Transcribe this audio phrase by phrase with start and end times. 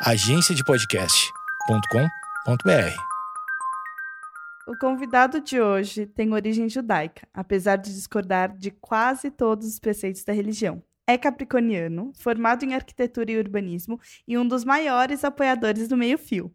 [0.00, 2.96] agenciadepodcast.com.br.
[4.68, 10.22] O convidado de hoje tem origem judaica, apesar de discordar de quase todos os preceitos
[10.22, 10.80] da religião.
[11.04, 16.54] É capricorniano, formado em arquitetura e urbanismo e um dos maiores apoiadores do meio-fio.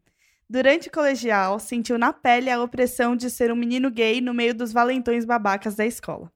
[0.49, 4.55] Durante o colegial, sentiu na pele a opressão de ser um menino gay no meio
[4.55, 6.31] dos valentões babacas da escola.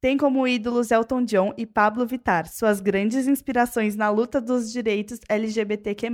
[0.00, 5.18] Tem como ídolos Elton John e Pablo Vittar, suas grandes inspirações na luta dos direitos
[5.28, 6.08] LGBTQ+.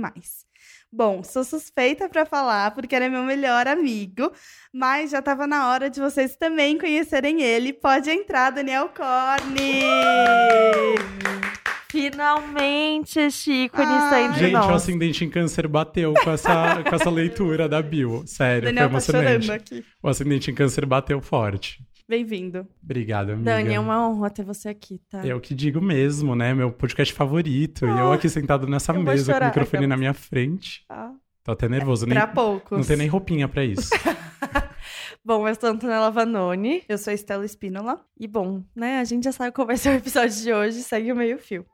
[0.91, 4.31] Bom, sou suspeita para falar porque ele é meu melhor amigo,
[4.73, 7.73] mas já estava na hora de vocês também conhecerem ele.
[7.73, 9.83] Pode entrar, Daniel Corne!
[11.91, 14.21] Finalmente, Chico, ele Ah.
[14.21, 14.71] entre Gente, o nós.
[14.83, 18.23] ascendente em câncer bateu com essa, com essa leitura da Bill.
[18.25, 19.51] Sério, Daniel foi tá chorando emocionante.
[19.75, 19.85] aqui.
[20.03, 21.79] o ascendente em câncer bateu forte.
[22.07, 22.67] Bem-vindo.
[22.83, 23.51] Obrigado, amiga.
[23.51, 25.25] Dani, é uma honra ter você aqui, tá?
[25.25, 26.53] Eu que digo mesmo, né?
[26.53, 27.85] Meu podcast favorito.
[27.85, 30.85] e eu aqui sentado nessa mesa com o microfone na minha frente.
[30.87, 31.11] Ah.
[31.43, 32.05] Tô até nervoso.
[32.05, 32.77] Nem, Para poucos.
[32.77, 33.89] não tem nem roupinha pra isso.
[35.25, 36.83] Bom, eu sou Antonella Vanoni.
[36.87, 37.99] Eu sou Estela Espínola.
[38.19, 41.11] E bom, né, a gente já sabe qual vai ser o episódio de hoje, segue
[41.11, 41.65] o meio fio.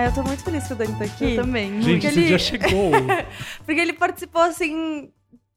[0.00, 1.34] Ah, eu tô muito feliz que o Dani tá aqui.
[1.34, 1.82] Eu também.
[1.82, 2.90] Gente, Porque esse ele- dia chegou.
[3.66, 5.12] Porque ele participou assim.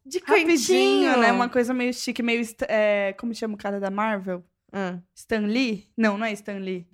[0.06, 1.32] De Rapidinho, cantinho, né?
[1.32, 2.46] Uma coisa meio chique, meio...
[2.68, 4.44] É, como chama o cara da Marvel?
[4.70, 5.00] Ah.
[5.16, 5.88] Stan Lee?
[5.98, 6.86] Não, não é Stan Lee.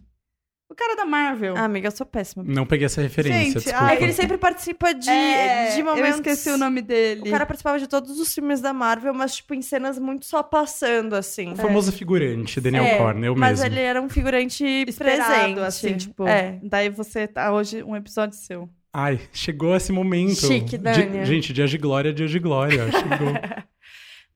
[0.70, 1.56] O cara da Marvel.
[1.58, 2.44] Ah, amiga, eu sou péssima.
[2.46, 3.92] Não peguei essa referência, Gente, desculpa.
[3.92, 6.10] É que ele sempre participa de, É, de momentos.
[6.10, 7.22] Eu esqueci o nome dele.
[7.28, 10.44] O cara participava de todos os filmes da Marvel, mas, tipo, em cenas muito só
[10.44, 11.54] passando, assim.
[11.54, 13.74] O famoso figurante, Daniel É, Corn, eu mas mesmo.
[13.74, 15.60] ele era um figurante Esperado, presente.
[15.62, 16.28] assim, tipo.
[16.28, 16.60] É.
[16.62, 18.70] Daí você tá hoje um episódio seu.
[18.94, 20.36] Ai, chegou esse momento.
[20.48, 21.26] Chique, Dani.
[21.26, 22.92] Gente, dias de glória, dias de glória.
[22.92, 23.34] Chegou.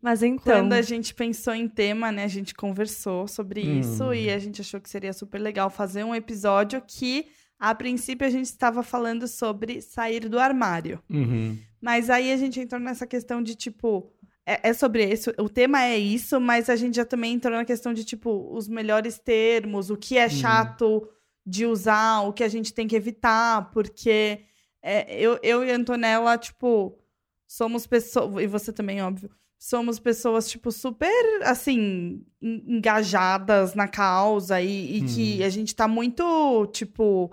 [0.03, 0.43] Mas então.
[0.43, 3.79] Quando a gente pensou em tema, né, a gente conversou sobre Hum.
[3.79, 7.27] isso e a gente achou que seria super legal fazer um episódio que,
[7.57, 11.01] a princípio, a gente estava falando sobre sair do armário.
[11.09, 11.57] Uhum.
[11.81, 14.11] Mas aí a gente entrou nessa questão de, tipo,
[14.45, 17.63] é, é sobre isso, o tema é isso, mas a gente já também entrou na
[17.63, 21.07] questão de, tipo, os melhores termos, o que é chato
[21.45, 24.41] de usar, o que a gente tem que evitar, porque
[24.81, 26.99] é, eu, eu e a Antonella, tipo,
[27.47, 29.29] somos pessoas, e você também, óbvio,
[29.63, 35.87] somos pessoas, tipo, super, assim, en- engajadas na causa e, e que a gente tá
[35.87, 37.31] muito, tipo.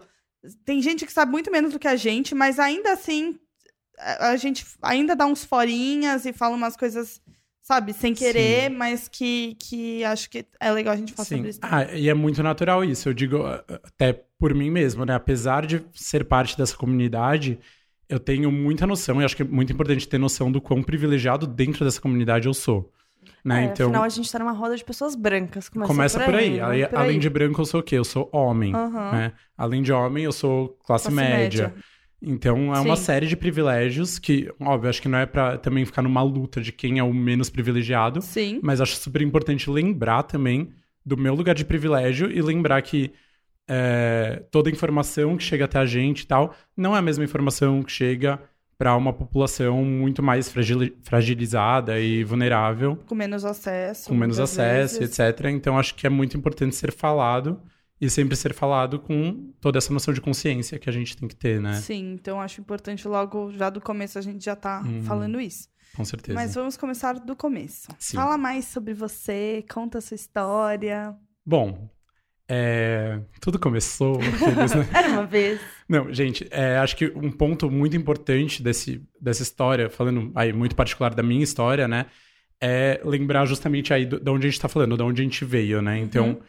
[0.64, 3.36] Tem gente que sabe muito menos do que a gente, mas ainda assim
[3.98, 7.20] a a gente ainda dá uns forinhas e fala umas coisas,
[7.60, 11.36] sabe, sem querer, mas que, que acho que é legal a gente falar Sim.
[11.36, 11.58] sobre isso.
[11.60, 13.08] Ah, e é muito natural isso.
[13.08, 13.42] Eu digo
[13.84, 15.14] até por mim mesmo, né?
[15.16, 17.58] Apesar de ser parte dessa comunidade,
[18.10, 21.46] eu tenho muita noção, e acho que é muito importante ter noção do quão privilegiado
[21.46, 22.92] dentro dessa comunidade eu sou.
[23.44, 23.62] Né?
[23.62, 25.68] É, então, Afinal, a gente tá numa roda de pessoas brancas.
[25.68, 26.58] Começa, começa por aí.
[26.58, 26.62] né?
[26.64, 27.18] Aí, Por além aí.
[27.18, 27.96] de branco, eu sou o quê?
[27.96, 28.74] Eu sou homem.
[28.74, 29.12] Aham.
[29.12, 29.32] né?
[29.56, 31.68] Além de homem, eu sou classe, Classe média.
[31.68, 31.74] média.
[32.22, 33.02] Então, é uma Sim.
[33.02, 36.70] série de privilégios que, óbvio, acho que não é pra também ficar numa luta de
[36.70, 38.60] quem é o menos privilegiado, Sim.
[38.62, 40.70] mas acho super importante lembrar também
[41.04, 43.10] do meu lugar de privilégio e lembrar que
[43.72, 47.82] é, toda informação que chega até a gente e tal não é a mesma informação
[47.84, 48.40] que chega
[48.76, 54.08] para uma população muito mais fragili- fragilizada e vulnerável, Com menos acesso.
[54.08, 55.18] com menos acesso, vezes.
[55.18, 55.46] etc.
[55.50, 57.60] Então, acho que é muito importante ser falado
[58.00, 61.36] e sempre ser falado com toda essa noção de consciência que a gente tem que
[61.36, 61.74] ter, né?
[61.74, 65.02] Sim, então acho importante logo, já do começo, a gente já tá Uhum.
[65.02, 65.68] falando isso.
[65.94, 66.34] Com certeza.
[66.38, 67.88] Mas vamos começar do começo.
[67.98, 68.16] Sim.
[68.16, 71.14] Fala mais sobre você, conta a sua história.
[71.44, 71.90] Bom,
[72.52, 74.18] é, tudo começou.
[74.18, 74.88] aqueles, né?
[74.92, 75.60] Era uma vez.
[75.88, 80.74] Não, gente, é, acho que um ponto muito importante desse, dessa história, falando aí muito
[80.74, 82.06] particular da minha história, né?
[82.60, 85.80] É lembrar justamente aí de onde a gente tá falando, de onde a gente veio,
[85.80, 85.96] né?
[85.98, 86.40] Então,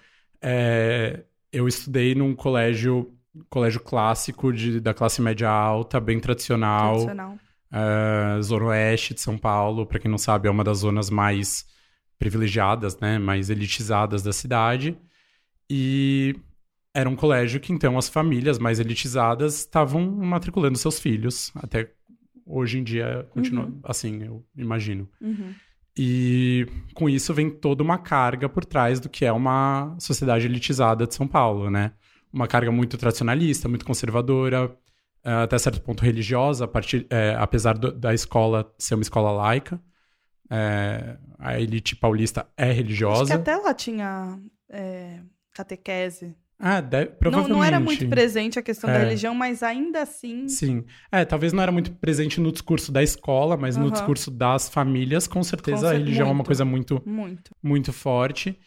[0.42, 1.20] é,
[1.54, 3.14] eu estudei num colégio,
[3.48, 7.38] colégio clássico de, da classe média alta, bem tradicional, Tradicional.
[7.72, 11.64] é, Zona Oeste de São Paulo, para quem não sabe, é uma das zonas mais
[12.18, 13.20] privilegiadas, né?
[13.20, 14.98] Mais elitizadas da cidade.
[15.74, 16.36] E
[16.94, 21.50] era um colégio que, então, as famílias mais elitizadas estavam matriculando seus filhos.
[21.56, 21.90] Até
[22.46, 25.08] hoje em dia continua assim, eu imagino.
[25.22, 25.54] Uhum.
[25.98, 31.08] E com isso vem toda uma carga por trás do que é uma sociedade elitizada
[31.08, 31.94] de São Paulo, né?
[32.34, 34.76] Uma carga muito tradicionalista, muito conservadora,
[35.24, 39.32] eh, até certo ponto religiosa, a partir, eh, apesar do- da escola ser uma escola
[39.32, 39.82] laica.
[40.50, 43.36] Eh, a elite paulista é Acho que religiosa.
[43.36, 44.38] até lá tinha
[44.70, 45.20] é,
[45.54, 46.36] catequese.
[46.64, 47.54] Ah, de- Não, provavelmente.
[47.54, 49.04] não era muito presente a questão da É.
[49.04, 50.48] religião, mas ainda assim.
[50.48, 50.86] Sim.
[51.12, 53.92] É, talvez não era muito presente no discurso da escola, mas no Aham.
[53.94, 56.46] discurso das famílias, com certeza Com a cer- religião é uma muito.
[56.46, 57.52] coisa muito, Muito.
[57.64, 58.60] muito forte.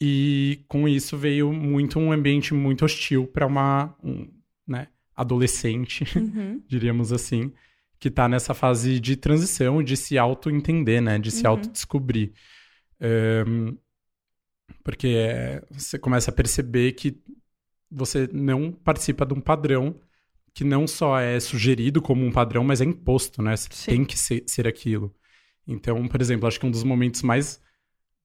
[0.00, 4.28] E com isso veio muito um ambiente muito hostil para uma um,
[4.66, 6.62] né, adolescente, Uhum.
[6.68, 7.52] diríamos assim,
[7.98, 11.18] que tá nessa fase de transição, de se auto-entender, né?
[11.18, 11.50] De se Uhum.
[11.50, 12.32] auto-descobrir.
[13.00, 13.76] Ahn,
[14.82, 17.20] porque é, você começa a perceber que
[17.90, 19.98] você não participa de um padrão
[20.52, 23.56] que não só é sugerido como um padrão, mas é imposto, né?
[23.56, 23.90] Você Sim.
[23.90, 25.14] tem que ser, ser aquilo.
[25.66, 27.60] Então, por exemplo, acho que um dos momentos mais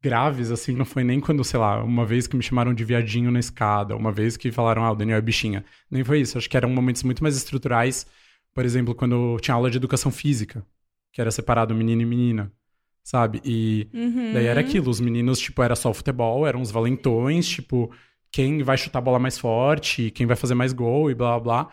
[0.02, 3.32] graves, assim, não foi nem quando, sei lá, uma vez que me chamaram de viadinho
[3.32, 5.66] na escada, uma vez que falaram, ah, o Daniel é bichinha.
[5.90, 6.38] Nem foi isso.
[6.38, 8.06] Acho que eram momentos muito mais estruturais.
[8.54, 10.66] Por exemplo, quando tinha aula de educação física,
[11.12, 12.52] que era separado menino e menina,
[13.06, 13.40] sabe?
[13.46, 14.34] E Uhum.
[14.34, 17.92] daí era aquilo, os meninos, tipo, era só o futebol, eram os valentões, tipo,
[18.32, 21.64] quem vai chutar a bola mais forte, quem vai fazer mais gol e blá blá
[21.64, 21.72] blá.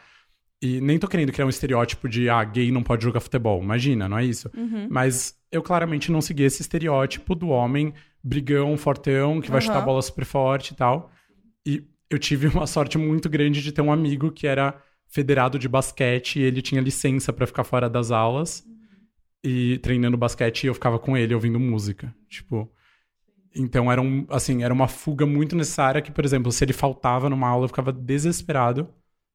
[0.63, 3.61] E nem tô querendo criar um estereótipo de, ah, gay não pode jogar futebol.
[3.63, 4.49] Imagina, não é isso.
[4.57, 4.87] Uhum.
[4.91, 7.93] Mas eu claramente não segui esse estereótipo do homem
[8.23, 11.11] brigão, fortão, que vai chutar a bola super forte e tal.
[11.67, 15.67] E eu tive uma sorte muito grande de ter um amigo que era federado de
[15.69, 18.63] basquete e ele tinha licença pra ficar fora das aulas
[19.45, 22.71] e treinando basquete e eu ficava com ele ouvindo música, tipo.
[23.55, 27.29] Então era um, assim, era uma fuga muito necessária que, por exemplo, se ele faltava
[27.29, 28.89] numa aula, eu ficava desesperado,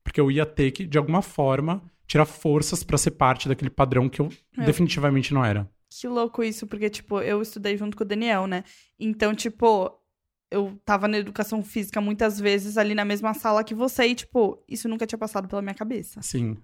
[0.04, 4.10] porque eu ia ter que de alguma forma tirar forças pra ser parte daquele padrão
[4.10, 4.64] que eu É.
[4.66, 5.70] definitivamente não era.
[5.90, 8.64] Que louco isso, porque, tipo, eu estudei junto com o Daniel, né?
[9.00, 9.92] Então, tipo,
[10.52, 14.64] eu tava na educação física muitas vezes ali na mesma sala que você e, tipo,
[14.68, 16.22] isso nunca tinha passado pela minha cabeça.
[16.22, 16.58] Sim.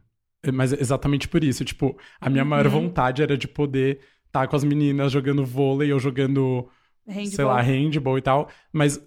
[0.44, 2.72] É, Mas exatamente por isso, tipo, a minha maior Uhum.
[2.72, 6.68] vontade era de poder estar com as meninas jogando vôlei ou jogando,
[7.08, 7.48] sei Handball.
[7.48, 9.00] lá, handball e tal, mas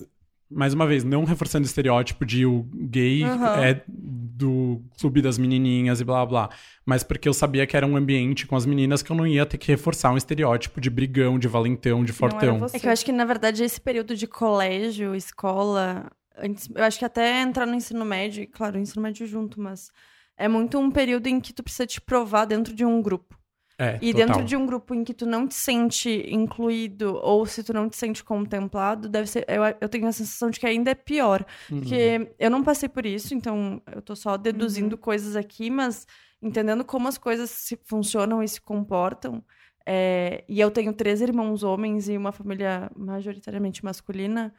[0.49, 3.57] mais uma vez, não reforçando o estereótipo de o gay Aham.
[3.57, 6.49] é do clube das menininhas e blá blá,
[6.85, 9.45] mas porque eu sabia que era um ambiente com as meninas que eu não ia
[9.45, 12.65] ter que reforçar um estereótipo de brigão, de valentão, de fortão.
[12.73, 17.01] É que eu acho que, na verdade, esse período de colégio, escola, antes, eu acho
[17.01, 19.91] que até entrar no ensino médio, e, claro, o ensino médio junto, mas
[20.37, 23.37] é muito um período em que tu precisa te provar dentro de um grupo.
[23.79, 24.27] É, E total.
[24.27, 27.91] dentro de um grupo em que tu não te sente incluído ou se tu não
[27.91, 29.45] te sente contemplado, deve ser.
[29.49, 31.45] Eu, eu tenho a sensação de que ainda é pior.
[31.71, 31.81] Uhum.
[31.81, 36.07] Porque eu não passei por isso, então eu tô só deduzindo coisas aqui, mas
[36.41, 39.45] entendendo como as coisas se funcionam e se comportam.
[39.87, 44.55] é, e eu tenho três irmãos homens e uma família majoritariamente masculina.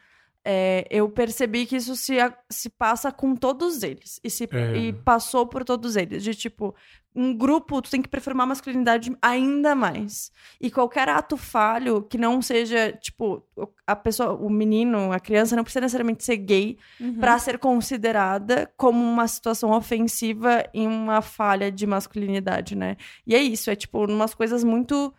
[0.49, 2.13] É, eu percebi que isso se,
[2.49, 4.17] se passa com todos eles.
[4.23, 4.77] E, se, É.
[4.77, 6.23] e passou por todos eles.
[6.23, 6.73] De tipo,
[7.13, 10.31] um grupo, tu tem que performar a masculinidade ainda mais.
[10.61, 13.43] E qualquer ato falho que não seja, tipo,
[13.85, 17.15] a pessoa, o menino, a criança não precisa necessariamente ser gay Uhum.
[17.19, 22.95] pra ser considerada como uma situação ofensiva e uma falha de masculinidade, né?
[23.25, 25.13] E é isso, é tipo, umas coisas muito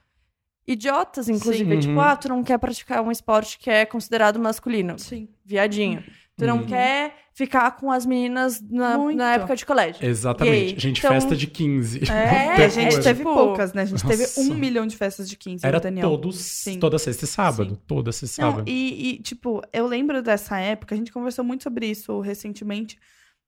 [0.69, 1.75] idiotas, inclusive.
[1.75, 1.81] Sim.
[1.81, 2.01] Tipo, Uhum.
[2.01, 4.99] ah, tu não quer praticar um esporte que é considerado masculino.
[4.99, 5.29] Sim.
[5.45, 6.05] Viadinho.
[6.37, 6.67] Tu não Uhum.
[6.67, 10.05] quer ficar com as meninas na, na época de colégio.
[10.07, 10.73] Exatamente.
[10.73, 10.79] Gay.
[10.79, 12.01] Gente, Então- festa de 15.
[12.11, 13.83] É, a gente teve tipo- poucas, né?
[13.83, 14.41] A gente teve Nossa.
[14.41, 16.09] um milhão de festas de 15 Era no Daniel.
[16.11, 16.79] todos, Sim.
[16.79, 17.71] toda sexta e sábado.
[17.75, 17.81] Sim.
[17.89, 18.69] Toda sexta e Não, sábado.
[18.69, 22.99] e, e, tipo, eu lembro dessa época, a gente conversou muito sobre isso recentemente,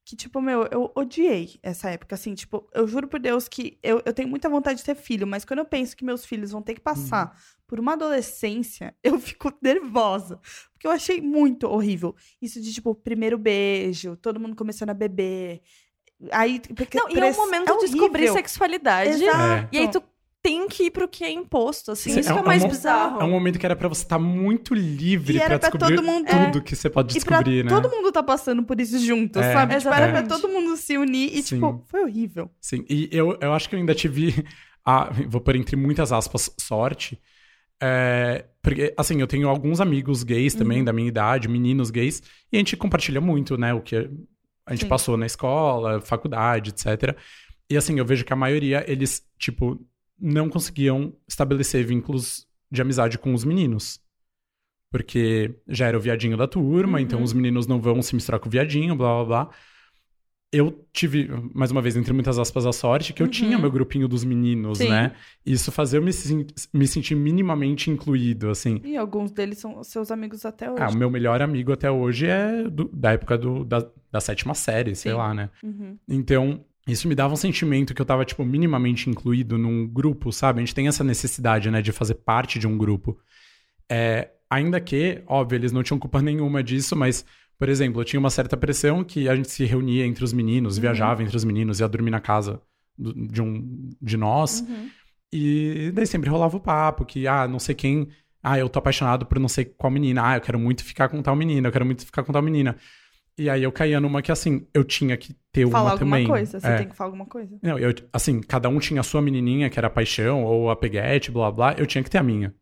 [0.05, 4.02] que, tipo, meu, eu odiei essa época, assim, tipo, eu juro por Deus que eu,
[4.04, 6.62] eu tenho muita vontade de ter filho, mas quando eu penso que meus filhos vão
[6.62, 7.40] ter que passar Uhum.
[7.66, 10.40] por uma adolescência, eu fico nervosa,
[10.73, 12.14] porque eu achei muito horrível.
[12.40, 15.61] Isso de, tipo, primeiro beijo, todo mundo começando a beber,
[16.33, 16.61] aí...
[16.75, 19.23] Porque Não, e é um momento de descobrir sexualidade.
[19.23, 19.69] Exato.
[19.73, 20.02] E aí tu
[20.42, 22.11] tem que ir pro que é imposto, assim.
[22.12, 23.20] Sim, isso é que é o mais é um- bizarro.
[23.20, 26.62] É um momento que era pra você estar muito livre pra descobrir todo mundo- tudo
[26.62, 27.68] que você pode descobrir, né?
[27.70, 29.76] todo mundo tá passando por isso junto, É, sabe?
[29.76, 31.56] Tipo, era pra todo mundo se unir e, Sim.
[31.56, 32.50] tipo, foi horrível.
[32.61, 34.44] Sim, e eu, eu acho que eu ainda tive
[34.85, 37.20] a, vou pôr entre muitas aspas, sorte.
[37.82, 40.85] É, porque, assim, eu tenho alguns amigos gays também, Uhum.
[40.85, 43.97] da minha idade, meninos gays, e a gente compartilha muito, né, o que
[44.66, 44.88] a gente Sim.
[44.88, 47.16] passou na escola, faculdade, etc.
[47.70, 49.80] E, assim, eu vejo que a maioria, eles, tipo,
[50.21, 54.00] não conseguiam estabelecer vínculos de amizade com os meninos.
[54.93, 57.05] Porque já era o viadinho da turma, Uhum.
[57.05, 59.50] então os meninos não vão se misturar com o viadinho, blá blá blá.
[60.53, 63.31] Eu tive, mais uma vez, entre muitas aspas, a sorte que eu Uhum.
[63.31, 64.89] tinha meu grupinho dos meninos, Sim.
[64.89, 65.15] né?
[65.47, 66.11] Isso fazia eu me,
[66.75, 68.81] me sentir minimamente incluído, assim.
[68.83, 70.83] E alguns deles são seus amigos até hoje.
[70.83, 74.53] Ah, o meu melhor amigo até hoje é do- da época do, da, da sétima
[74.55, 75.19] série, sei Sim.
[75.19, 75.50] lá, né?
[75.62, 75.97] Uhum.
[76.09, 80.59] Então, isso me dava um sentimento que eu tava, tipo, minimamente incluído num grupo, sabe?
[80.61, 83.19] A gente tem essa necessidade, né, de fazer parte de um grupo.
[83.91, 87.25] É, ainda que, óbvio, eles não tinham culpa nenhuma disso, mas,
[87.59, 90.77] Por exemplo, eu tinha uma certa pressão que a gente se reunia entre os meninos,
[90.77, 90.81] Uhum.
[90.81, 92.59] viajava entre os meninos, ia dormir na casa
[92.97, 94.61] do- de um de nós.
[94.67, 94.89] Uhum.
[95.31, 98.09] E daí sempre rolava o papo que, ah, não sei quem.
[98.43, 100.27] Ah, eu tô apaixonado por não sei qual menina.
[100.27, 102.75] Ah, eu quero muito ficar com tal menina, eu quero muito ficar com tal menina.
[103.39, 106.27] E aí eu caía numa que, assim, eu tinha que ter uma Falar alguma também.
[106.29, 106.77] coisa, você É.
[106.79, 107.59] tem que falar alguma coisa.
[107.63, 110.77] Não, eu, assim, cada um tinha a sua menininha, que era a paixão, ou a
[110.77, 111.75] peguete, blá blá.
[111.79, 112.55] Eu tinha que ter a minha.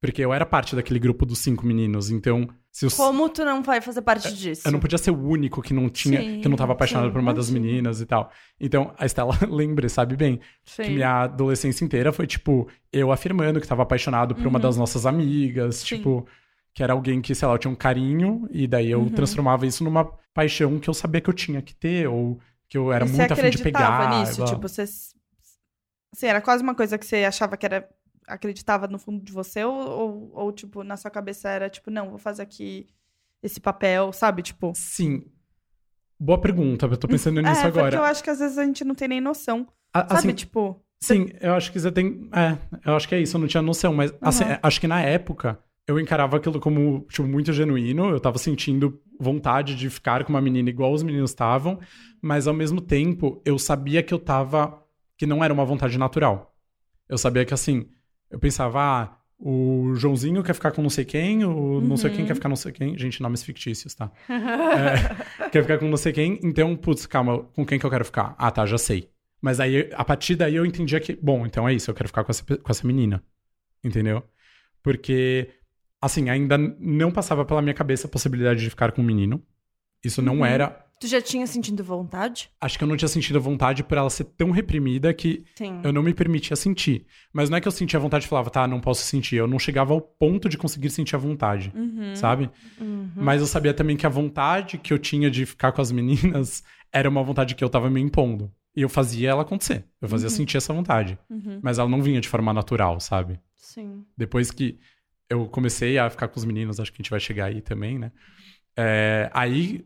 [0.00, 2.10] Porque eu era parte daquele grupo dos cinco meninos.
[2.10, 2.48] Então.
[2.96, 4.62] Como tu não vai fazer parte disso?
[4.68, 7.12] Eu não podia ser o único que não tinha, Sim, que não tava apaixonado sim,
[7.12, 7.66] por uma das imagino.
[7.68, 8.30] meninas e tal.
[8.60, 10.82] Então, a Estela lembra, sabe bem, Sim.
[10.84, 15.06] que minha adolescência inteira foi, tipo, eu afirmando que tava apaixonado por uma das nossas
[15.06, 15.86] amigas, Uhum.
[15.88, 15.96] Sim.
[15.96, 16.26] tipo,
[16.74, 19.10] que era alguém que, sei lá, eu tinha um carinho, e daí eu Uhum.
[19.10, 22.92] transformava isso numa paixão que eu sabia que eu tinha que ter, ou que eu
[22.92, 24.08] era E você muito afim de pegar.
[24.08, 24.44] nisso?
[24.44, 24.82] Tipo, você.
[24.82, 27.88] Assim, era quase uma coisa que você achava que era.
[28.26, 32.10] Acreditava no fundo de você, ou, ou, ou, tipo, na sua cabeça era tipo, não,
[32.10, 32.86] vou fazer aqui
[33.42, 34.42] esse papel, sabe?
[34.42, 34.72] Tipo.
[34.76, 35.24] Sim.
[36.20, 37.86] Boa pergunta, eu tô pensando nisso é, agora.
[37.86, 39.66] porque eu acho que às vezes a gente não tem nem noção.
[39.94, 40.84] A- Sabe, assim, tipo.
[41.00, 42.28] Sim, eu acho que você tem.
[42.34, 42.58] É,
[42.90, 44.58] eu acho que é isso, eu não tinha noção, mas assim, Aham.
[44.62, 48.10] acho que na época eu encarava aquilo como, tipo, muito genuíno.
[48.10, 51.80] Eu tava sentindo vontade de ficar com uma menina igual os meninos estavam,
[52.22, 54.84] mas ao mesmo tempo eu sabia que eu tava.
[55.16, 56.54] que não era uma vontade natural.
[57.08, 57.88] Eu sabia que assim,
[58.30, 62.20] eu pensava, ah, o Joãozinho quer ficar com não sei quem, o não sei quem
[62.20, 62.26] Uhum.
[62.26, 62.96] quer ficar com não sei quem.
[62.98, 64.12] Gente, nomes fictícios, tá?
[64.28, 68.04] É, quer ficar com não sei quem, então, putz, calma, com quem que eu quero
[68.04, 68.34] ficar?
[68.38, 69.08] Ah, tá, já sei.
[69.40, 72.22] Mas aí, a partir daí eu entendia que, bom, então é isso, eu quero ficar
[72.24, 73.22] com essa, com essa menina.
[73.82, 74.22] Entendeu?
[74.82, 75.48] Porque,
[76.00, 79.42] assim, ainda não passava pela minha cabeça a possibilidade de ficar com um menino.
[80.04, 80.44] Isso não Uhum.
[80.46, 80.84] era.
[81.00, 82.50] Tu já tinha sentido vontade?
[82.60, 85.80] Acho que eu não tinha sentido vontade por ela ser tão reprimida que Sim.
[85.84, 87.06] eu não me permitia sentir.
[87.32, 89.36] Mas não é que eu sentia vontade e falava, tá, não posso sentir.
[89.36, 92.16] Eu não chegava ao ponto de conseguir sentir a vontade, Uhum.
[92.16, 92.50] sabe?
[92.80, 93.10] Uhum.
[93.14, 96.64] Mas eu sabia também que a vontade que eu tinha de ficar com as meninas
[96.92, 98.50] era uma vontade que eu tava me impondo.
[98.74, 99.84] E eu fazia ela acontecer.
[100.00, 100.34] Eu fazia Uhum.
[100.34, 101.16] sentir essa vontade.
[101.30, 101.60] Uhum.
[101.62, 103.38] Mas ela não vinha de forma natural, sabe?
[103.56, 104.04] Sim.
[104.16, 104.78] Depois que
[105.28, 107.98] eu comecei a ficar com os meninos, acho que a gente vai chegar aí também,
[107.98, 108.12] né?
[108.76, 109.84] É, aí,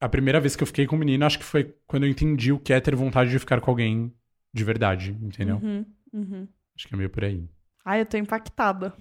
[0.00, 2.52] a primeira vez que eu fiquei com um menino, acho que foi quando eu entendi
[2.52, 4.14] o que é ter vontade de ficar com alguém
[4.52, 5.56] de verdade, entendeu?
[5.56, 5.84] Uhum.
[6.12, 6.48] Uhum.
[6.76, 7.48] Acho que é meio por aí.
[7.84, 8.94] Ai, eu tô impactada.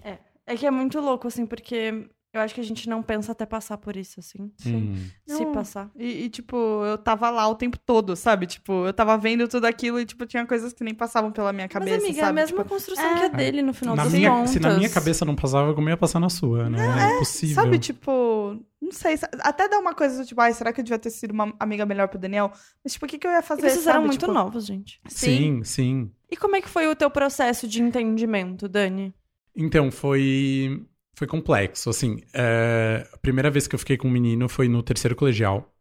[0.46, 3.46] É que é muito louco, assim, porque eu acho que a gente não pensa até
[3.46, 4.52] passar por isso, assim.
[4.66, 4.96] Hum.
[5.28, 5.52] Se Não.
[5.54, 5.92] passar.
[5.96, 8.48] E, e, tipo, eu tava lá o tempo todo, sabe?
[8.48, 11.68] Tipo, eu tava vendo tudo aquilo e, tipo, tinha coisas que nem passavam pela minha
[11.68, 12.28] cabeça, Mas, amiga, sabe?
[12.28, 13.20] é a mesma Tipo, construção é.
[13.20, 14.50] que a dele no final Na das minha, contas.
[14.50, 16.80] se na minha cabeça não passava, como ia passar na sua, né?
[17.12, 17.56] É, impossível.
[17.56, 20.98] Sabe, tipo, não sei, até dá uma coisa do tipo, ai, será que eu devia
[21.00, 22.52] ter sido uma amiga melhor pro Daniel?
[22.84, 23.62] Mas, tipo, o que, que eu ia E fazer?
[23.62, 24.06] vocês eram sabe?
[24.08, 25.00] muito Tipo, novos, gente.
[25.08, 26.12] Sim, sim.
[26.32, 29.14] E como é que foi o teu processo de entendimento, Dani?
[29.56, 30.84] Então, foi,
[31.16, 32.22] foi complexo, assim.
[32.34, 35.74] é, a primeira vez que eu fiquei com um menino foi no terceiro colegial.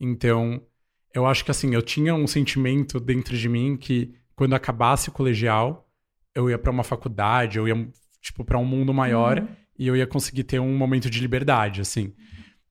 [0.00, 0.62] Então,
[1.14, 5.12] eu acho que, assim, eu tinha um sentimento dentro de mim que quando acabasse o
[5.12, 5.90] colegial,
[6.34, 7.88] eu ia pra uma faculdade, eu ia,
[8.20, 9.46] tipo, pra um mundo maior
[9.78, 12.14] e eu ia conseguir ter um momento de liberdade, assim.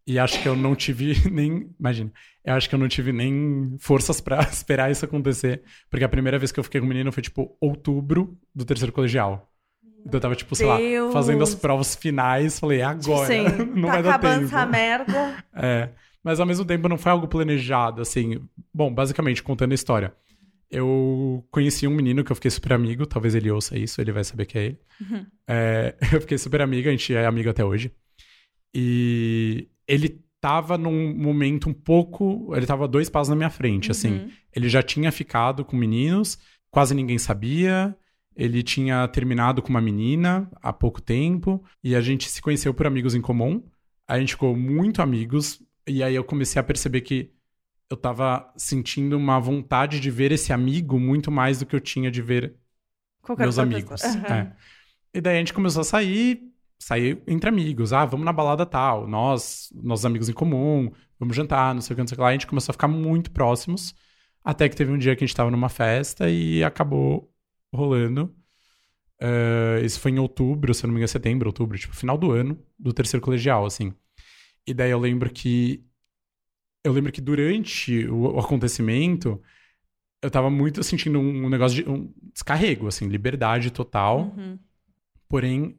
[0.06, 1.70] E acho que eu não tive nem.
[1.78, 2.12] Imagina.
[2.46, 5.62] Eu acho que eu não tive nem forças pra esperar isso acontecer.
[5.90, 8.94] Porque a primeira vez que eu fiquei com o menino foi, tipo, outubro do terceiro
[8.94, 9.52] colegial.
[10.06, 11.12] Então eu tava, tipo, sei lá, Deus.
[11.14, 12.60] fazendo as provas finais.
[12.60, 13.28] Falei, "É agora.
[13.28, 13.44] Sim,
[13.76, 14.46] não tá vai dar tempo.
[14.46, 15.44] essa merda.
[15.54, 15.90] É.
[16.24, 18.42] Mas ao mesmo tempo não foi algo planejado, assim.
[18.74, 20.14] Bom, basicamente, contando a história.
[20.70, 24.24] Eu conheci um menino que eu fiquei super amigo, talvez ele ouça isso, ele vai
[24.26, 24.80] saber que é ele.
[25.50, 27.90] É, eu fiquei super amigo, a gente é amigo até hoje.
[28.76, 32.54] E ele tava num momento um pouco.
[32.56, 34.12] Ele tava dois passos na minha frente, assim.
[34.20, 34.30] Uhum.
[34.54, 36.38] Ele já tinha ficado com meninos,
[36.70, 37.96] quase ninguém sabia.
[38.38, 41.64] Ele tinha terminado com uma menina há pouco tempo.
[41.84, 43.64] E a gente se conheceu por amigos em comum.
[44.08, 45.60] A gente ficou muito amigos.
[45.88, 47.32] E aí eu comecei a perceber que
[47.90, 52.12] eu tava sentindo uma vontade de ver esse amigo muito mais do que eu tinha
[52.12, 52.56] de ver
[53.24, 54.04] Qualquer meus amigos.
[54.04, 54.36] Aham.
[54.36, 54.54] É.
[55.14, 56.42] E daí a gente começou a sair,
[56.78, 57.92] sair entre amigos.
[57.92, 59.08] Ah, vamos na balada tal.
[59.08, 62.22] Nós, nossos amigos em comum, vamos jantar, não sei o que, não sei o que
[62.22, 62.30] lá.
[62.30, 63.96] A gente começou a ficar muito próximos.
[64.44, 67.34] Até que teve um dia que a gente tava numa festa e acabou
[67.74, 68.36] rolando.
[69.20, 72.32] Eh, isso foi em outubro, se eu não me engano, setembro, outubro, tipo, final do
[72.32, 73.94] ano, do terceiro colegial, assim.
[74.66, 75.84] E daí eu lembro que.
[76.84, 79.42] Eu lembro que durante o, o acontecimento,
[80.22, 84.34] eu tava muito sentindo um, um negócio de um descarrego, assim, liberdade total.
[84.38, 84.60] Uhum.
[85.28, 85.78] Porém,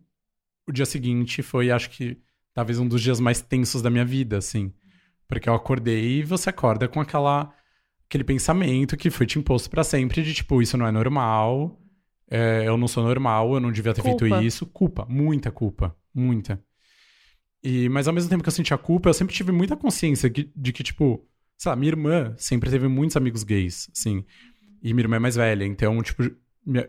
[0.67, 2.19] o dia seguinte foi, acho que,
[2.53, 4.73] talvez um dos dias mais tensos da minha vida, assim.
[5.27, 7.55] Porque eu acordei e você acorda com aquela,
[8.07, 11.78] aquele pensamento que foi te imposto pra sempre de, tipo, isso não é normal,
[12.31, 14.43] é, eu não sou normal, eu não devia ter feito Culpa.
[14.43, 14.67] isso.
[14.67, 16.63] Culpa, muita culpa, muita.
[17.63, 20.51] E, mas ao mesmo tempo que eu sentia culpa, eu sempre tive muita consciência de,
[20.55, 24.25] de que, tipo, sei lá, minha irmã sempre teve muitos amigos gays, assim.
[24.83, 26.23] E minha irmã é mais velha, então, tipo,
[26.65, 26.89] minha-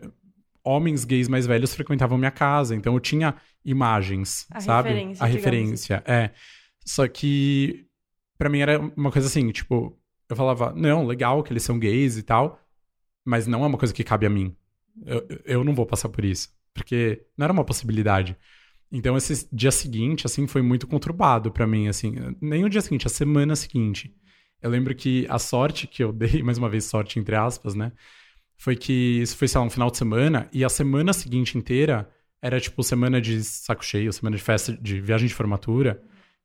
[0.62, 4.90] homens gays mais velhos frequentavam minha casa, então eu tinha imagens, A sabe?
[4.90, 6.30] referência, A referência, é.
[6.84, 7.86] Só que
[8.38, 12.16] pra mim era uma coisa assim, tipo, eu falava, não, legal que eles são gays
[12.16, 12.60] e tal,
[13.24, 14.54] mas não é uma coisa que cabe a mim.
[15.04, 18.36] Eu, eu não vou passar por isso, porque não era uma possibilidade.
[18.92, 23.06] Então esse dia seguinte, assim, foi muito conturbado pra mim, assim, nem o dia seguinte,
[23.06, 24.14] a semana seguinte.
[24.60, 27.92] Eu lembro que a sorte que eu dei, mais uma vez sorte entre aspas, né,
[28.56, 32.10] foi que isso foi, sei lá, um final de semana, e a semana seguinte inteira
[32.42, 36.02] era, tipo, semana de saco cheio, semana de festa, de viagem de formatura,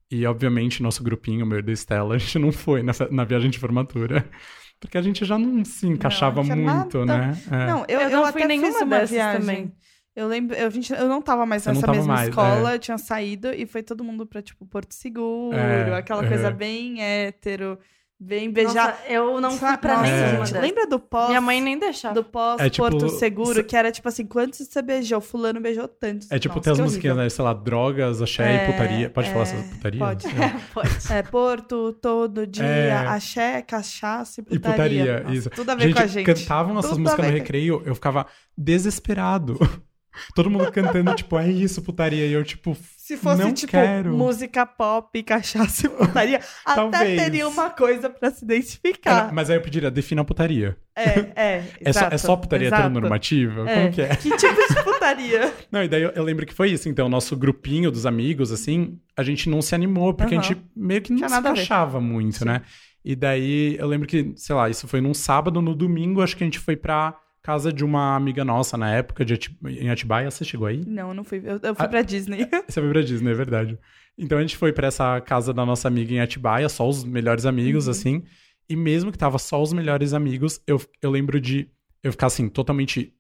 [0.10, 3.60] e, obviamente, nosso grupinho, meu e da Estela, a gente não foi na viagem de
[3.60, 4.30] formatura,
[4.80, 7.28] porque a gente já não se encaixava tinha muito, nada.
[7.32, 7.42] né?
[7.52, 7.66] É.
[7.68, 9.40] Não, eu, Eu eu, não até fui nenhuma fiz uma viagem.
[9.42, 9.74] também.
[10.16, 12.72] Eu lembro, eu, gente, eu não tava mais Você não nessa tava mesma mais, escola,
[12.72, 12.76] é.
[12.76, 16.28] eu tinha saído e foi todo mundo pra, tipo, Porto Seguro, É, aquela é.
[16.30, 17.78] coisa bem hétero,
[18.20, 18.88] bem beijar.
[18.92, 20.62] Nossa, eu não fui pra Nossa, nenhuma gente, dessas.
[20.62, 21.28] Lembra do pós?
[21.28, 22.16] Minha mãe nem deixava.
[22.16, 25.20] do pós É tipo, Porto Seguro, que era tipo assim, quantos você beijou?
[25.22, 26.32] Fulano beijou tantos.
[26.32, 27.30] É tipo, Nossa, tem as musiquinhas, né?
[27.30, 29.10] Sei lá, drogas, axé É, e putaria.
[29.10, 30.00] Pode falar é, essas putaria?
[30.00, 30.28] pode.
[30.28, 30.56] É.
[30.74, 31.14] Pode.
[31.14, 32.92] É, Porto, todo dia, É.
[32.94, 34.72] axé, cachaça e E putaria.
[34.72, 35.50] putaria, Nossa, isso.
[35.50, 36.26] Tudo a ver gente, com a gente.
[36.26, 38.26] cantavam essas músicas no recreio, eu ficava
[38.58, 39.58] desesperado.
[40.34, 42.26] Todo mundo cantando, tipo, é isso, putaria.
[42.26, 44.16] E eu, tipo, Se fosse, não tipo, quero.
[44.16, 47.22] música pop, cachaça e putaria, até Talvez.
[47.22, 49.34] teria uma coisa pra se É, identificar.
[49.34, 50.78] mas aí eu pediria, defina a putaria.
[50.96, 51.64] É, é.
[51.82, 52.82] É só, é exato, só putaria exato.
[52.84, 53.70] heteronormativa?
[53.70, 53.76] É.
[53.76, 54.16] Como que é?
[54.16, 55.54] Que tipo de putaria?
[55.72, 56.88] Não, e daí eu, eu lembro que foi isso.
[56.90, 60.48] Então, nosso grupinho dos amigos, assim, a gente não se animou, porque a Aham.
[60.48, 61.58] gente meio que não Tinha se nada a ver.
[61.60, 62.62] encaixava muito, né?
[63.04, 66.44] E daí eu lembro que, sei lá, isso foi num sábado, no domingo, acho que
[66.44, 69.38] a gente foi pra casa de uma amiga nossa na época, de
[69.68, 70.32] em Atibaia.
[70.32, 70.84] Você chegou aí?
[70.86, 71.38] Não, eu não fui.
[71.38, 71.88] Eu, eu fui Ah.
[71.88, 72.40] pra Disney.
[72.68, 73.78] Você foi pra Disney, é verdade.
[74.18, 77.46] Então a gente foi pra essa casa da nossa amiga em Atibaia, só os melhores
[77.46, 77.92] amigos, Uhum.
[77.92, 78.24] assim.
[78.68, 81.70] E mesmo que tava só os melhores amigos, eu, eu lembro de
[82.02, 83.14] eu ficar assim, totalmente,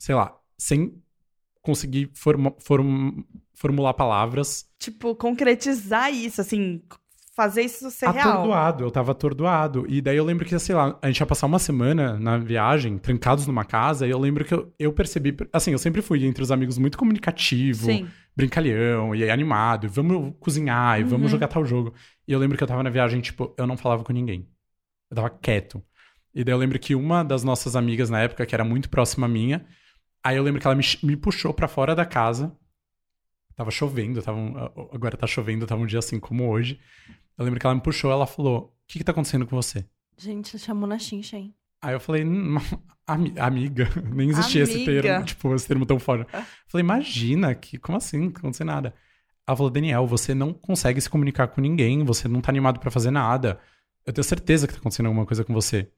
[0.00, 1.00] sei lá, sem
[1.62, 3.22] conseguir formu- form-
[3.54, 4.66] formular palavras.
[4.78, 6.82] tipo, concretizar isso, assim,
[7.38, 8.30] fazer isso ser real.
[8.32, 9.86] atordoado, eu tava atordoado.
[9.88, 12.98] E daí eu lembro que, sei lá, a gente ia passar uma semana na viagem,
[12.98, 16.42] trancados numa casa, e eu lembro que eu, eu percebi, assim, eu sempre fui entre
[16.42, 18.08] os amigos muito comunicativo, Sim.
[18.36, 21.28] brincalhão, e animado, e vamos cozinhar, e vamos Uhum.
[21.28, 21.94] jogar tal jogo.
[22.26, 24.48] E eu lembro que eu tava na viagem, tipo, eu não falava com ninguém.
[25.08, 25.80] Eu tava quieto.
[26.34, 29.28] E daí eu lembro que uma das nossas amigas na época, que era muito próxima
[29.28, 29.64] minha,
[30.24, 32.52] aí eu lembro que ela me, me puxou pra fora da casa.
[33.54, 34.56] Tava chovendo, tava um-
[34.92, 36.78] agora tá chovendo, tava um dia assim como hoje.
[37.38, 39.86] Eu lembro que ela me puxou, ela falou: O que que tá acontecendo com você?
[40.16, 41.54] Gente, chamou na chincha, hein?
[41.80, 42.56] Aí eu falei, "Hum,
[43.06, 45.02] ami- amiga, nem existia esse Amiga.
[45.02, 46.26] termo, tipo, esse termo tão forte.
[46.34, 48.18] Eu falei, imagina, que, como assim?
[48.18, 48.92] Não aconteceu nada.
[49.46, 52.90] Ela falou, Daniel, você não consegue se comunicar com ninguém, você não tá animado pra
[52.90, 53.60] fazer nada.
[54.04, 55.88] Eu tenho certeza que tá acontecendo alguma coisa com você.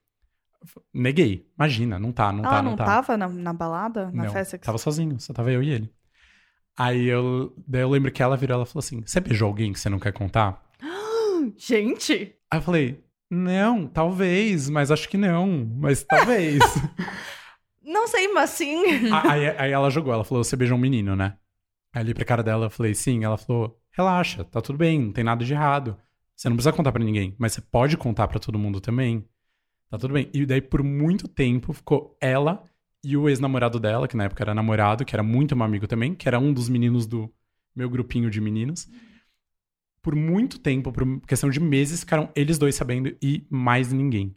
[0.93, 2.85] Neguei, imagina, não tá, não Ela tá, não, não tá.
[2.85, 4.11] tava na, na balada?
[4.13, 5.93] Na não, festa que tava sozinho, só tava eu e ele.
[6.77, 9.81] Aí eu, daí eu lembro que ela virou, ela falou assim, você beijou alguém que
[9.81, 10.63] você não quer contar?
[11.57, 12.37] Gente!
[12.51, 16.59] Aí eu falei, não, talvez, mas acho que não, mas talvez.
[17.83, 18.85] Não sei, mas sim.
[19.13, 21.37] aí, aí ela jogou, ela falou, você beijou um menino, né?
[21.93, 23.25] Aí eu olhei pra cara dela, eu falei, sim.
[23.25, 25.97] Ela falou, relaxa, tá tudo bem, não tem nada de errado.
[26.37, 29.27] Você não precisa contar pra ninguém, mas você pode contar pra todo mundo também.
[29.91, 30.31] Tá tudo bem.
[30.33, 32.63] E daí, por muito tempo, ficou ela
[33.03, 36.15] e o ex-namorado dela, que na época era namorado, que era muito meu amigo também,
[36.15, 37.33] que era um dos meninos do
[37.75, 38.89] meu grupinho de meninos.
[40.03, 44.35] Por muito tempo, por questão de meses, ficaram eles dois sabendo e mais ninguém.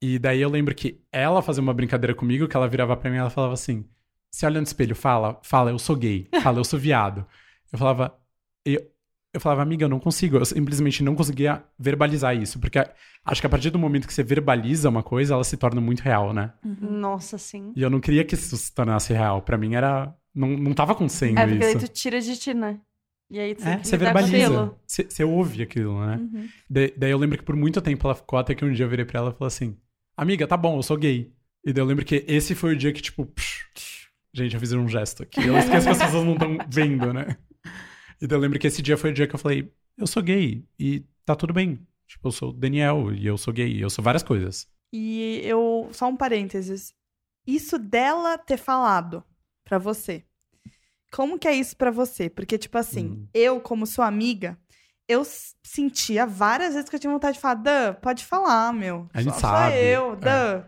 [0.00, 3.16] E daí eu lembro que ela fazia uma brincadeira comigo, que ela virava pra mim
[3.16, 3.84] e ela falava assim:
[4.30, 7.26] Você olha no espelho, fala, fala, eu sou gay, fala, eu sou viado.
[7.72, 8.16] Eu falava,
[8.64, 8.80] eu,
[9.32, 12.78] eu falava, amiga, eu não consigo, eu simplesmente não conseguia verbalizar isso, porque
[13.24, 16.00] acho que a partir do momento que você verbaliza uma coisa, ela se torna muito
[16.00, 16.52] real, né?
[16.64, 17.72] Nossa, sim.
[17.76, 19.42] E eu não queria que isso se tornasse real.
[19.42, 20.14] Pra mim era.
[20.34, 21.86] Não, não tava acontecendo É, porque daí isso.
[21.86, 22.80] tu tira de ti, né?
[23.30, 24.74] E aí tem É, você verbaliza.
[24.86, 26.16] Você você ouve aquilo, né?
[26.16, 26.48] Uhum.
[26.68, 28.88] Da- Daí eu lembro que por muito tempo ela ficou, até que um dia eu
[28.88, 29.76] virei pra ela e falei assim:
[30.16, 31.32] Amiga, tá bom, eu sou gay.
[31.64, 34.72] E daí eu lembro que esse foi o dia que, tipo, psh, gente, eu fiz
[34.72, 35.40] um gesto aqui.
[35.44, 37.36] Eu esqueço que as pessoas não estão vendo, né?
[38.20, 40.22] E daí eu lembro que esse dia foi o dia que eu falei: Eu sou
[40.22, 41.78] gay e tá tudo bem.
[42.06, 44.66] Tipo, eu sou Daniel e eu sou gay, e eu sou várias coisas.
[44.90, 45.90] E eu.
[45.92, 46.94] Só um parênteses.
[47.46, 49.22] Isso dela ter falado
[49.64, 50.24] pra você.
[51.12, 52.28] Como que é isso pra você?
[52.28, 53.28] Porque, tipo assim, Hum.
[53.32, 54.58] eu, como sua amiga,
[55.08, 55.22] eu
[55.62, 59.08] sentia várias vezes que eu tinha vontade de falar, Dan, pode falar, meu.
[59.14, 60.16] A gente Só- sabe, Sou eu, é.
[60.16, 60.64] Dan.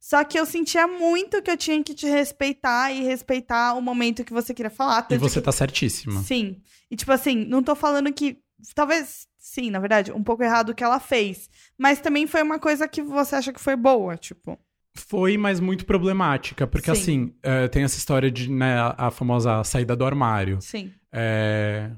[0.00, 4.24] Só que eu sentia muito que eu tinha que te respeitar e respeitar o momento
[4.24, 5.06] que você queria falar.
[5.10, 6.22] E você que- tá certíssima.
[6.22, 6.60] Sim.
[6.90, 8.38] E tipo assim, não tô falando que.
[8.74, 11.48] Talvez, sim, na verdade, um pouco errado o que ela fez.
[11.76, 14.58] Mas também foi uma coisa que você acha que foi boa, tipo.
[15.00, 17.00] Foi, mas muito problemática, porque Sim.
[17.00, 20.60] assim, é, tem essa história de, né, a famosa saída do armário.
[20.60, 20.92] Sim.
[21.12, 21.90] É,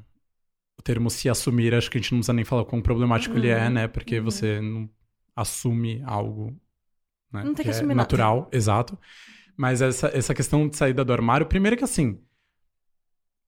[0.79, 3.49] O termo se assumir, acho que a gente não precisa nem falar quão problemático ele
[3.49, 3.89] é, Uhum, né?
[3.89, 4.25] Porque uhum.
[4.25, 4.91] você não
[5.37, 6.57] assume algo
[7.33, 7.97] né, Não tem que é assumir nada.
[7.97, 8.99] natural, exato.
[9.57, 12.19] Mas essa, essa questão de saída do armário, primeiro que assim,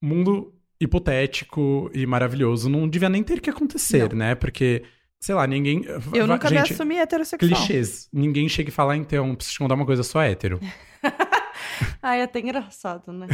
[0.01, 4.17] mundo hipotético e maravilhoso não devia nem ter que acontecer, Não.
[4.17, 4.35] né?
[4.35, 4.83] Porque,
[5.23, 5.85] sei lá, ninguém...
[5.85, 7.49] Eu va- nunca me gente, assumi heterossexual.
[7.49, 8.09] clichês.
[8.11, 10.59] Ninguém chega e fala, ah, então, preciso te contar uma coisa, sou hétero.
[12.03, 13.27] Ai, é até engraçado, né?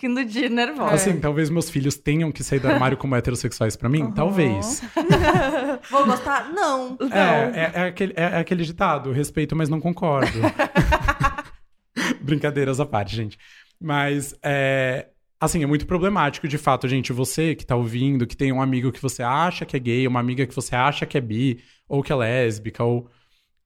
[0.00, 0.94] Rindo de nervosa.
[0.94, 4.02] Assim, talvez meus filhos tenham que sair do armário como heterossexuais pra mim?
[4.02, 4.12] Uhum.
[4.12, 4.82] Talvez.
[5.90, 6.48] Vou gostar?
[6.52, 6.96] Não.
[7.10, 10.30] É, é, é aquele, é, é aquele ditado, respeito, mas não concordo.
[12.22, 13.36] Brincadeiras à parte, gente.
[13.80, 15.08] Mas, é,
[15.40, 17.12] assim, é muito problemático, de fato, gente.
[17.12, 20.20] Você que tá ouvindo, que tem um amigo que você acha que é gay, uma
[20.20, 23.08] amiga que você acha que é bi, ou que é lésbica, ou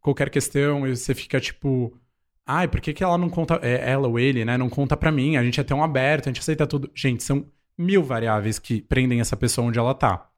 [0.01, 1.97] qualquer questão, e você fica tipo.
[2.47, 3.61] Ai, por que, que ela não conta.
[3.63, 4.59] é, ela ou ele, né?
[4.59, 5.37] Não conta pra mim.
[5.37, 6.91] A gente é tão aberto, a gente aceita tudo.
[6.95, 7.47] Gente, são
[7.79, 10.29] mil variáveis que prendem essa pessoa onde ela tá.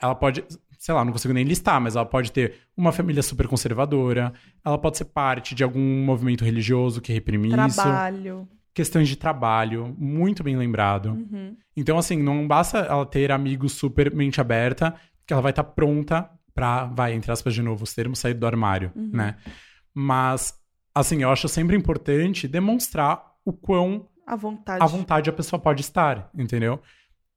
[0.00, 0.44] Ela pode,
[0.78, 4.34] sei lá, não consigo nem listar, mas ela pode ter uma família super conservadora,
[4.64, 7.76] ela pode ser parte de algum movimento religioso que reprime isso.
[7.76, 8.48] Trabalho.
[8.74, 11.10] Questões de trabalho, muito bem lembrado.
[11.10, 11.56] Uhum.
[11.76, 14.94] Então, assim, não basta ela ter amigos super mente aberta,
[15.26, 18.46] que ela vai estar pronta pra, vai, entre aspas de novo, os termos, sair do
[18.46, 19.10] armário, Uhum.
[19.12, 19.36] né?
[19.94, 20.54] Mas,
[20.94, 24.82] assim, eu acho sempre importante demonstrar o quão À vontade.
[24.82, 26.80] à vontade a pessoa pode estar, entendeu?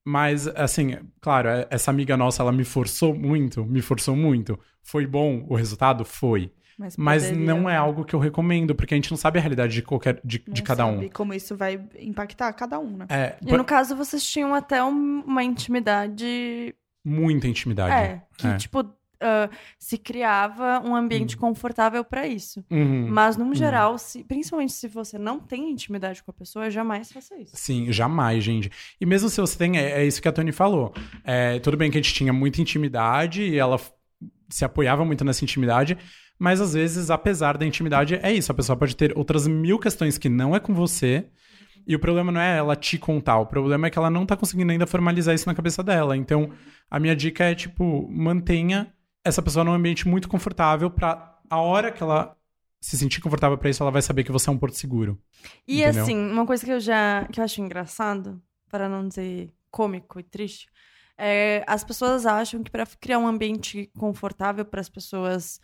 [0.05, 4.57] Mas, assim, claro, é- essa amiga nossa, ela me forçou muito, me forçou muito.
[4.81, 6.05] Foi bom o resultado?
[6.05, 6.51] Foi.
[6.97, 9.73] Mas poderia- não é algo que eu recomendo, porque a gente não sabe a realidade
[9.73, 11.09] de qualquer de, de não cada sabe um.
[11.09, 13.05] como isso vai impactar cada um, né?
[13.09, 16.75] É, E no caso, vocês tinham até um- uma intimidade.
[17.05, 17.93] muita intimidade.
[17.93, 18.57] É, que, É.
[18.57, 18.79] tipo,
[19.21, 22.63] ah, se criava um ambiente confortável pra isso.
[22.69, 23.07] Uhum.
[23.09, 27.35] Mas, num geral, se, principalmente se você não tem intimidade com a pessoa, jamais faça
[27.37, 27.53] isso.
[27.55, 28.69] Sim, jamais, gente.
[28.99, 30.93] E mesmo se você tem, é, é isso que a Tony falou.
[31.23, 33.79] É, tudo bem que a gente tinha muita intimidade e ela
[34.49, 35.97] se apoiava muito nessa intimidade,
[36.39, 38.51] mas às vezes, apesar da intimidade, é isso.
[38.51, 41.25] A pessoa pode ter outras mil questões que não é com você.
[41.85, 44.35] E o problema não é ela te contar, o problema é que ela não tá
[44.35, 46.17] conseguindo ainda formalizar isso na cabeça dela.
[46.17, 46.51] Então,
[46.91, 51.89] a minha dica é, tipo, mantenha essa pessoa num ambiente muito confortável pra a hora
[51.89, 52.35] que ela
[52.79, 55.17] se sentir confortável pra isso, ela vai saber que você é um porto seguro.
[55.67, 56.03] E Entendeu?
[56.03, 60.23] assim, uma coisa que eu já que eu acho engraçado, para não dizer cômico e
[60.23, 60.67] triste,
[61.17, 65.59] é as pessoas acham que para criar um ambiente confortável para as pessoas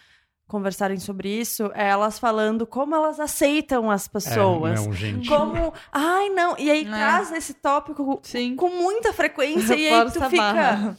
[0.47, 4.81] conversarem sobre isso, é elas falando como elas aceitam as pessoas.
[4.81, 5.27] É, não, gente.
[5.29, 6.89] Como, ai, não, e aí É.
[6.89, 8.55] traz esse tópico Sim.
[8.55, 10.97] com muita frequência e aí tu fica, barra.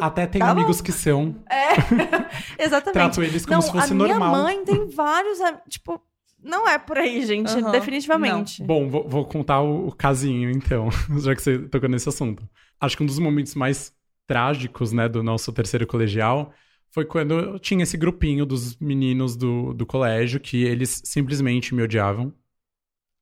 [0.00, 0.52] Até tem Tá bom.
[0.52, 1.36] amigos que são.
[1.48, 1.76] é,
[2.64, 2.92] exatamente.
[2.94, 4.42] Trato eles como não, se fosse a minha normal.
[4.42, 5.38] mãe tem vários,
[5.68, 6.00] tipo,
[6.42, 7.70] não é por aí, gente, Aham.
[7.70, 8.62] definitivamente.
[8.64, 10.88] Bom, vou, vou contar o, o casinho, então,
[11.20, 12.42] já que você tocou nesse assunto.
[12.80, 13.92] Acho que um dos momentos mais
[14.26, 16.52] trágicos, né, do nosso terceiro colegial
[16.96, 21.82] foi quando eu tinha esse grupinho dos meninos do, do colégio que eles simplesmente me
[21.82, 22.32] odiavam.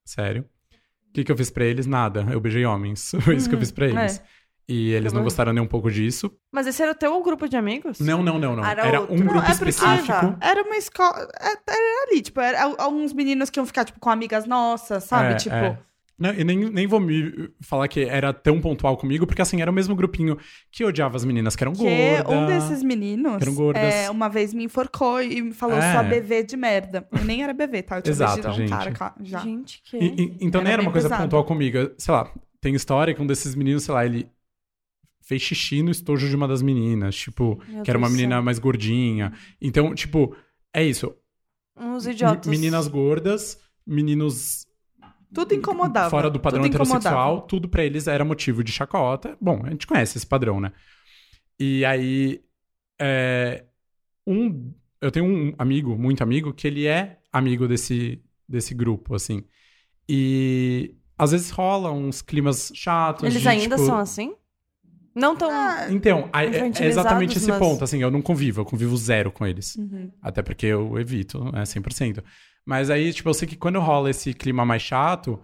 [0.04, 0.48] Sério.
[1.08, 1.84] O que, que eu fiz pra eles?
[1.84, 2.24] Nada.
[2.30, 3.10] Eu beijei homens.
[3.22, 4.22] Foi isso que eu fiz pra eles.
[4.68, 6.30] E eles não gostaram nem um pouco disso.
[6.52, 7.98] Mas esse era o teu grupo de amigos?
[7.98, 8.64] Não, não, não, não.
[8.64, 10.12] Era Era um grupo Não, é específico.
[10.12, 10.38] Ah, tá.
[10.40, 11.28] Era uma escola.
[11.40, 15.32] é- Era ali, tipo, era alguns meninos que iam ficar, tipo, com amigas nossas, sabe?
[15.32, 15.78] É, tipo.
[16.20, 16.22] É.
[16.22, 19.70] Não, e nem, nem vou me falar que era tão pontual comigo, porque assim, era
[19.70, 20.38] o mesmo grupinho
[20.70, 22.33] que odiava as meninas que eram Que gordas.
[22.37, 23.83] um desses meninos eram gordas.
[23.94, 25.92] é, uma vez me enforcou e me falou É.
[25.92, 27.09] sua BV de merda.
[27.12, 27.98] Eu nem era BV, tá?
[27.98, 28.70] Eu tinha Exato, beijado um gente.
[28.70, 29.38] cara ca- já.
[29.40, 29.96] Gente, que...
[29.96, 31.22] E- e- então Era nem era bem uma coisa pesado.
[31.24, 31.79] pontual comigo.
[31.98, 34.29] Sei lá, tem história que um desses meninos, sei lá, ele
[35.27, 38.42] fez xixi no estojo de uma das meninas, tipo, Meu que era uma menina céu.
[38.42, 39.33] mais gordinha.
[39.61, 40.37] Então, tipo,
[40.72, 41.14] é isso.
[41.77, 42.46] Uns idiotas.
[42.46, 44.66] M- Meninas gordas, meninos
[45.35, 46.09] Tudo incomodava.
[46.11, 47.47] fora do padrão tudo heterossexual, incomodava.
[47.49, 49.37] tudo pra eles era motivo de chacota.
[49.40, 50.73] Bom, a gente conhece esse padrão, né?
[51.59, 52.40] E aí,
[53.01, 53.64] é,
[54.27, 59.44] um, eu tenho um amigo, muito amigo, que ele é amigo desse, desse grupo, assim.
[60.09, 63.25] E às vezes rola uns climas chatos.
[63.25, 64.35] Eles de, ainda tipo, são assim?
[65.14, 65.49] Não tão...
[65.51, 68.97] Ah, Então, aí é- é exatamente esse mas- ponto, assim, eu não convivo, eu convivo
[68.97, 69.77] zero com eles.
[69.77, 70.11] uhum.
[70.20, 72.23] Até porque eu evito, né, 100%.
[72.66, 75.40] Mas aí, tipo, eu sei que quando rola esse clima mais chato,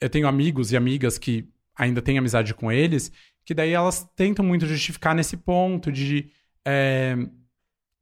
[0.00, 3.12] eu tenho amigos e amigas que ainda têm amizade com eles,
[3.44, 6.30] que daí elas tentam muito justificar nesse ponto de...
[6.64, 7.16] é,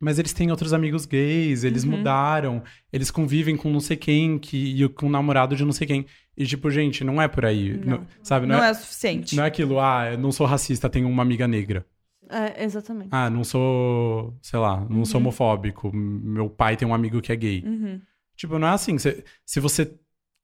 [0.00, 1.92] mas eles têm outros amigos gays, eles Uhum.
[1.92, 5.86] mudaram, eles convivem com não sei quem, que, e com o namorado de não sei
[5.86, 6.06] quem.
[6.36, 7.76] E tipo, gente, não é por aí.
[7.78, 7.98] Não.
[7.98, 8.46] não- sabe?
[8.46, 8.68] Não, Não, é...
[8.68, 9.36] é, o suficiente.
[9.36, 11.86] não é aquilo, ah, eu não sou racista, tenho uma amiga negra.
[12.28, 13.08] É, exatamente.
[13.12, 15.94] Ah, não sou, sei lá, não sou homofóbico.
[15.94, 17.62] Meu pai tem um amigo que é gay.
[17.64, 18.00] Uhum.
[18.42, 18.98] Tipo, não é assim.
[18.98, 19.94] Se, se você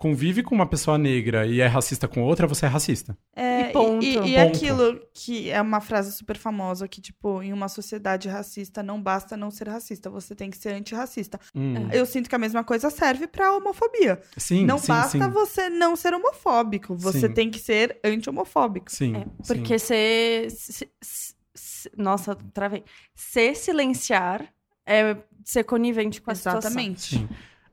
[0.00, 3.18] convive com uma pessoa negra e é racista com outra, você é racista.
[3.34, 4.04] É, E ponto.
[4.04, 4.38] E, e Ponto.
[4.38, 9.36] aquilo que é uma frase super famosa, que, tipo, em uma sociedade racista, não basta
[9.36, 11.40] não ser racista, você tem que ser antirracista.
[11.52, 11.88] Hum.
[11.90, 14.20] Eu sinto que a mesma coisa serve pra homofobia.
[14.36, 15.30] Sim, não sim, basta sim.
[15.32, 17.34] você não ser homofóbico, você Sim.
[17.34, 18.92] tem que ser anti-homofóbico.
[18.92, 19.28] Sim, É, sim.
[19.48, 20.48] porque ser.
[20.52, 22.84] se- se- se- nossa, travei.
[23.16, 24.46] Se silenciar
[24.86, 27.16] é ser conivente com a Exatamente.
[27.16, 27.28] Sim.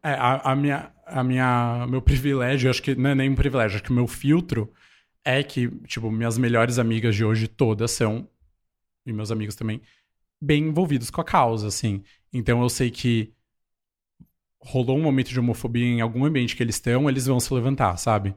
[0.05, 3.77] É, a, a minha, a minha, meu privilégio, acho que não é nem um privilégio,
[3.77, 4.71] acho que o meu filtro
[5.23, 8.29] é que, tipo, minhas melhores amigas de hoje todas são,
[9.05, 9.81] e meus amigos também,
[10.41, 12.03] bem envolvidos com a causa, assim.
[12.33, 13.33] Então eu sei que
[14.59, 17.97] rolou um momento de homofobia em algum ambiente que eles estão, eles vão se levantar,
[17.97, 18.35] sabe?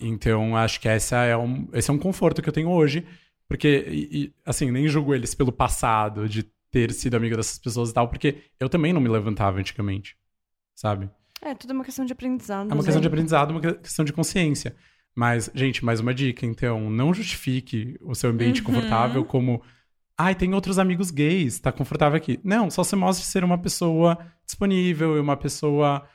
[0.00, 3.06] Então acho que essa é um, esse é um conforto que eu tenho hoje,
[3.48, 7.90] porque, e- e, assim, nem julgo eles pelo passado de ter sido amigo dessas pessoas
[7.90, 10.16] e tal, porque eu também não me levantava antigamente,
[10.80, 11.10] sabe?
[11.42, 12.70] É, tudo é uma questão de aprendizado.
[12.70, 12.82] É uma né?
[12.84, 14.74] questão de aprendizado, uma que- questão de consciência.
[15.14, 18.66] Mas, gente, mais uma dica, então, não justifique o seu ambiente Uhum.
[18.66, 19.60] confortável como,
[20.16, 22.38] ai, tem outros amigos gays, tá confortável aqui.
[22.44, 24.16] Não, só se mostre ser uma pessoa
[24.46, 26.06] disponível e uma pessoa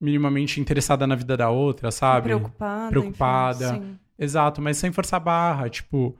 [0.00, 2.24] minimamente interessada na vida da outra, sabe?
[2.24, 2.88] Preocupada.
[2.90, 3.76] Preocupada.
[3.76, 3.98] enfim.
[4.18, 6.18] Exato, mas sem forçar a barra, tipo,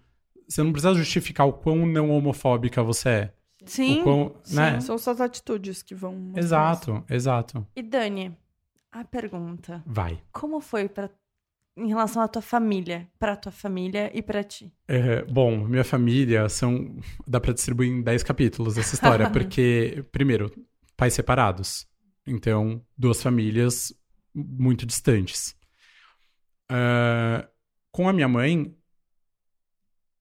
[0.49, 3.33] você não precisa justificar o quão não homofóbica você é.
[3.67, 4.03] Sim.
[4.03, 4.81] quão, né?
[4.81, 6.33] São suas atitudes que vão.
[6.37, 7.67] Exato, exato.
[7.75, 8.37] E Dani,
[8.91, 10.23] a pergunta: Vai.
[10.33, 11.11] como foi para
[11.77, 14.73] em relação à tua família, para tua família e para ti?
[14.87, 16.99] É, bom, minha família são.
[17.27, 20.51] Dá pra distribuir em 10 capítulos essa história, porque, primeiro,
[20.97, 21.87] pais separados.
[22.27, 23.95] Então, duas famílias
[24.35, 25.57] muito distantes.
[26.69, 27.49] Ah,
[27.91, 28.75] com a minha mãe,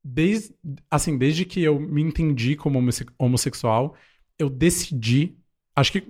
[0.04, 0.54] desde,
[0.90, 3.96] assim, desde que eu me entendi como homosse- homossexual,
[4.38, 5.36] eu decidi.
[5.76, 6.04] Acho que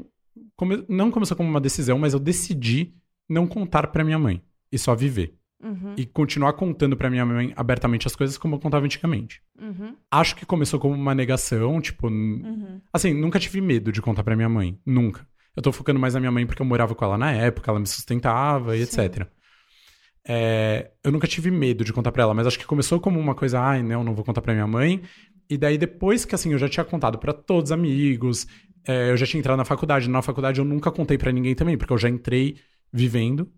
[0.56, 2.94] come- não começou como uma decisão, mas eu decidi
[3.28, 7.52] não contar pra minha mãe e só viver Uhum, e continuar contando pra minha mãe
[7.56, 9.42] abertamente as coisas como eu contava antigamente.
[9.60, 12.80] uhum, Acho que começou como uma negação, tipo, Uhum.
[12.94, 15.28] assim, nunca tive medo de contar pra minha mãe, nunca.
[15.56, 17.80] Eu tô focando mais na minha mãe porque eu morava com ela na época, ela
[17.80, 19.02] me sustentava e Sim.
[19.02, 19.28] etc.
[20.28, 23.34] É, eu nunca tive medo de contar pra ela, mas acho que começou como uma
[23.36, 25.02] coisa, ai, não, não vou contar pra minha mãe.
[25.50, 28.46] E daí depois que assim, eu já tinha contado pra todos os amigos,
[28.88, 31.78] é, eu já tinha entrado na faculdade, na faculdade eu nunca contei pra ninguém também,
[31.78, 32.58] porque eu já entrei
[32.92, 33.52] vivendo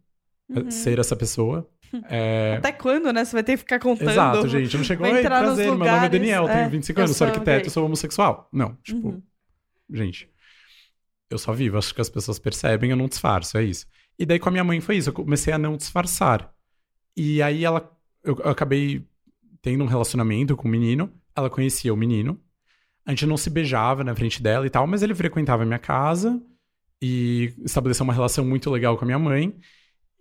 [0.49, 0.67] Uhum.
[0.67, 1.67] eh, ser essa pessoa.
[2.09, 3.25] É, Até quando, né?
[3.25, 4.09] Você vai ter que ficar contando.
[4.09, 4.77] Exato, gente.
[4.77, 7.63] Não chegou, oi, prazer, meu nome é Daniel, é, tenho 25 eu anos, sou arquiteto,
[7.63, 7.69] gay.
[7.69, 8.47] sou homossexual.
[8.53, 9.21] Não, tipo, Uhum.
[9.91, 10.29] gente,
[11.29, 13.85] eu só vivo, acho que as pessoas percebem, eu não disfarço, é isso.
[14.17, 16.53] E daí com a minha mãe foi isso, eu comecei a não disfarçar.
[17.15, 17.91] E aí ela,
[18.23, 19.05] eu, eu acabei
[19.61, 22.39] tendo um relacionamento com o menino, ela conhecia o menino,
[23.05, 25.79] a gente não se beijava na frente dela e tal, mas ele frequentava a minha
[25.79, 26.41] casa
[27.01, 29.55] e estabeleceu uma relação muito legal com a minha mãe.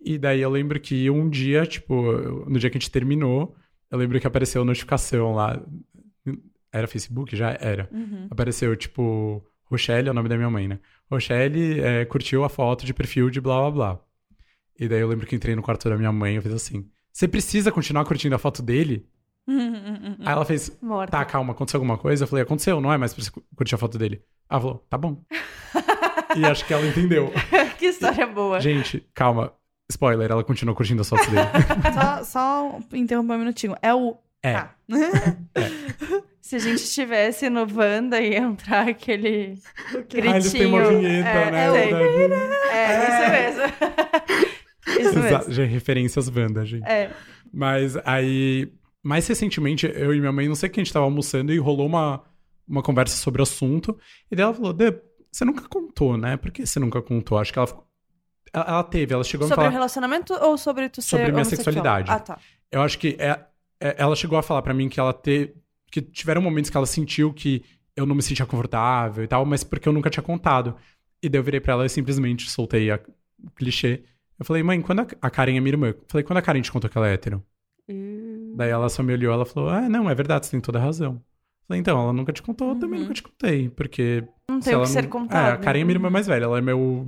[0.03, 1.95] E daí eu lembro que um dia, tipo,
[2.49, 3.55] no dia que a gente terminou,
[3.89, 5.61] eu lembro que apareceu a notificação lá.
[6.71, 7.35] Era Facebook?
[7.35, 7.87] Já era.
[7.91, 8.27] Uhum.
[8.31, 10.79] Apareceu, tipo, Rochelle é o nome da minha mãe, né?
[11.11, 13.99] Rochelle é, curtiu a foto de perfil de blá blá blá.
[14.79, 16.87] E daí eu lembro que entrei no quarto da minha mãe e eu fiz assim:
[17.11, 19.05] Você precisa continuar curtindo a foto dele?
[19.47, 20.17] Uhum.
[20.25, 21.11] Aí ela fez: Morta.
[21.11, 22.23] Tá, calma, aconteceu alguma coisa?
[22.23, 24.21] Eu falei: Aconteceu, não é mais pra você cu- curtir a foto dele.
[24.49, 25.21] Ela falou: Tá bom.
[26.37, 27.31] e acho que ela entendeu.
[27.77, 28.59] que história boa.
[28.59, 29.53] Gente, calma.
[29.89, 31.45] Spoiler, ela continuou curtindo as fotos dele.
[31.93, 33.75] só, só interromper um minutinho.
[33.81, 34.17] É o.
[34.41, 34.55] É.
[34.55, 34.69] Ah.
[36.41, 39.59] Se a gente estivesse no Wanda e entrar aquele
[40.09, 40.31] gritinho.
[40.31, 41.71] Ah, eles têm uma vinheta, é, né?
[41.71, 41.93] tem.
[41.93, 42.53] verdade.
[42.71, 45.07] É, isso mesmo.
[45.09, 45.53] isso mesmo.
[45.53, 46.87] Já referências Wanda, gente.
[46.87, 47.11] É.
[47.53, 48.71] Mas aí,
[49.03, 51.57] mais recentemente, eu e minha mãe, não sei o que a gente tava almoçando e
[51.57, 52.23] rolou uma,
[52.67, 53.97] uma conversa sobre o assunto.
[54.31, 54.99] E daí ela falou: Dê,
[55.31, 56.37] você nunca contou, né?
[56.37, 57.37] Por que você nunca contou?
[57.37, 57.85] Acho que ela ficou.
[58.53, 59.73] Ela, teve, ela chegou a me Sobre o falar.
[59.77, 62.11] relacionamento ou sobre tu ser Sobre minha sexualidade.
[62.11, 62.37] Ah, tá.
[62.69, 63.39] Eu acho que é,
[63.79, 65.53] é- ela chegou a falar pra mim que ela te,
[65.91, 67.63] que tiveram momentos que ela sentiu que
[67.95, 70.75] eu não me sentia confortável e tal, mas porque eu nunca tinha contado.
[71.21, 72.99] E daí eu virei pra ela e simplesmente soltei a
[73.43, 74.03] o clichê.
[74.39, 75.87] Eu falei, mãe, quando a, a Karen é minha irmã?
[75.89, 77.43] Eu falei, quando a Karen te contou que ela é hétero?
[77.89, 80.79] Uh, Daí ela só me olhou ela falou: Ah, não, é verdade, você tem toda
[80.79, 81.13] a razão.
[81.15, 81.21] Eu
[81.67, 83.03] falei, então, ela nunca te contou, eu também Uhum.
[83.03, 83.69] nunca te contei.
[83.69, 84.23] Porque.
[84.49, 85.49] Não tem o que ser não- contado.
[85.49, 87.07] É, a Karen é minha irmã mais velha, ela é meu,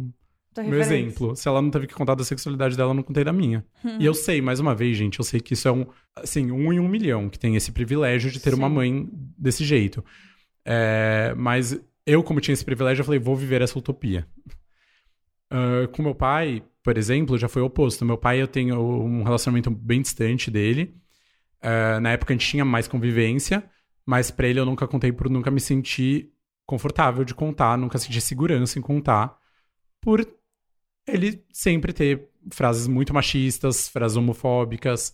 [0.57, 1.35] meu exemplo.
[1.35, 3.65] Se ela não teve que contar da sexualidade dela, eu não contei da minha.
[3.99, 5.85] E eu sei, mais uma vez, gente, eu sei que isso é um,
[6.15, 8.73] assim, um em um milhão que tem esse privilégio de ter uma Sim.
[8.73, 10.03] mãe desse jeito.
[10.65, 14.27] É, mas eu, como tinha esse privilégio, eu falei, vou viver essa utopia.
[15.51, 18.03] Uh, com meu pai, por exemplo, já foi o oposto.
[18.03, 20.95] Meu pai, eu tenho um relacionamento bem distante dele.
[21.63, 23.63] Uh, na época a gente tinha mais convivência,
[24.05, 26.29] mas pra ele eu nunca contei por nunca me sentir
[26.65, 29.37] confortável de contar, nunca senti segurança em contar,
[30.01, 30.25] por
[31.07, 35.13] ele sempre ter frases muito machistas, frases homofóbicas.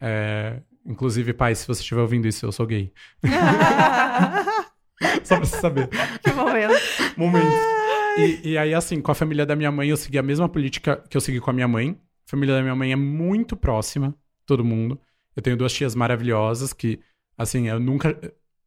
[0.00, 2.92] É, inclusive, pai, se você estiver ouvindo isso, eu sou gay.
[5.22, 5.88] Só pra você saber.
[6.22, 6.74] Que momento.
[7.16, 7.78] Momento.
[8.18, 11.02] E, e, aí, assim, com a família da minha mãe, eu segui a mesma política
[11.08, 11.96] que eu segui com a minha mãe.
[12.26, 14.14] A família da minha mãe é muito próxima,
[14.44, 15.00] todo mundo.
[15.36, 16.98] Eu tenho duas tias maravilhosas que,
[17.36, 18.18] assim, eu nunca.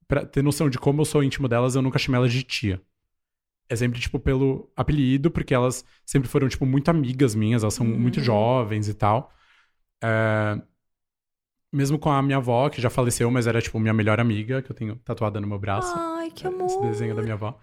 [0.07, 2.81] Pra ter noção de como eu sou íntimo delas, eu nunca chamei elas de tia.
[3.71, 7.85] É sempre, tipo, pelo apelido, porque elas sempre foram, tipo, muito amigas minhas, elas são
[7.85, 7.97] uhum.
[7.97, 9.31] muito jovens e tal.
[10.03, 10.61] É...
[11.71, 14.69] Mesmo com a minha avó, que já faleceu, mas era, tipo, minha melhor amiga, que
[14.69, 15.93] eu tenho tatuada no meu braço.
[15.95, 16.65] Ai, que amor!
[16.65, 17.57] Esse desenho da minha avó.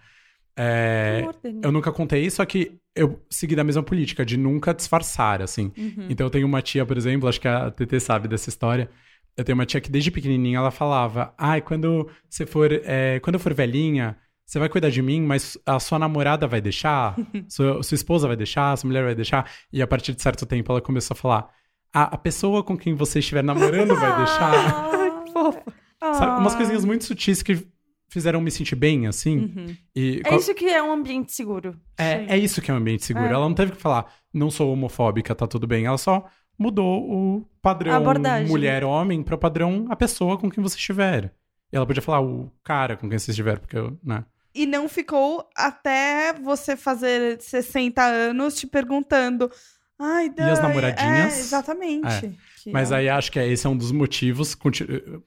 [0.57, 1.21] É,
[1.61, 5.71] eu nunca contei, só que eu segui da mesma política, de nunca disfarçar, assim.
[5.77, 6.07] Uhum.
[6.09, 8.89] Então eu tenho uma tia, por exemplo, acho que a TT sabe dessa história.
[9.37, 12.71] Eu tenho uma tia que desde pequenininha ela falava: Ai, quando você for.
[12.83, 14.17] É, quando eu for velhinha,
[14.49, 17.15] você vai cuidar de mim, mas a sua namorada vai deixar?
[17.47, 18.75] sua, sua esposa vai deixar?
[18.75, 19.47] Sua mulher vai deixar?
[19.71, 21.49] E a partir de certo tempo ela começou a falar:
[21.93, 24.91] A, a pessoa com quem você estiver namorando vai deixar?
[24.91, 25.63] Ai, que fofa.
[25.99, 27.63] Sabe, umas coisinhas muito sutis que
[28.07, 29.37] fizeram me sentir bem, assim.
[29.37, 29.77] Uhum.
[29.95, 31.79] E, é isso que é um ambiente seguro.
[31.95, 33.27] É, é isso que é um ambiente seguro.
[33.27, 33.33] É.
[33.33, 35.85] Ela não teve que falar, não sou homofóbica, tá tudo bem.
[35.85, 36.25] Ela só
[36.57, 38.03] mudou o padrão
[38.47, 41.31] mulher-homem para o padrão a pessoa com quem você estiver.
[41.71, 44.25] E ela podia falar o cara com quem você estiver, porque, né?
[44.53, 49.49] E não ficou até você fazer 60 anos te perguntando.
[49.97, 51.37] Ai, Dai, E as namoradinhas?
[51.37, 52.25] É, exatamente.
[52.25, 52.71] É.
[52.71, 52.97] Mas é...
[52.97, 54.57] aí acho que esse é um dos motivos,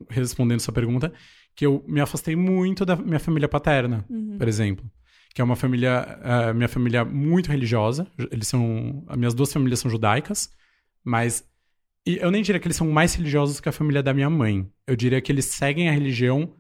[0.08, 1.12] respondendo sua pergunta,
[1.54, 4.36] que eu me afastei muito da minha família paterna, uhum.
[4.38, 4.84] por exemplo.
[5.34, 6.18] Que é uma família,
[6.50, 8.06] uh, minha família muito religiosa.
[8.30, 10.50] Eles são, as minhas duas famílias são judaicas,
[11.04, 11.44] mas
[12.06, 14.68] e eu nem diria que eles são mais religiosos que a família da minha mãe.
[14.86, 16.52] Eu diria que eles seguem a religião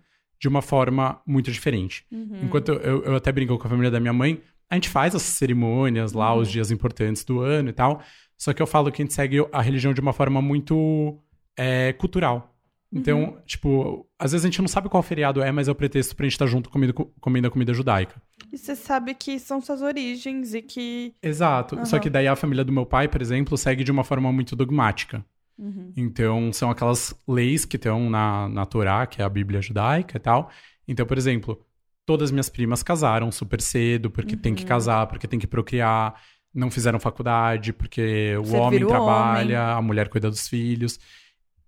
[0.42, 2.04] de uma forma muito diferente.
[2.10, 2.40] Uhum.
[2.42, 5.22] Enquanto eu, eu, até brinco com a família da minha mãe, a gente faz as
[5.22, 6.40] cerimônias lá, uhum.
[6.40, 8.02] os dias importantes do ano e tal.
[8.36, 11.16] Só que eu falo que a gente segue a religião de uma forma muito
[11.56, 12.52] é, cultural.
[12.92, 13.36] Então, uhum.
[13.46, 16.24] tipo, às vezes a gente não sabe qual feriado é, mas é o pretexto pra
[16.24, 18.20] gente estar tá junto comendo, comendo a comida judaica.
[18.52, 21.14] E você sabe que são suas origens e que.
[21.22, 21.76] Exato.
[21.76, 21.84] Uhum.
[21.86, 24.56] Só que daí a família do meu pai, por exemplo, segue de uma forma muito
[24.56, 25.24] dogmática.
[25.58, 25.92] Uhum.
[25.96, 30.20] Então, são aquelas leis que estão na, na Torá, que é a Bíblia judaica e
[30.20, 30.50] tal.
[30.86, 31.64] Então, por exemplo,
[32.04, 34.68] todas minhas primas casaram super cedo, porque tem que uhum.
[34.68, 36.20] casar, porque tem que procriar.
[36.54, 39.76] Não fizeram faculdade, porque o homem trabalha, homem.
[39.76, 40.98] a mulher cuida dos filhos.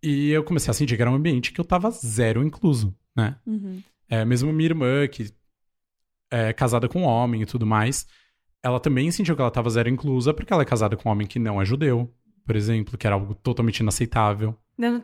[0.02, 3.36] E eu comecei a sentir que era um ambiente que eu tava zero incluso, né?
[3.46, 3.82] Uhum.
[4.08, 5.32] É, mesmo minha irmã, que
[6.30, 8.06] é casada com um homem e tudo mais,
[8.62, 11.26] ela também sentiu que ela tava zero inclusa porque ela é casada com um homem
[11.26, 12.12] que não é judeu,
[12.44, 14.56] por exemplo, que era algo totalmente inaceitável.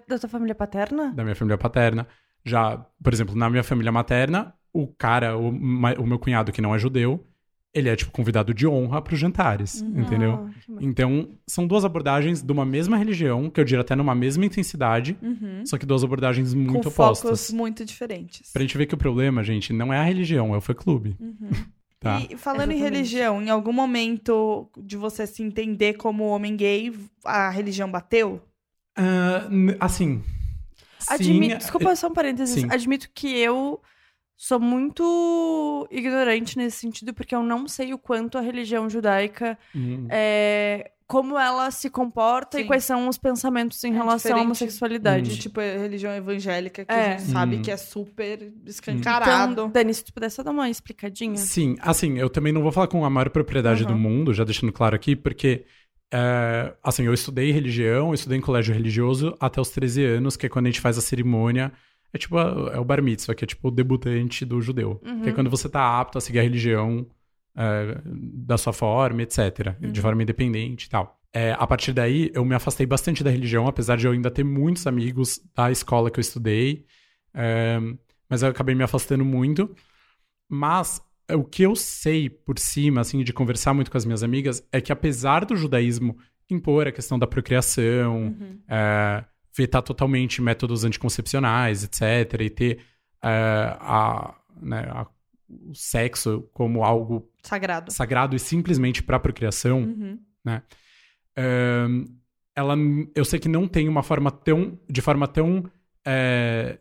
[0.06, 1.12] Da tua família paterna?
[1.14, 2.06] Da minha família paterna.
[2.44, 6.74] Já, por exemplo, na minha família materna, o cara, o, o meu cunhado que não
[6.74, 7.26] é judeu,
[7.72, 10.00] ele é, tipo, convidado de honra para os jantares, uhum.
[10.00, 10.32] entendeu?
[10.32, 14.44] Ah, então, são duas abordagens de uma mesma religião, que eu diria até numa mesma
[14.44, 15.64] intensidade, uhum.
[15.64, 17.30] só que duas abordagens muito Com opostas.
[17.30, 18.52] focos muito diferentes.
[18.52, 21.16] Pra gente ver que o problema, gente, não é a religião, é o fã-clube.
[21.20, 21.50] Uhum.
[22.00, 22.18] Tá.
[22.18, 22.78] E falando Exatamente.
[22.78, 28.40] em religião, em algum momento de você se entender como homem gay, a religião bateu?
[28.98, 30.22] Uh, assim.
[31.08, 32.62] Admito, sim, desculpa só um parênteses.
[32.62, 32.68] Sim.
[32.70, 33.82] Admito que eu
[34.42, 40.06] sou muito ignorante nesse sentido, porque eu não sei o quanto a religião judaica uhum.
[40.08, 42.64] é, como ela se comporta Sim.
[42.64, 45.32] e quais são os pensamentos em é relação à homossexualidade.
[45.32, 45.36] Uhum.
[45.36, 46.96] Tipo, a religião evangélica, que é.
[46.96, 47.62] a gente sabe uhum.
[47.62, 49.52] que é super escancarado.
[49.52, 51.36] Então, Dani, se tu pudesse dar uma explicadinha.
[51.36, 54.72] Sim, assim, eu também não vou falar com a maior propriedade do mundo, já deixando
[54.72, 55.66] claro aqui, porque
[56.10, 60.46] é, assim, eu estudei religião, eu estudei em colégio religioso até os 13 anos, que
[60.46, 61.70] é quando a gente faz a cerimônia
[62.12, 65.00] é tipo a, é o bar mitzvah, que é tipo o debutante do judeu.
[65.04, 65.22] Uhum.
[65.22, 67.06] Que é quando você tá apto a seguir a religião
[67.56, 69.76] é, da sua forma, etc.
[69.80, 69.92] Uhum.
[69.92, 71.18] De forma independente e tal.
[71.32, 74.44] É, a partir daí, eu me afastei bastante da religião, apesar de eu ainda ter
[74.44, 76.84] muitos amigos da escola que eu estudei.
[77.32, 77.78] É,
[78.28, 79.74] mas eu acabei me afastando muito.
[80.48, 81.00] Mas
[81.32, 84.80] o que eu sei por cima, assim, de conversar muito com as minhas amigas, é
[84.80, 86.16] que apesar do judaísmo
[86.50, 88.58] impor a questão da procriação, uhum.
[88.68, 89.24] é,
[89.60, 92.78] vetar totalmente métodos anticoncepcionais, etc., e ter
[93.22, 95.06] uh, a, né, a,
[95.48, 100.18] o sexo como algo sagrado, sagrado e simplesmente para procriação, uhum.
[100.42, 100.62] né?
[101.38, 102.10] Uh,
[102.56, 102.74] ela,
[103.14, 105.70] eu sei que não tem uma forma tão, de forma tão
[106.04, 106.78] é,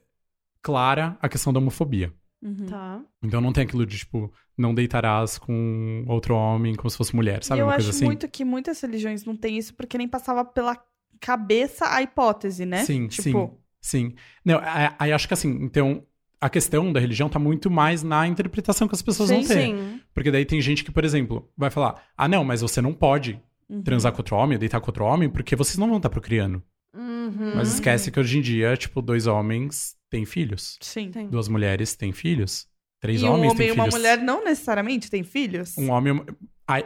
[0.62, 2.14] clara a questão da homofobia.
[2.42, 2.66] Uhum.
[2.66, 3.02] Tá.
[3.22, 7.44] Então não tem aquilo de tipo, não deitarás com outro homem como se fosse mulher,
[7.44, 7.60] sabe?
[7.60, 8.06] e eu Uma acho coisa assim.
[8.06, 10.76] muito que muitas religiões não têm isso porque nem passava pela
[11.20, 12.84] cabeça a hipótese, né?
[12.84, 14.10] Sim, tipo, sim.
[14.10, 14.16] Sim.
[14.44, 14.60] Não,
[14.98, 16.04] aí acho que assim, então,
[16.40, 19.62] a questão da religião tá muito mais na interpretação que as pessoas vão Sim, ter.
[19.62, 20.02] Sim.
[20.14, 23.42] Porque daí tem gente que, por exemplo, vai falar: ah, não, mas você não pode
[23.70, 23.82] uhum.
[23.82, 26.64] transar com outro homem, deitar com outro homem, porque vocês não vão estar procriando.
[26.94, 27.56] Uhum.
[27.56, 30.78] Mas esquece que hoje em dia, tipo, dois homens têm filhos.
[30.82, 31.12] Sim.
[31.12, 31.28] Tem.
[31.28, 32.68] Duas mulheres têm filhos.
[33.02, 33.96] Três E um homens homem têm e uma filhos.
[33.96, 35.78] mulher não necessariamente têm filhos?
[35.78, 36.22] Um homem.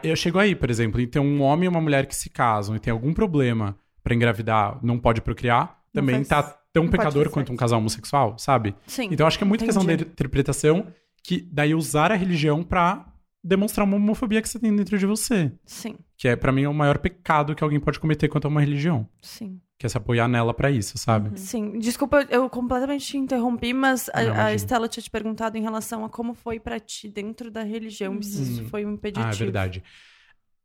[0.04, 1.02] e eu chego aí, por exemplo.
[1.02, 4.80] Então, um homem e uma mulher que se casam e tem algum problema pra engravidar,
[4.84, 6.44] não pode procriar, Não também faz- tá
[6.74, 8.76] tão não pecador quanto um casal homossexual, sabe?
[8.88, 9.08] Sim.
[9.12, 10.10] Então, acho que é muito questão da Entendi.
[10.12, 10.88] interpretação
[11.24, 13.06] que daí usar a religião pra
[13.44, 15.52] demonstrar uma homofobia que você tem dentro de você.
[15.66, 18.62] Sim, Que é, pra mim, o maior pecado que alguém pode cometer quanto a uma
[18.62, 19.08] religião.
[19.22, 19.60] sim.
[19.78, 21.30] Que é se apoiar nela pra isso, sabe?
[21.32, 21.36] Uhum.
[21.36, 24.54] Sim, desculpa, eu completamente te interrompi, mas a, Não, a.
[24.54, 28.44] Estela tinha te perguntado em relação a como foi pra ti dentro da religião, se
[28.44, 28.68] isso Hum.
[28.70, 29.28] foi um impeditivo.
[29.28, 29.84] Ah, é verdade.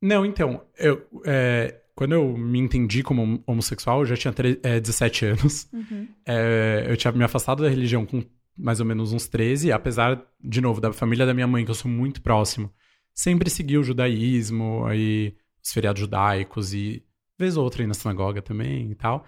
[0.00, 4.32] Não, então, eu, é, quando eu me entendi como homossexual, eu já tinha
[4.62, 5.68] é, 17 anos.
[5.72, 6.06] Uhum.
[6.24, 8.22] É, eu tinha me afastado da religião com
[8.56, 11.74] mais ou menos uns 13, apesar, de novo, da família da minha mãe, que eu
[11.74, 12.72] sou muito próximo,
[13.12, 17.02] sempre segui o judaísmo, aí os feriados judaicos e
[17.36, 19.26] vez ou outra ir na sinagoga também e tal.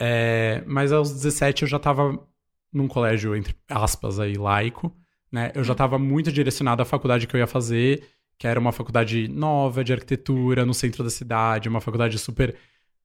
[0.00, 2.18] É, mas aos 17 eu já tava
[2.72, 4.90] num colégio, entre aspas, aí, laico,
[5.30, 5.52] né?
[5.54, 8.08] Eu já tava muito direcionado à faculdade que eu ia fazer,
[8.40, 12.56] que era uma faculdade nova de arquitetura no centro da cidade, uma faculdade super,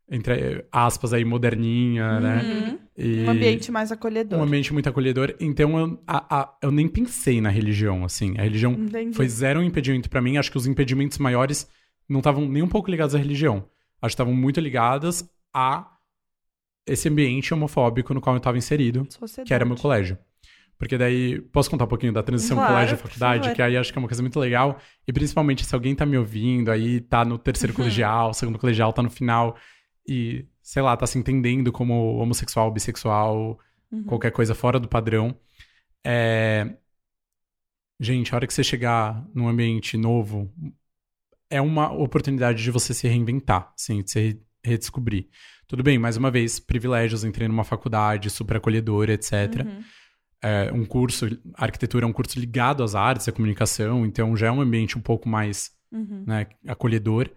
[0.09, 2.41] entre aspas, aí, moderninha, né?
[2.41, 2.79] Uhum.
[2.97, 4.39] E Um ambiente mais acolhedor.
[4.39, 5.35] um ambiente muito acolhedor.
[5.37, 8.33] Então eu, a- a- eu nem pensei na religião, assim.
[8.37, 9.13] A religião Entendi.
[9.13, 10.37] foi zero impedimento pra mim.
[10.37, 11.67] Acho que os impedimentos maiores
[12.07, 13.57] não estavam nem um pouco ligados à religião.
[14.01, 15.85] Acho que estavam muito ligados a
[16.87, 19.47] esse ambiente homofóbico no qual eu estava inserido, Sociedade.
[19.49, 20.17] que era meu colégio.
[20.77, 23.55] Porque daí, posso contar um pouquinho da transição Claro, colégio e por faculdade, favor.
[23.55, 24.77] que aí acho que é uma coisa muito legal.
[25.07, 29.01] E principalmente se alguém tá me ouvindo, aí tá no terceiro colegial, segundo colegial, tá
[29.01, 29.55] no final,
[30.07, 33.57] e, sei lá, tá se entendendo como homossexual, bissexual,
[33.91, 34.03] Uhum.
[34.03, 35.33] qualquer coisa fora do padrão.
[36.03, 36.75] É...
[37.99, 40.51] Gente, a hora que você chegar num ambiente novo,
[41.49, 45.27] é uma oportunidade de você se reinventar, assim, de se re- redescobrir.
[45.67, 49.31] Tudo bem, mais uma vez, privilégios, entrei numa faculdade super acolhedora, etc.
[49.65, 49.81] Uhum.
[50.41, 51.25] É, um curso,
[51.55, 54.97] a arquitetura é um curso ligado às artes, à comunicação, então já é um ambiente
[54.97, 56.23] um pouco mais Uhum.
[56.27, 57.29] né, acolhedor.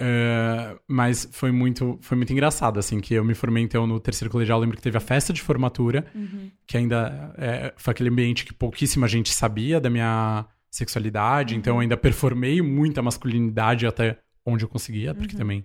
[0.00, 4.30] É, mas foi muito, foi muito engraçado, assim, que eu me formei, então, no terceiro
[4.30, 6.50] colegial, eu lembro que teve a festa de formatura, Uhum.
[6.66, 11.80] que ainda é, foi aquele ambiente que pouquíssima gente sabia da minha sexualidade, então eu
[11.80, 15.64] ainda performei muita masculinidade até onde eu conseguia, porque também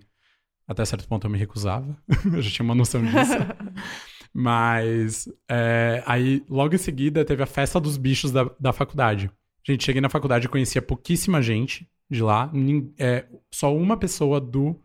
[0.66, 1.96] até certo ponto eu me recusava,
[2.32, 3.36] eu já tinha uma noção disso.
[4.34, 9.30] Mas é, aí, logo em seguida, teve a festa dos bichos da, da faculdade.
[9.64, 12.50] Gente, cheguei na faculdade e conhecia pouquíssima gente de lá.
[12.98, 14.78] é, só uma pessoa do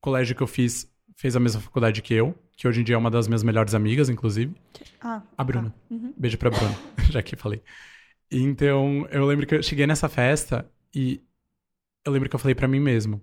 [0.00, 2.98] colégio que eu fiz fez a mesma faculdade que eu, que hoje em dia é
[2.98, 4.54] uma das minhas melhores amigas, inclusive.
[5.00, 5.72] Ah, A Bruna.
[5.90, 6.12] Uhum.
[6.16, 6.74] Beijo pra Bruna,
[7.10, 7.62] já que falei.
[8.30, 11.20] Então, eu lembro que eu cheguei nessa festa e
[12.04, 13.20] eu lembro que eu falei pra mim mesmo: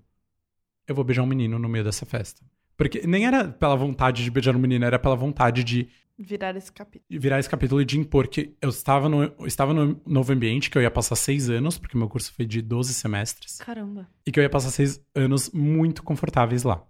[0.87, 2.45] eu vou beijar um menino no meio dessa festa.
[2.79, 6.71] Porque nem era pela vontade de beijar um menino, era pela vontade de virar esse
[6.71, 7.03] capítulo.
[7.19, 10.69] virar esse capítulo e de impor que eu estava no, eu estava no novo ambiente,
[10.69, 14.07] que eu ia passar seis anos, porque meu curso foi de 12 semestres, Caramba.
[14.25, 16.81] e que eu ia passar seis anos muito confortáveis lá.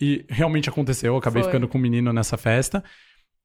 [0.00, 1.50] E realmente aconteceu, eu acabei Foi.
[1.50, 2.84] ficando com um menino nessa festa.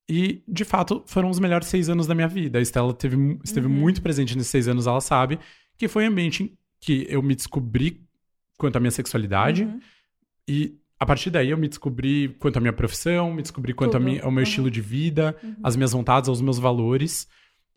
[0.08, 2.60] E, de fato, foram os melhores seis anos da minha vida.
[2.60, 3.74] A Estela teve, esteve Uhum.
[3.74, 5.40] muito presente nesses seis anos, ela sabe,
[5.80, 8.04] que foi um ambiente em que eu me descobri
[8.58, 9.64] quanto à minha sexualidade.
[9.64, 9.80] Uhum.
[10.48, 14.02] E a partir daí eu me descobri quanto à minha profissão, me descobri quanto ao
[14.04, 14.40] meu Uhum.
[14.42, 15.56] estilo de vida, Uhum.
[15.64, 17.28] as minhas vontades, aos meus valores.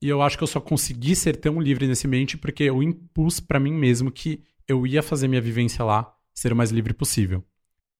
[0.02, 3.40] E eu acho que eu só consegui ser tão livre nesse ambiente porque eu impus
[3.40, 7.42] pra mim mesmo que eu ia fazer minha vivência lá ser o mais livre possível.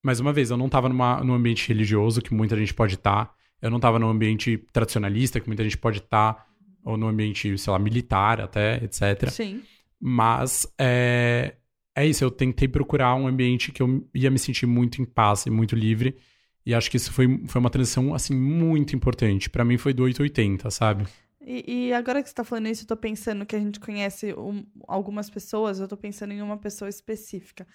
[0.03, 3.33] Mais uma vez, eu não tava numa, num ambiente religioso, que muita gente pode estar.
[3.59, 6.45] Eu não tava num ambiente tradicionalista, que muita gente pode estar.
[6.83, 9.27] Ou num ambiente, sei lá, militar até, etc.
[9.31, 9.63] Sim.
[9.99, 11.55] Mas é,
[11.95, 15.45] é isso, eu tentei procurar um ambiente que eu ia me sentir muito em paz
[15.45, 16.17] e muito livre.
[16.65, 19.49] E acho que isso foi, foi uma transição, assim, muito importante.
[19.49, 21.05] Pra mim foi do 880, sabe?
[21.41, 24.33] E, e agora que você tá falando isso, eu tô pensando que a gente conhece
[24.33, 27.67] um- algumas pessoas, eu tô pensando em uma pessoa específica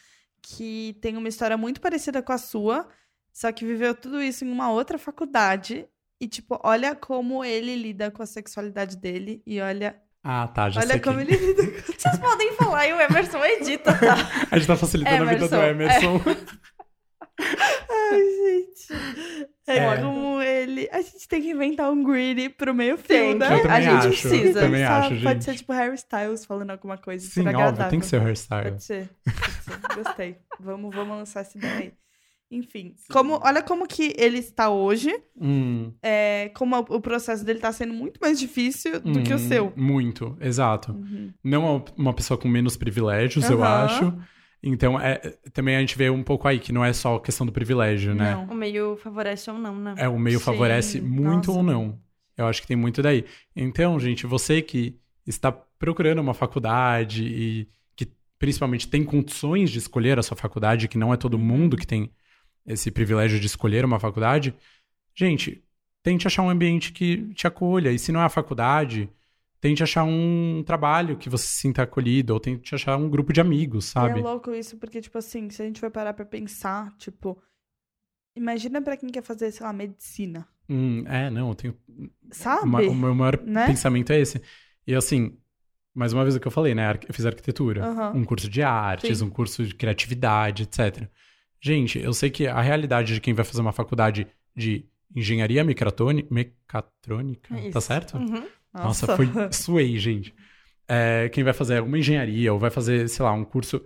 [0.42, 2.88] que tem uma história muito parecida com a sua,
[3.32, 5.86] só que viveu tudo isso em uma outra faculdade.
[6.20, 10.80] E, tipo, olha como ele lida com a sexualidade dele e olha, Ah, tá, já
[10.80, 11.32] olha sei como que...
[11.32, 11.92] ele lida com...
[11.92, 14.16] Vocês podem falar e o Emerson edita, tá?
[14.50, 16.36] A gente tá facilitando a vida do Emerson, Emerson.
[17.90, 18.92] Ai, gente.
[19.66, 19.96] É, É.
[19.98, 20.88] como ele.
[20.92, 23.38] A gente tem que inventar um greedy pro meio Tem fio, que.
[23.38, 23.62] né?
[23.70, 24.58] A gente acho, precisa.
[24.58, 25.06] eu também Sabe?
[25.06, 25.44] acho, Pode gente.
[25.44, 27.24] ser tipo Harry Styles falando alguma coisa.
[27.26, 27.90] Sim, óbvio, agradável.
[27.90, 28.70] tem que ser o hairstyle.
[28.72, 29.08] Pode ser.
[29.24, 29.94] Pode ser.
[30.04, 30.36] Gostei.
[30.58, 31.92] Vamos, vamos lançar essa ideia aí.
[32.50, 37.72] Enfim, como, olha como que ele está hoje, Hum, é, como o processo dele está
[37.72, 39.72] sendo muito mais difícil do que o hum, seu.
[39.76, 40.92] Muito, exato.
[40.92, 41.32] Uhum.
[41.44, 43.84] Não é uma pessoa com menos privilégios, eu Aham.
[43.84, 44.18] acho.
[44.62, 45.16] Então, é,
[45.52, 48.34] também a gente vê um pouco aí que não é só questão do privilégio, né?
[48.34, 48.44] Não.
[48.46, 49.94] O meio favorece ou não, né?
[49.96, 51.52] É, o meio Sim, favorece muito nossa.
[51.52, 51.98] ou não.
[52.36, 53.24] Eu acho que tem muito daí.
[53.54, 60.18] Então, gente, você que está procurando uma faculdade e que principalmente tem condições de escolher
[60.18, 62.10] a sua faculdade, que não é todo mundo que tem
[62.72, 64.54] esse privilégio de escolher uma faculdade,
[65.14, 65.62] gente,
[66.02, 67.90] tente achar um ambiente que te acolha.
[67.92, 69.08] E se não é a faculdade,
[69.60, 73.40] tente achar um trabalho que você se sinta acolhido, ou tente achar um grupo de
[73.40, 74.20] amigos, E sabe?
[74.20, 77.40] é louco isso, porque, tipo assim, se a gente for parar pra pensar, tipo,
[78.36, 80.46] imagina pra quem quer fazer, sei lá, medicina.
[80.68, 81.76] Hum, é, não, eu tenho
[82.30, 82.64] Sabe?
[82.64, 83.66] Uma- o meu maior Né?
[83.66, 84.40] pensamento é esse.
[84.86, 85.36] E assim,
[85.94, 86.98] mais uma vez o que eu falei, né?
[87.08, 88.12] Eu fiz arquitetura, Aham.
[88.16, 89.24] um curso de artes, Sim.
[89.24, 91.10] um curso de criatividade, etc.
[91.60, 94.84] Gente, eu sei que a realidade de quem vai fazer uma faculdade de
[95.14, 98.16] engenharia mecatrônica, É tá certo?
[98.16, 98.46] Uhum.
[98.72, 100.34] Nossa, foi suei, gente.
[100.88, 103.84] É, quem vai fazer alguma engenharia ou vai fazer, sei lá, um curso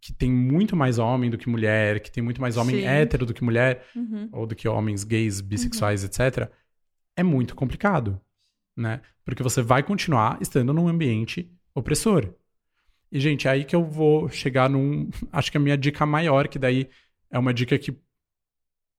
[0.00, 2.86] que tem muito mais homem do que mulher, que tem muito mais homem Sim.
[2.86, 4.28] hétero do que mulher, Uhum.
[4.32, 6.50] ou do que homens gays, bissexuais, etc.,
[7.16, 8.20] é muito complicado,
[8.76, 9.00] né?
[9.24, 12.32] Porque você vai continuar estando num ambiente opressor.
[13.12, 15.10] E, gente, é aí que eu vou chegar num...
[15.30, 16.88] Acho que a minha dica maior, que daí
[17.30, 17.94] é uma dica que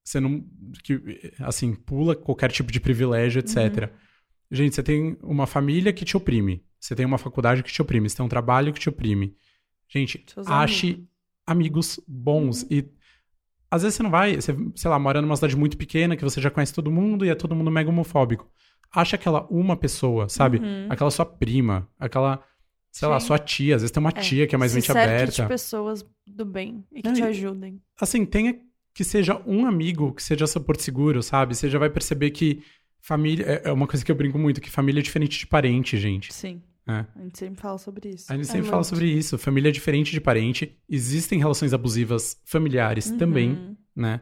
[0.03, 0.45] você não...
[0.83, 3.89] que, assim, pula qualquer tipo de privilégio, etc.
[4.51, 6.63] Gente, você tem uma família que te oprime.
[6.79, 8.07] Você tem uma faculdade que te oprime.
[8.07, 9.35] Você tem um trabalho que te oprime.
[9.89, 11.07] Gente, Seus ache
[11.45, 12.63] amigos bons.
[12.69, 12.87] E
[13.69, 16.39] às vezes você não vai, você, sei lá, mora numa cidade muito pequena que você
[16.39, 18.47] já conhece todo mundo e é todo mundo mega homofóbico.
[18.91, 20.59] Acha aquela uma pessoa, sabe?
[20.59, 20.87] Uhum.
[20.89, 22.43] Aquela sua prima, aquela,
[22.93, 23.27] sei lá, Sim.
[23.27, 23.75] sua tia.
[23.75, 25.41] Às vezes tem uma É, tia que é mais Se mente aberta.
[25.41, 27.81] de pessoas do bem e que Não, te ajudem.
[27.99, 28.57] Assim, tenha
[28.93, 31.55] que seja um amigo, que seja seu porto seguro, sabe?
[31.55, 32.61] Você já vai perceber que
[33.01, 33.43] família.
[33.65, 36.31] É é uma coisa que eu brinco muito, que família é diferente de parente, gente.
[36.33, 36.61] Sim.
[36.87, 37.05] É.
[37.15, 38.31] A gente sempre fala sobre isso.
[38.31, 38.89] A gente É sempre fala muito.
[38.89, 39.37] sobre isso.
[39.37, 40.77] Família é diferente de parente.
[40.87, 43.75] Existem relações abusivas familiares também, Uhum.
[43.95, 44.21] né?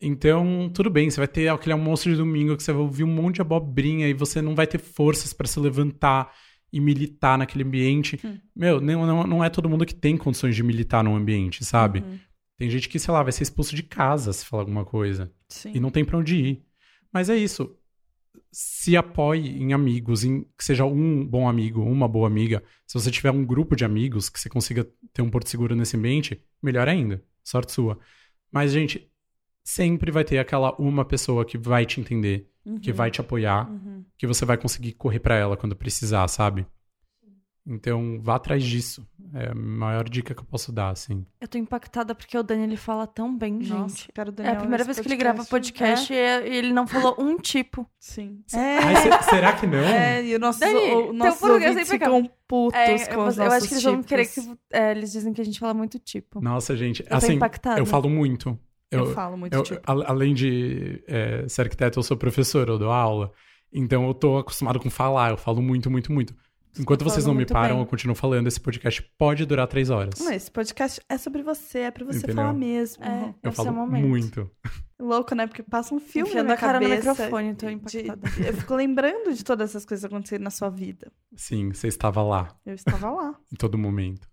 [0.00, 3.14] Então, tudo bem, você vai ter aquele almoço de domingo que você vai ouvir um
[3.14, 6.30] monte de abobrinha e você não vai ter forças pra se levantar
[6.74, 8.18] e militar naquele ambiente.
[8.24, 8.36] Hum.
[8.54, 12.00] Meu, não, não, não é todo mundo que tem condições de militar num ambiente, sabe?
[12.00, 12.18] Uhum.
[12.56, 15.70] Tem gente que, sei lá, vai ser expulso de casa se falar alguma coisa Sim.
[15.72, 16.64] e não tem pra onde ir.
[17.12, 17.76] Mas é isso.
[18.50, 22.60] Se apoie em amigos, em que seja um bom amigo, uma boa amiga.
[22.88, 25.96] Se você tiver um grupo de amigos que você consiga ter um porto seguro nesse
[25.96, 27.22] ambiente, melhor ainda.
[27.44, 27.98] Sorte sua.
[28.50, 29.08] Mas, gente,
[29.64, 32.48] sempre vai ter aquela uma pessoa que vai te entender,
[32.82, 32.96] que Uhum.
[32.96, 34.04] vai te apoiar, Uhum.
[34.18, 36.66] que você vai conseguir correr pra ela quando precisar, sabe?
[37.66, 39.06] Então, vá atrás disso.
[39.32, 41.24] É a maior dica que eu posso dar, assim.
[41.40, 44.12] Eu tô impactada porque o Dani ele fala tão bem, Nossa, gente.
[44.12, 46.86] cara, o É Daniel a primeira vez que ele grava podcast e e ele não
[46.86, 47.88] falou um tipo.
[47.98, 48.44] Sim.
[48.52, 49.78] Ai, se- será que não?
[49.78, 52.22] É, e o nosso, Dani, o, português ouvintes é impecável.
[52.22, 54.40] ficam putos É, com os eu, eu nossos acho que eles vão querer que.
[54.42, 54.58] tipos.
[54.70, 56.42] é, eles dizem que a gente fala muito tipo.
[56.42, 57.02] Nossa, gente.
[57.02, 57.80] Eu tô assim, impactada.
[57.80, 58.58] eu falo muito.
[58.94, 59.80] Eu, Eu, falo muito eu- tipo.
[59.86, 63.32] a- além de é, ser arquiteto, eu sou professor, eu dou aula.
[63.72, 66.34] Então eu tô acostumado com falar, eu falo muito, muito, muito.
[66.78, 67.84] Enquanto tá vocês não me param, bem.
[67.84, 68.48] eu continuo falando.
[68.48, 70.18] Esse podcast pode durar três horas.
[70.18, 72.34] Não, esse podcast é sobre você, é pra você Entendeu?
[72.36, 73.04] falar mesmo.
[73.04, 73.34] É, Uhum.
[73.44, 74.08] eu esse é falo o momento.
[74.08, 74.50] muito.
[74.98, 75.46] Louco, né?
[75.46, 78.20] Porque passa um filme Enfiando na a cara no cabeça microfone, tô de- impactada.
[78.48, 81.12] eu fico lembrando de todas essas coisas acontecendo na sua vida.
[81.36, 84.26] Sim, você estava lá, Eu estava lá, em todo momento.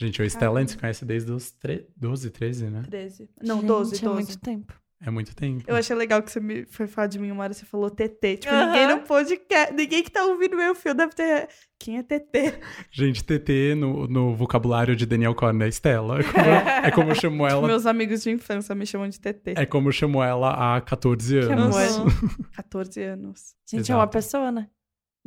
[0.00, 1.86] Gente, eu Stella, a gente se conhece desde os tre...
[1.96, 2.82] 12, 13, né?
[2.88, 3.28] 13.
[3.42, 4.14] Não, Gente, 12, É 12.
[4.14, 4.72] muito tempo.
[5.00, 5.62] É muito tempo.
[5.68, 8.38] Eu achei legal que você me foi falar de mim uma hora, você falou TT.
[8.38, 11.48] Tipo, ninguém no podcast, ninguém que tá ouvindo meu fio deve ter...
[11.78, 12.60] Quem é TT?
[12.90, 16.18] Gente, TT no, no vocabulário de Daniel Corner é Stella.
[16.20, 17.64] É como, é como eu chamo ela.
[17.66, 19.54] Meus amigos de infância me chamam de TT.
[19.56, 21.76] É como eu chamo ela há 14 Que anos.
[21.76, 22.12] amor.
[22.54, 23.54] 14 anos.
[23.70, 24.12] Gente, é uma Exato.
[24.12, 24.68] pessoa, né?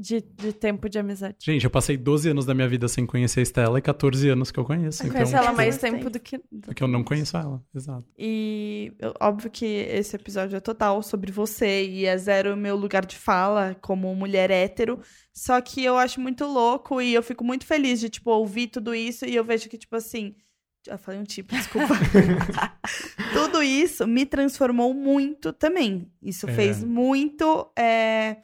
[0.02, 1.36] De, de tempo de amizade.
[1.40, 4.50] Gente, eu passei 12 anos da minha vida sem conhecer a Stella e 14 anos
[4.50, 5.04] que eu conheço.
[5.04, 6.40] Eu Então, conheço ela mais tempo do que.
[6.64, 7.64] porque eu não conheço ela.
[7.76, 8.04] Exato.
[8.18, 13.06] E óbvio que esse episódio é total sobre você e é zero o meu lugar
[13.06, 15.00] de fala como mulher hétero.
[15.34, 18.96] Só que eu acho muito louco e eu fico muito feliz de, tipo, ouvir tudo
[18.96, 20.36] isso e eu vejo que, tipo assim.
[20.84, 21.94] Já falei um tipo, desculpa.
[23.34, 26.12] tudo isso me transformou muito também.
[26.22, 26.54] Isso É.
[26.54, 28.38] fez muito é,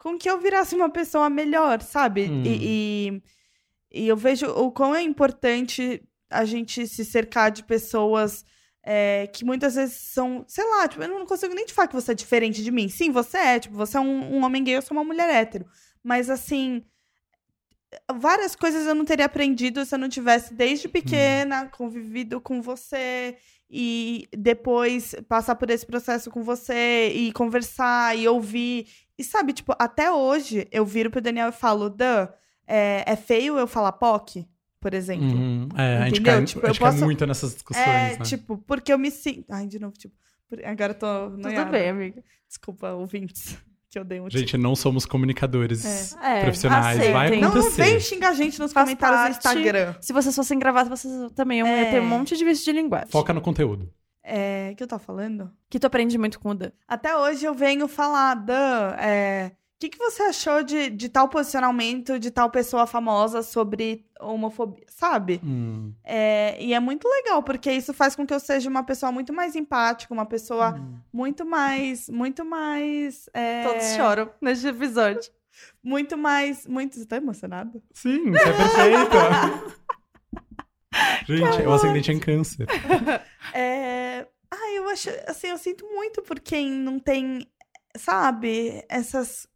[0.00, 2.22] com que eu virasse uma pessoa melhor, sabe?
[2.22, 2.42] Hum.
[2.44, 3.20] E,
[3.92, 8.44] e, e eu vejo o quão é importante a gente se cercar de pessoas
[8.82, 11.94] é, que muitas vezes são, sei lá, tipo, eu não consigo nem te falar que
[11.94, 12.88] você é diferente de mim.
[12.88, 15.66] Sim, você é, tipo, você é um, um homem gay, eu sou uma mulher hétero.
[16.02, 16.82] Mas assim,
[18.10, 23.36] várias coisas eu não teria aprendido se eu não tivesse desde pequena convivido com você
[23.70, 28.86] e depois passar por esse processo com você e conversar e ouvir.
[29.20, 32.26] E sabe, tipo, até hoje eu viro pro Daniel e falo, Dan,
[32.66, 34.46] é, é feio eu falar POC,
[34.80, 35.26] por exemplo.
[35.28, 35.68] Uhum.
[35.76, 36.32] É, a gente Entendeu?
[36.36, 38.24] cai, Tipo, a gente eu cai posso- muito nessas discussões, É, né?
[38.24, 39.44] tipo, porque eu me sinto.
[39.50, 40.14] Ai, de novo, tipo.
[40.64, 41.30] Agora eu tô.
[41.30, 42.24] Tudo bem, amiga.
[42.48, 43.56] Desculpa, ouvintes.
[43.92, 46.96] Que eu dei um Gente, não somos comunicadores É, profissionais.
[46.96, 47.40] Vai aceitem.
[47.40, 47.82] Não, não acontecer.
[47.82, 49.42] vem xingar a gente nos Faz comentários parte.
[49.42, 49.94] do Instagram.
[50.00, 51.90] Se vocês fossem gravados, vocês também iam É.
[51.90, 53.08] ter um monte de vício de linguagem.
[53.10, 53.92] Foca no conteúdo.
[54.22, 55.50] É, o que eu tava falando?
[55.68, 56.70] Que tu aprende muito com o Dan.
[56.86, 61.28] Até hoje eu venho falar, Dan, é, o que, que você achou de, de tal
[61.28, 65.40] posicionamento de tal pessoa famosa sobre homofobia, sabe?
[65.42, 65.94] Hum.
[66.04, 69.32] É, e é muito legal, porque isso faz com que eu seja uma pessoa muito
[69.32, 70.78] mais empática, uma pessoa
[71.10, 72.10] muito mais.
[72.10, 73.28] Muito mais.
[73.32, 75.30] é, Todos choram neste episódio.
[75.82, 76.66] Muito mais.
[76.66, 76.96] Muito.
[76.96, 77.82] Você tá emocionado?
[77.92, 79.79] Sim, é perfeita.
[81.26, 82.66] Gente, o ascendente é em câncer.
[83.54, 84.26] É...
[84.50, 85.08] Ah, eu acho.
[85.26, 87.46] Assim, eu sinto muito por quem não tem.
[87.96, 88.84] Sabe?
[88.88, 89.46] Essas.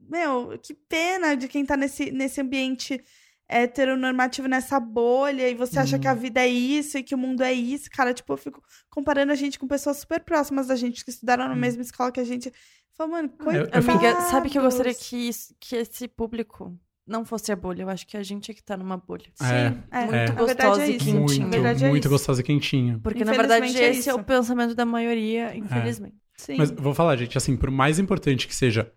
[0.00, 3.02] Meu, que pena de quem tá nesse, nesse ambiente
[3.46, 6.02] heteronormativo, nessa bolha, e você acha Uhum.
[6.02, 7.90] que a vida é isso e que o mundo é isso.
[7.90, 11.44] Cara, tipo, eu fico comparando a gente com pessoas super próximas da gente, que estudaram
[11.46, 11.60] na Uhum.
[11.60, 12.52] mesma escola que a gente.
[12.94, 13.88] Fala, mano, eu- coitados.
[13.88, 15.30] Amiga, sabe que eu gostaria que,
[15.60, 16.74] que esse público
[17.08, 17.82] não fosse a bolha.
[17.82, 19.26] Eu acho que a gente é que tá numa bolha.
[19.42, 20.26] É, É, muito é.
[20.34, 21.20] gostosa é e quentinha.
[21.20, 22.10] Muito, Na verdade é muito isso.
[22.10, 23.00] gostosa e quentinha.
[23.02, 26.16] Porque, na verdade, é esse é, o pensamento da maioria, infelizmente.
[26.36, 26.56] Sim.
[26.56, 28.92] Mas vou falar, gente, assim, por mais importante que seja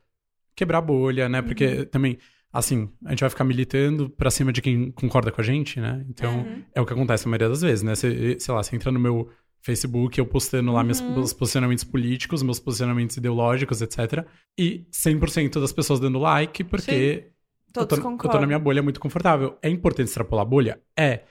[0.56, 1.42] quebrar a bolha, né?
[1.42, 1.86] Porque Uhum.
[1.86, 2.18] também,
[2.54, 6.06] assim, a gente vai ficar militando pra cima de quem concorda com a gente, né?
[6.10, 6.62] Então, Uhum.
[6.76, 7.96] é o que acontece a maioria das vezes, né?
[7.96, 9.28] Você, sei lá, você entra no meu
[9.64, 11.14] Facebook, eu postando lá meus, Uhum.
[11.14, 14.26] meus posicionamentos políticos, meus posicionamentos ideológicos, etc.
[14.58, 16.92] E 100% das pessoas dando like, porque
[17.26, 17.32] eu
[17.74, 18.42] Todos tô, eu tô concordam.
[18.42, 19.58] na minha bolha muito confortável.
[19.62, 20.82] É importante extrapolar a bolha?
[20.98, 21.22] É.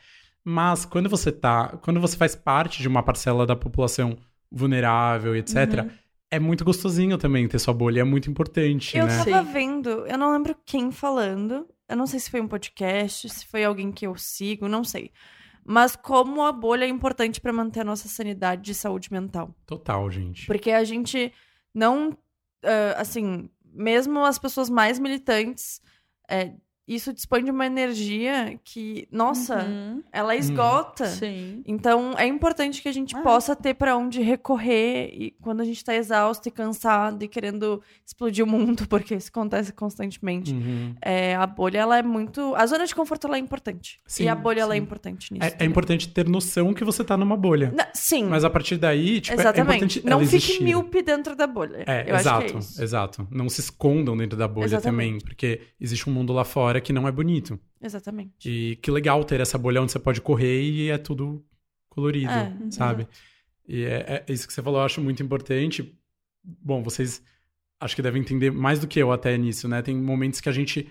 [0.45, 1.77] Mas quando você tá.
[1.83, 4.17] Quando você faz parte de uma parcela da população
[4.51, 5.91] vulnerável, etc., Uhum.
[6.31, 8.01] é muito gostosinho também ter sua bolha.
[8.01, 9.25] É muito importante, Eu né?
[9.25, 11.67] tava vendo, eu não lembro quem falando.
[11.89, 15.11] Eu não sei se foi um podcast, se foi alguém que eu sigo, não sei.
[15.65, 19.55] Mas como a bolha é importante pra manter a nossa sanidade e saúde mental.
[19.67, 20.47] Total, gente.
[20.47, 21.33] Porque a gente
[21.75, 22.17] não.
[22.65, 25.81] ah, assim, mesmo as pessoas mais militantes,
[26.31, 26.57] é,
[26.95, 30.03] isso dispõe de uma energia que, nossa, Uhum.
[30.13, 31.07] ela esgota.
[31.07, 31.63] Sim.
[31.67, 33.21] Então, é importante que a gente Ah.
[33.23, 37.83] possa ter pra onde recorrer e quando a gente tá exausto e cansado e querendo
[38.07, 40.53] explodir o mundo, porque isso acontece constantemente.
[40.53, 40.95] Uhum.
[41.03, 42.55] É, a bolha, ela é muito.
[42.57, 44.01] A zona de conforto, ela é importante.
[44.07, 44.83] Sim, e a bolha, ela é sim.
[44.83, 45.45] importante nisso.
[45.59, 47.73] É, é importante ter noção que você tá numa bolha.
[47.75, 49.77] Na- Sim, Mas a partir daí, tipo, é- é exatamente.
[49.77, 50.63] importante não ela fique existir.
[50.65, 51.85] míope dentro da bolha.
[51.87, 52.83] É, Eu exato, acho que é isso.
[52.83, 53.29] exato.
[53.31, 54.91] Não se escondam dentro da bolha Exatamente.
[54.91, 57.59] também, porque existe um mundo lá fora que não é bonito.
[57.83, 58.49] Exatamente.
[58.49, 61.45] E que legal ter essa bolha onde você pode correr e é tudo
[61.89, 63.07] colorido, É, sabe?
[63.69, 65.95] E é, é isso que você falou, eu acho muito importante.
[66.43, 67.23] Bom, vocês
[67.81, 69.81] acho que devem entender mais do que eu até nisso, né?
[69.83, 70.89] Tem momentos que a gente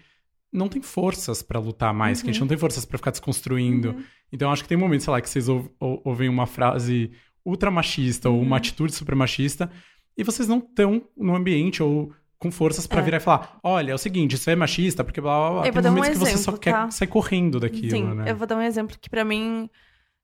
[0.52, 3.92] não tem forças pra lutar mais, que a gente não tem forças pra ficar desconstruindo.
[3.92, 4.04] Uhum.
[4.32, 7.12] Então acho que tem momentos, sei lá, que vocês ou- ou- ouvem uma frase
[7.46, 9.72] ultra machista ou uma atitude super machista
[10.18, 13.04] e vocês não estão no ambiente ou com forças pra É.
[13.04, 15.60] virar e falar: olha, é o seguinte, isso é machista, porque blá blá blá.
[15.60, 16.90] Eu Tem vou dar um momentos que você só exemplo, quer tá?
[16.92, 18.32] sair correndo daquilo, Sim, né?
[18.32, 19.70] eu vou dar um exemplo que pra mim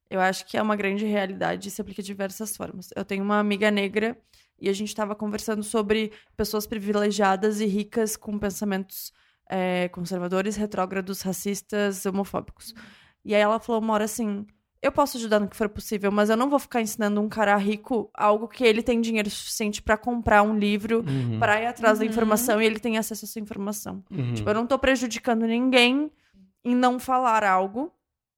[0.10, 2.90] eu acho que é uma grande realidade e se aplica de diversas formas.
[2.96, 4.18] Eu tenho uma amiga negra
[4.60, 9.12] e a gente estava conversando sobre pessoas privilegiadas e ricas com pensamentos
[9.50, 12.74] é, conservadores, retrógrados, racistas, homofóbicos.
[13.26, 14.46] E aí ela falou uma hora assim:
[14.88, 17.56] eu posso ajudar no que for possível, mas eu não vou ficar ensinando um cara
[17.58, 22.00] rico algo que ele tem dinheiro suficiente pra comprar um livro, Uhum, pra ir atrás
[22.00, 22.12] da Uhum.
[22.12, 24.04] informação e ele tem acesso a essa informação.
[24.12, 24.34] uhum.
[24.34, 26.12] Tipo, eu não tô prejudicando ninguém
[26.64, 27.92] em não falar algo,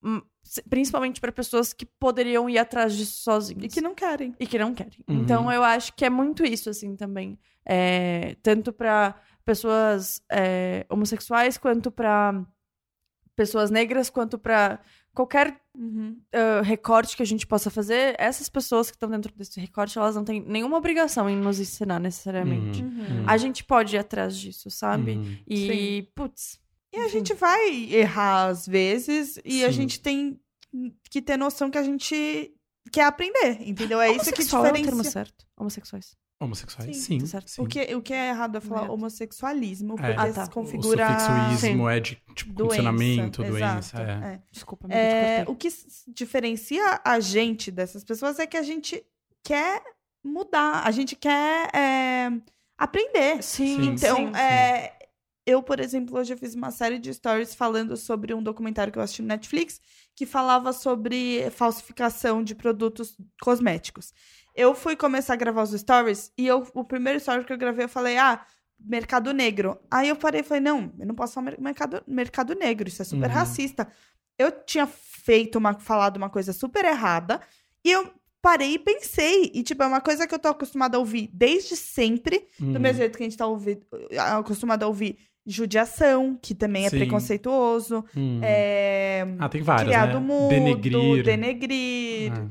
[0.03, 0.21] hum,
[0.69, 3.65] principalmente pra pessoas que poderiam ir atrás disso sozinhas.
[3.65, 4.33] E que não querem.
[4.39, 5.03] E que não querem.
[5.07, 5.15] Uhum.
[5.21, 7.37] Então, eu acho que é muito isso, assim, também.
[7.65, 12.45] É, tanto pra pessoas é, homossexuais, quanto pra
[13.35, 14.79] pessoas negras, quanto pra
[15.17, 16.17] qualquer Uhum.
[16.33, 18.15] ah, recorte que a gente possa fazer.
[18.17, 21.99] Essas pessoas que estão dentro desse recorte, elas não têm nenhuma obrigação em nos ensinar
[21.99, 22.83] necessariamente.
[22.83, 22.89] Uhum.
[22.89, 23.23] Uhum.
[23.27, 25.11] A gente pode ir atrás disso, sabe?
[25.11, 25.37] Uhum.
[25.47, 26.59] E, putz.
[26.93, 29.73] E a gente vai errar às vezes e a Sim.
[29.73, 30.39] gente tem
[31.11, 32.51] que ter noção que a gente
[32.91, 33.99] quer aprender, entendeu?
[34.01, 35.11] É isso que Homossexual é o termo diferencia.
[35.11, 35.45] certo.
[35.57, 36.15] Homossexuais.
[36.39, 37.19] Homossexuais, Sim, sim.
[37.19, 37.49] tá certo.
[37.49, 37.61] sim.
[37.63, 38.93] O, que, o que é errado é falar Correto.
[38.93, 39.95] homossexualismo, É.
[39.97, 40.43] porque Ah, tá.
[40.45, 42.75] se O configura sufixoísmo é de tipo, doença.
[42.83, 43.97] condicionamento, doença.
[44.01, 44.33] É.
[44.33, 44.41] é.
[44.51, 45.67] Desculpa, É, o que
[46.07, 49.03] diferencia a gente dessas pessoas é que a gente
[49.43, 49.81] quer
[50.23, 52.31] mudar, a gente quer é,
[52.77, 53.41] aprender.
[53.41, 54.35] Sim, Então, sim.
[54.37, 54.93] é,
[55.45, 58.99] eu, por exemplo, hoje eu fiz uma série de stories falando sobre um documentário que
[58.99, 59.79] eu assisti no Netflix
[60.15, 64.13] que falava sobre falsificação de produtos cosméticos.
[64.57, 67.85] Eu fui começar a gravar os stories e eu, o primeiro story que eu gravei
[67.85, 68.43] eu falei, ah,
[68.79, 69.77] mercado negro.
[69.89, 73.01] Aí eu parei e falei, não, eu não posso falar mer- mercado, mercado negro, isso
[73.01, 73.35] é super Uhum.
[73.35, 73.87] racista.
[74.37, 77.39] Eu tinha feito uma, falado uma coisa super errada
[77.85, 79.51] e eu parei e pensei.
[79.53, 82.47] E, tipo, é uma coisa que eu tô acostumada a ouvir desde sempre.
[82.59, 82.79] Do Hum.
[82.79, 83.79] mesmo jeito que a gente tá ouvi-
[84.37, 86.97] acostumado a ouvir judiação, que também é Sim.
[86.97, 88.03] preconceituoso.
[88.15, 88.39] Hum.
[88.43, 90.19] É, Ah, tem várias, criado né?
[90.19, 91.23] mudo, Denegrir.
[91.23, 92.47] denegrir, Ah.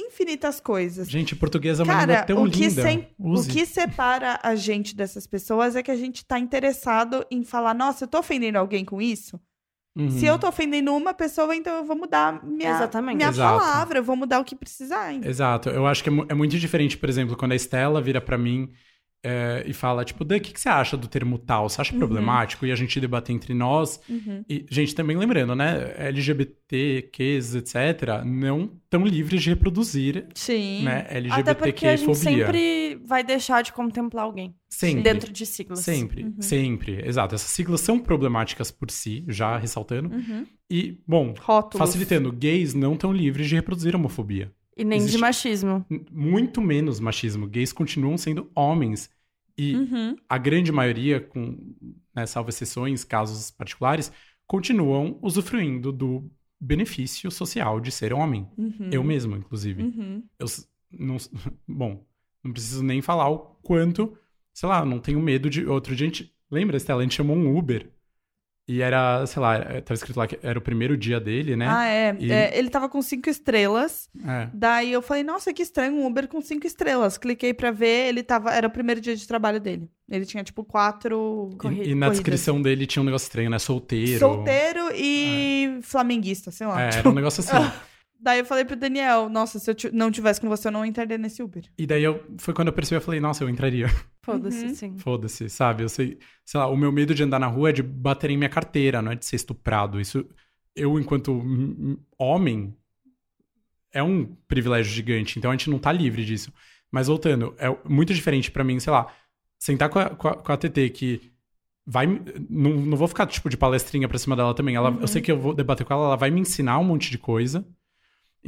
[0.00, 1.08] Infinitas coisas.
[1.08, 2.82] Gente, português é uma língua Cara, tão o que, linda.
[2.82, 7.44] sem- o que separa a gente dessas pessoas é que a gente tá interessado em
[7.44, 9.38] falar, nossa, eu tô ofendendo alguém com isso?
[9.96, 10.10] Uhum.
[10.10, 13.16] Se eu tô ofendendo uma pessoa, então eu vou mudar minha, Exatamente.
[13.16, 13.58] minha Exato.
[13.58, 15.12] palavra, eu vou mudar o que precisar.
[15.26, 15.68] Exato.
[15.70, 18.70] Eu acho que é, é muito diferente, por exemplo, quando a Estela vira pra mim
[19.24, 21.68] é, e fala, tipo, Dan, o que, que você acha do termo tal?
[21.68, 21.98] Você acha Uhum.
[21.98, 22.64] problemático?
[22.64, 24.00] E a gente debater entre nós.
[24.08, 24.44] Uhum.
[24.48, 25.92] E, gente, também lembrando, né?
[25.96, 30.84] LGBT, Qs, etc., não tão livres de reproduzir, Sim.
[30.84, 31.06] né?
[31.30, 32.46] Até porque a gente LGBTQ-fobia.
[32.46, 34.54] sempre vai deixar de contemplar alguém.
[34.68, 35.02] Sempre.
[35.02, 35.80] Dentro de siglas.
[35.80, 36.40] Sempre, Uhum.
[36.40, 37.06] sempre.
[37.06, 37.34] Exato.
[37.34, 40.14] Essas siglas são problemáticas por si, já ressaltando.
[40.14, 40.46] Uhum.
[40.70, 41.78] E, bom, Rótulos.
[41.86, 44.52] facilitando, gays não estão livres de reproduzir homofobia.
[44.78, 45.84] E nem Existe- de machismo.
[46.10, 47.46] Muito menos machismo.
[47.48, 49.10] Gays continuam sendo homens.
[49.56, 50.16] E Uhum.
[50.28, 51.58] a grande maioria, com,
[52.14, 54.12] né, salvo exceções, casos particulares,
[54.46, 58.48] continuam usufruindo do benefício social de ser homem.
[58.56, 58.88] Uhum.
[58.92, 59.82] Eu mesmo, inclusive.
[59.82, 60.22] Uhum.
[60.38, 60.46] Eu
[60.92, 61.16] não,
[61.66, 62.06] bom,
[62.44, 64.16] não preciso nem falar o quanto,
[64.54, 65.66] sei lá, não tenho medo de.
[65.66, 66.32] Outro dia a gente.
[66.50, 67.00] Lembra, Estela?
[67.00, 67.90] A gente chamou um Uber.
[68.68, 71.66] E era, sei lá, tava escrito lá que era o primeiro dia dele, né?
[71.66, 72.14] Ah, é.
[72.20, 74.10] E- É, Ele tava com cinco estrelas.
[74.26, 74.48] É.
[74.52, 77.16] Daí eu falei, nossa, que estranho, um Uber com cinco estrelas.
[77.16, 78.52] Cliquei pra ver, ele tava.
[78.52, 79.88] Era o primeiro dia de trabalho dele.
[80.10, 81.48] Ele tinha, tipo, quatro.
[81.52, 82.10] E- corri- E, na corridas.
[82.12, 83.58] descrição dele tinha um negócio estranho, né?
[83.58, 84.18] Solteiro.
[84.18, 86.80] Solteiro e flamenguista, sei lá.
[86.82, 87.52] É, Tipo, era um negócio assim.
[88.20, 91.16] Daí eu falei pro Daniel, nossa, se eu não tivesse com você, eu não entraria
[91.16, 91.62] nesse Uber.
[91.78, 93.86] E daí eu, foi quando eu percebi, eu falei, nossa, eu entraria.
[94.24, 94.74] Foda-se, Uhum.
[94.74, 94.98] sim.
[94.98, 95.84] Foda-se, sabe?
[95.84, 98.36] Eu sei, sei lá, o meu medo de andar na rua é de bater em
[98.36, 100.00] minha carteira, não é de ser estuprado.
[100.00, 100.24] Isso,
[100.74, 101.40] eu, enquanto
[102.18, 102.74] homem,
[103.92, 106.52] é um privilégio gigante, então a gente não tá livre disso.
[106.90, 109.12] Mas voltando, é muito diferente pra mim, sei lá,
[109.58, 111.32] sentar com a, com a, com a TT que
[111.86, 112.06] vai.
[112.50, 114.74] Não, não vou ficar, tipo, de palestrinha pra cima dela também.
[114.74, 117.10] Ela, Eu sei que eu vou debater com ela, ela vai me ensinar um monte
[117.10, 117.66] de coisa.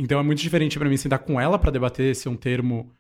[0.01, 2.91] Então é muito diferente pra mim sentar com ela pra debater se um termo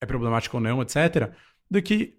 [0.00, 1.30] é problemático ou não, etc.,
[1.70, 2.16] do que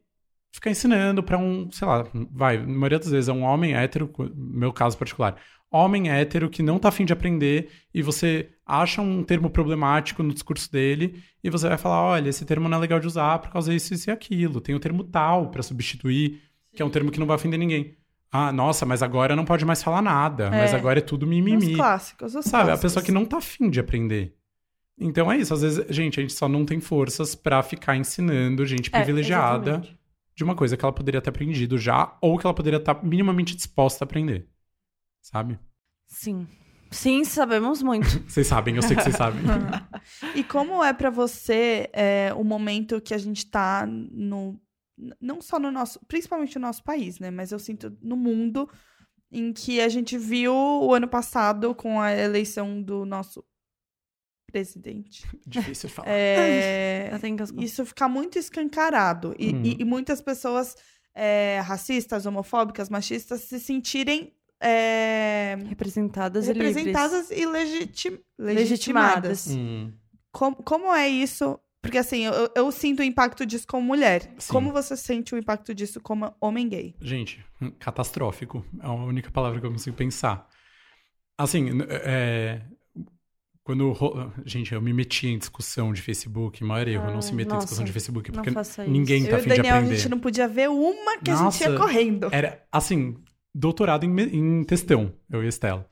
[0.51, 4.11] ficar ensinando pra um, sei lá, vai, na maioria das vezes é um homem hétero,
[4.35, 5.37] meu caso particular,
[5.71, 10.33] homem hétero que não tá afim de aprender e você acha um termo problemático no
[10.33, 13.49] discurso dele e você vai falar, olha, esse termo não é legal de usar por
[13.49, 16.41] causa disso, isso e aquilo, tem o termo tal pra substituir,
[16.75, 17.95] que é um termo que não vai ofender ninguém.
[18.31, 20.75] Ah, nossa, mas agora não pode mais falar nada, mas É.
[20.75, 21.75] agora é tudo Os mimimi.
[21.75, 22.81] clássicos, os Sabe, a clássicos.
[22.81, 24.35] pessoa que não tá afim de aprender.
[24.99, 28.65] Então é isso, às vezes, gente, a gente só não tem forças pra ficar ensinando
[28.65, 29.99] gente É, privilegiada exatamente.
[30.35, 33.55] de uma coisa que ela poderia ter aprendido já, ou que ela poderia estar minimamente
[33.55, 34.47] disposta a aprender.
[35.21, 35.57] Sabe?
[36.07, 36.47] Sim.
[36.89, 38.07] Sim, sabemos muito.
[38.27, 39.41] Vocês sabem, eu sei que vocês sabem.
[40.35, 44.59] E como é pra você é, o momento que a gente tá no.
[45.21, 45.99] Não só no nosso.
[46.07, 47.29] Principalmente no nosso país, né?
[47.31, 48.69] Mas eu sinto no mundo
[49.31, 53.43] em que a gente viu o ano passado com a eleição do nosso
[54.51, 55.25] presidente.
[55.45, 56.07] Difícil de falar.
[56.09, 57.11] É,
[57.59, 59.35] isso ficar muito escancarado.
[59.37, 59.61] E, Hum.
[59.63, 60.75] e- e muitas pessoas
[61.13, 69.45] é, racistas, homofóbicas, machistas se sentirem é, representadas, e representadas e legiti- legitimadas.
[69.45, 69.47] Legitimadas.
[69.49, 69.93] Hum,
[70.31, 71.59] Como, como é isso?
[71.87, 74.21] Porque assim, eu, eu sinto o impacto disso como mulher.
[74.37, 74.51] Sim.
[74.53, 76.95] Como você sente o impacto disso como homem gay?
[77.01, 78.65] gente, hum, catastrófico.
[78.81, 80.47] É a única palavra que eu consigo pensar.
[81.37, 82.61] Assim, é,
[83.67, 83.93] quando.
[84.45, 87.53] Gente, eu me meti em discussão de Facebook, maior erro, não se Ai, meter em
[87.53, 88.49] nossa, discussão de Facebook, porque
[88.87, 89.95] ninguém tá eu e afim o de Daniel, a aprender.
[89.97, 91.83] gente não podia ver uma que a gente ia Nossa.
[91.83, 92.29] correndo.
[92.31, 93.17] Era, assim,
[93.53, 95.85] doutorado em, em textão, eu e Estela.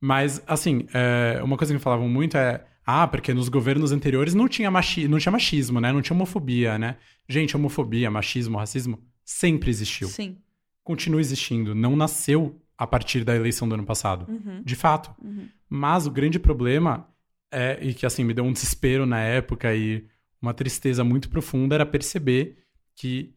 [0.00, 2.64] Mas, assim, é, uma coisa que falavam muito é...
[2.84, 5.92] Ah, porque nos governos anteriores não tinha, machi não tinha machismo, né?
[5.92, 6.96] Não tinha homofobia, né?
[7.28, 10.08] Gente, homofobia, machismo, racismo sempre existiu.
[10.08, 10.38] Sim.
[10.82, 11.74] Continua existindo.
[11.74, 14.26] Não nasceu a partir da eleição do ano passado.
[14.28, 15.14] Uhum, De fato.
[15.22, 15.48] uhum.
[15.68, 17.08] Mas o grande problema
[17.50, 17.78] é...
[17.80, 20.04] E que, assim, me deu um desespero na época e
[20.40, 22.58] uma tristeza muito profunda era perceber
[22.96, 23.32] que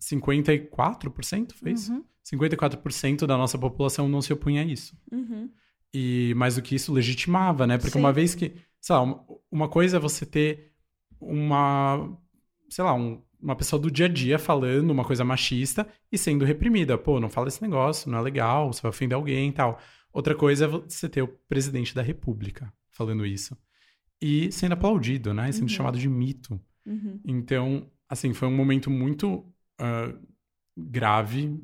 [0.00, 1.92] 54%, foi isso?
[1.92, 2.04] Uhum.
[2.24, 4.96] 54% da nossa população não se opunha a isso.
[5.10, 5.50] Uhum.
[5.94, 7.76] E mais do que isso, legitimava, né?
[7.78, 7.98] Porque Sim.
[7.98, 9.02] uma vez que, sei lá,
[9.50, 10.72] uma, coisa é você ter
[11.20, 12.16] uma,
[12.68, 16.44] sei lá, um- uma pessoa do dia a dia falando uma coisa machista e sendo
[16.44, 16.96] reprimida.
[16.96, 19.80] Pô, não fala esse negócio, não é legal, você vai ofender alguém e tal.
[20.12, 23.56] Outra coisa é você ter o presidente da república falando isso.
[24.20, 25.50] E sendo aplaudido, né?
[25.50, 25.68] E sendo Uhum.
[25.68, 26.60] chamado de mito.
[26.86, 27.20] Uhum.
[27.24, 29.44] Então, assim, foi um momento muito
[29.78, 30.14] ah,
[30.76, 31.58] grave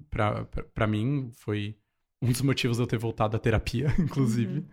[0.74, 1.30] pra mim.
[1.34, 1.76] Foi
[2.22, 4.58] um dos motivos de eu ter voltado à terapia, inclusive.
[4.60, 4.64] Uhum.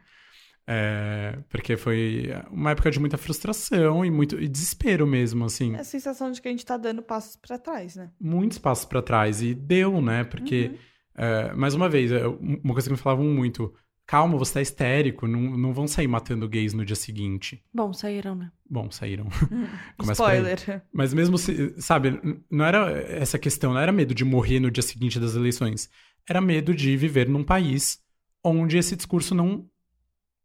[0.68, 5.76] É, porque foi uma época de muita frustração e muito e desespero mesmo, assim.
[5.76, 8.10] É a sensação de que a gente tá dando passos pra trás, né?
[8.20, 9.43] Muitos passos pra trás.
[9.43, 10.24] E deu, né?
[10.24, 10.78] Porque, Uhum.
[11.24, 13.72] é, mais uma vez, é, uma coisa que me falavam muito.
[14.08, 17.64] Calma, você tá histérico, não, não vão sair matando gays no dia seguinte.
[17.74, 18.52] Bom, saíram, né?
[18.70, 19.28] Bom, saíram.
[20.00, 20.12] Aí.
[20.12, 20.84] Spoiler.
[20.93, 22.20] Mas mesmo se, sabe,
[22.50, 25.89] não era essa questão, não era medo de morrer no dia seguinte das eleições.
[26.28, 28.01] Era medo de viver num país
[28.43, 29.69] onde esse discurso não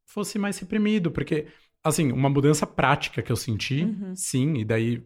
[0.06, 1.10] fosse mais reprimido.
[1.10, 1.46] Porque,
[1.82, 4.14] assim, uma mudança prática que eu senti, Uhum.
[4.14, 5.02] sim, e daí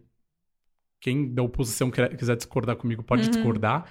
[0.99, 3.29] quem da oposição quiser discordar comigo pode Uhum.
[3.29, 3.89] discordar,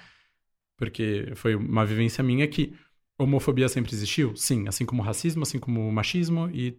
[0.77, 2.73] porque foi uma vivência minha que
[3.17, 6.77] homofobia sempre existiu, sim, assim como racismo, assim como machismo e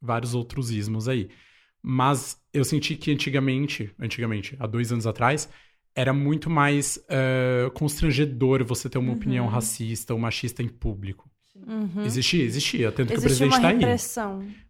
[0.00, 1.28] vários outros ismos aí.
[1.82, 5.48] Mas eu senti que antigamente, antigamente, há dois anos atrás,
[5.96, 9.16] era muito mais eh, constrangedor você ter uma Uhum.
[9.16, 11.28] opinião racista ou machista em público.
[11.66, 12.04] Uhum.
[12.04, 13.78] Existia, existia, tanto que o presidente uma tá aí.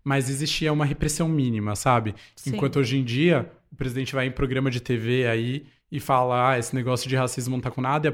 [0.05, 2.15] Mas existia uma repressão mínima, sabe?
[2.37, 2.55] Sim.
[2.55, 6.59] Enquanto hoje em dia, o presidente vai em programa de TV aí e fala, ah,
[6.59, 8.13] esse negócio de racismo não tá com nada, e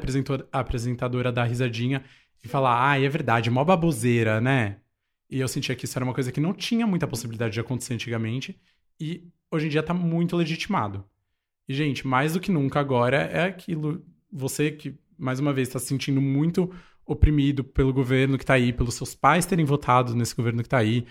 [0.51, 2.03] a apresentadora dá risadinha
[2.43, 4.77] e fala, ah, é verdade, mó baboseira, né?
[5.31, 7.93] E eu sentia que isso era uma coisa que não tinha muita possibilidade de acontecer
[7.95, 8.59] antigamente,
[8.99, 11.05] e hoje em dia tá muito legitimado.
[11.73, 15.79] E, gente, mais do que nunca agora é aquilo, você que, mais uma vez, tá
[15.79, 16.71] se sentindo muito
[17.07, 20.79] oprimido pelo governo que tá aí, pelos seus pais terem votado nesse governo que tá
[20.79, 21.07] aí,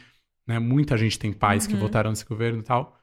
[0.45, 0.59] né?
[0.59, 1.79] Muita gente tem pais que Uhum.
[1.79, 2.95] votaram nesse governo e tal.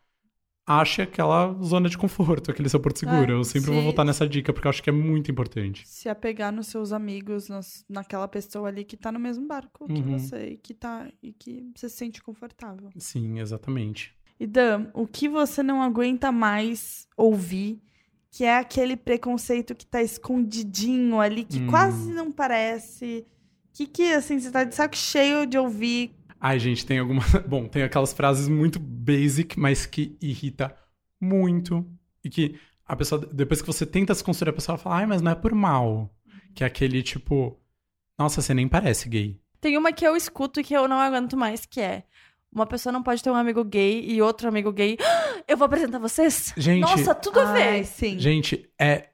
[0.66, 3.32] Acha aquela zona de conforto, aquele seu porto seguro.
[3.32, 5.82] É, eu sempre se- vou voltar nessa dica, porque eu acho que é muito importante.
[5.88, 9.94] Se apegar nos seus amigos, nas- naquela pessoa ali que tá no mesmo barco que
[9.94, 10.18] Uhum.
[10.18, 12.90] você e que tá e que você se sente confortável.
[12.98, 14.14] Sim, exatamente.
[14.40, 17.80] E Dan, o que você não aguenta mais ouvir,
[18.30, 21.66] que é aquele preconceito que tá escondidinho ali, que Hum.
[21.68, 23.26] quase não parece.
[23.72, 26.12] Que que, assim, você tá de saco cheio de ouvir.
[26.40, 27.20] Ai, gente, tem alguma.
[27.48, 30.74] Bom, tem aquelas frases muito basic, mas que irrita
[31.20, 31.84] muito.
[32.24, 35.20] E que a pessoa, depois que você tenta se construir, a pessoa fala, ai, mas
[35.22, 36.10] não é por mal.
[36.54, 37.58] Que é aquele tipo,
[38.18, 39.40] nossa, você nem parece gay.
[39.60, 42.04] Tem uma que eu escuto e que eu não aguento mais, que é...
[42.52, 44.96] Uma pessoa não pode ter um amigo gay e outro amigo gay.
[45.00, 46.52] "Ah, Eu vou apresentar vocês?
[46.56, 47.62] Gente, Nossa, tudo a ver.
[47.68, 48.18] Ai, sim.
[48.18, 49.08] gente, é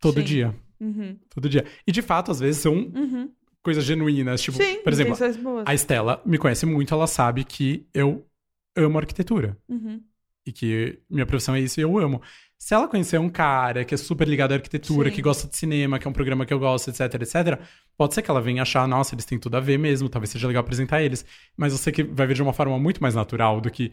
[0.00, 0.26] todo Sim.
[0.26, 0.54] dia.
[0.80, 1.16] Uhum.
[1.30, 1.64] Todo dia.
[1.86, 3.30] E de fato, às vezes são Uhum.
[3.62, 4.42] coisas genuínas.
[4.42, 5.16] Tipo, sim, por exemplo,
[5.64, 8.26] a Estela me conhece muito, ela sabe que eu
[8.76, 9.56] amo arquitetura.
[9.68, 10.02] Uhum.
[10.44, 12.20] E que minha profissão é isso e eu amo.
[12.64, 15.16] Se ela conhecer um cara que é super ligado à arquitetura, Sim.
[15.16, 17.58] que gosta de cinema, que é um programa que eu gosto, etc, etc,
[17.98, 20.46] pode ser que ela venha achar, nossa, eles têm tudo a ver mesmo, talvez seja
[20.46, 21.26] legal apresentar eles.
[21.56, 23.90] Mas sei que vai ver de uma forma muito mais natural do que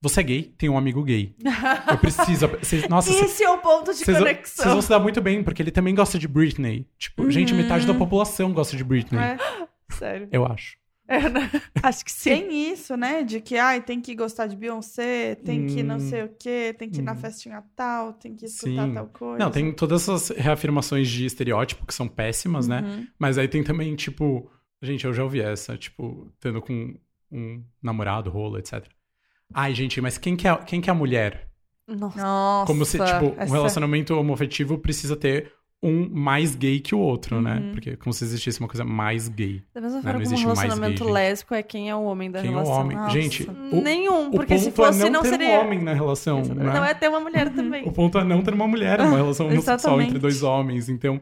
[0.00, 1.34] você é gay, tem um amigo gay.
[1.90, 2.48] Eu preciso.
[2.48, 4.72] vocês- nossa, Esse é o ponto de vocês vão- vocês conexão.
[4.72, 6.86] vão se dar muito bem, porque ele também gosta de Britney.
[6.98, 7.58] Tipo, gente, Uhum.
[7.60, 9.20] metade da população gosta de Britney.
[9.20, 9.36] É,
[9.90, 10.26] sério.
[10.32, 10.78] Eu acho.
[11.08, 11.50] É, né?
[11.82, 12.30] Acho que sim.
[12.30, 13.22] Tem isso, né?
[13.22, 16.00] De que ai, tem que gostar de Beyoncé, tem que não Hum.
[16.00, 17.16] sei o quê, tem que ir na Hum.
[17.16, 18.94] festinha tal, tem que escutar Sim.
[18.94, 19.38] tal coisa.
[19.38, 22.80] Não, tem todas essas reafirmações de estereótipo que são péssimas, né?
[22.82, 23.06] Uhum.
[23.18, 24.50] Mas aí tem também, tipo.
[24.82, 26.94] Gente, eu já ouvi essa, tipo, tendo com
[27.32, 28.84] um namorado, rolo, etc.
[29.54, 31.48] Ai, gente, mas quem que é, quem que é a mulher?
[31.88, 32.66] Nossa.
[32.66, 35.52] Como se, tipo, essa- um relacionamento homoafetivo precisa ter
[35.82, 37.56] um mais gay que o outro, né?
[37.56, 37.72] Uhum.
[37.72, 39.62] Porque como se existisse uma coisa mais gay.
[39.74, 42.30] Da mesma Não, forma não como um relacionamento gay, lésbico é quem é o homem
[42.30, 42.80] da Quem é o relação.
[42.80, 42.96] homem?
[42.96, 43.10] Nossa.
[43.12, 45.48] Gente, o, Nenhum, o porque ponto se fosse, é não, não ter seria.
[45.48, 46.64] um homem na relação, né?
[46.64, 47.86] Não é ter uma mulher também.
[47.86, 50.88] O ponto é não ter uma mulher, uma relação homossexual entre dois homens.
[50.88, 51.20] Então,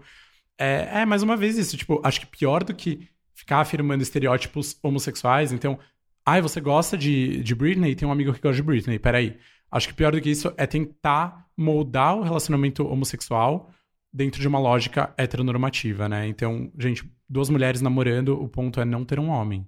[0.58, 1.76] é, é, mais uma vez isso.
[1.76, 5.52] Tipo, acho que pior do que ficar afirmando estereótipos homossexuais.
[5.52, 5.78] Então,
[6.24, 7.94] ai, você gosta de, de Britney?
[7.94, 8.98] Tem um amigo que gosta de Britney.
[8.98, 9.36] Peraí.
[9.70, 13.70] Acho que pior do que isso é tentar moldar o relacionamento homossexual
[14.16, 16.28] dentro de uma lógica heteronormativa, né?
[16.28, 19.66] Então, gente, duas mulheres namorando, o ponto é não ter um homem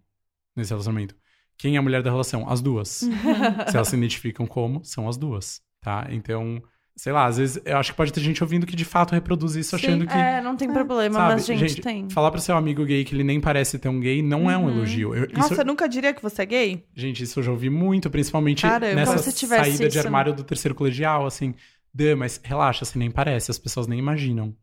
[0.55, 1.17] nesse relacionamento.
[1.59, 2.49] Quem é a mulher da relação?
[2.49, 2.89] As duas.
[3.69, 6.07] Se elas se identificam como, são as duas, tá?
[6.11, 6.63] Então,
[6.95, 9.57] sei lá, às vezes eu acho que pode ter gente ouvindo que de fato reproduz
[9.57, 10.13] isso, Sim, achando que.
[10.15, 12.09] É, não tem problema, sabe, mas gente, tem.
[12.11, 14.65] Falar pro seu amigo gay que ele nem parece ter um gay não é um
[14.65, 14.71] Uhum.
[14.77, 15.15] elogio.
[15.15, 16.85] Eu- isso- Nossa, eu nunca diria que você é gay?
[16.95, 18.95] Gente, isso eu já ouvi muito, principalmente Caramba.
[18.95, 21.55] nessa saída de isso, armário do terceiro colegial, assim.
[21.97, 24.55] Dã, mas relaxa, você nem parece, as pessoas nem imaginam.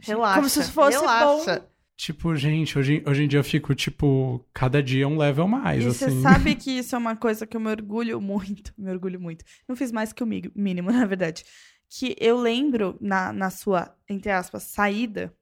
[0.00, 0.34] Relaxa.
[0.36, 1.68] Como se fosse relaxa.
[1.96, 5.86] Tipo, gente, hoje, hoje em dia eu fico, tipo, cada dia um level mais, E
[5.88, 6.20] você assim.
[6.22, 9.44] sabe que isso é uma coisa que eu me orgulho muito, me orgulho muito.
[9.68, 11.44] Não fiz mais que o mínimo, na verdade.
[11.88, 15.32] Que eu lembro na, na sua, entre aspas, saída,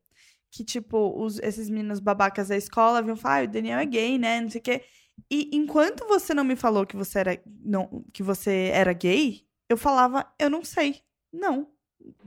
[0.50, 4.18] que, tipo, os- esses meninos babacas da escola vinham falar, ah, o Daniel é gay,
[4.18, 4.38] né?
[4.42, 4.82] Não sei o quê.
[5.30, 9.78] E enquanto você não me falou que você era, não, que você era gay, eu
[9.78, 11.00] falava, eu não sei.
[11.32, 11.66] Não.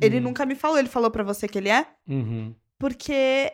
[0.02, 0.24] Ele Hum.
[0.24, 1.86] nunca me falou, ele falou pra você que ele é?
[2.08, 2.56] Uhum.
[2.80, 3.52] Porque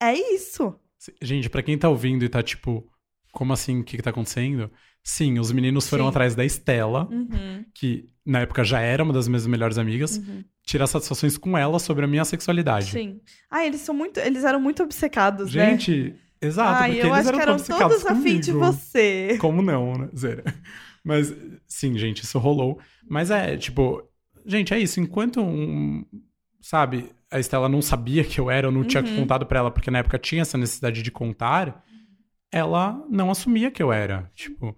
[0.00, 0.74] é isso.
[1.20, 2.86] Gente, pra quem tá ouvindo e tá tipo,
[3.32, 3.80] como assim?
[3.80, 4.70] O que, que tá acontecendo?
[5.02, 6.10] Sim, os meninos foram Sim.
[6.10, 10.44] atrás da Estela, Uhum, que na época já era uma das minhas melhores amigas, uhum.
[10.64, 12.90] tirar satisfações com ela sobre a minha sexualidade.
[12.90, 13.20] Sim.
[13.50, 14.20] Ah, eles são muito.
[14.20, 15.70] Eles eram muito obcecados, né?
[15.70, 18.72] Gente, exato, porque eu eles acho eram que eram todos a fim de comigo.
[18.72, 19.38] você.
[19.40, 20.08] Como não, né?
[20.14, 20.44] Zera.
[21.02, 21.34] Mas,
[21.66, 22.78] sim, gente, isso rolou.
[23.08, 24.02] Mas é, tipo,
[24.50, 25.00] gente, é isso.
[25.00, 26.04] Enquanto um.
[26.60, 29.16] Sabe, a Estela não sabia que eu era, eu não tinha Uhum.
[29.16, 31.82] contado pra ela, porque na época tinha essa necessidade de contar,
[32.52, 34.30] ela não assumia que eu era.
[34.34, 34.76] Tipo.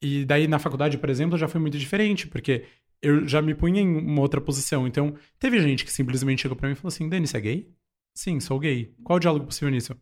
[0.00, 2.64] E daí na faculdade, por exemplo, já foi muito diferente, porque
[3.02, 4.86] eu já me punha em uma outra posição.
[4.86, 7.68] Então, teve gente que simplesmente chegou pra mim e falou assim: Dani, você é gay?
[8.14, 8.94] Sim, sou gay.
[9.04, 9.94] Qual o diálogo possível nisso?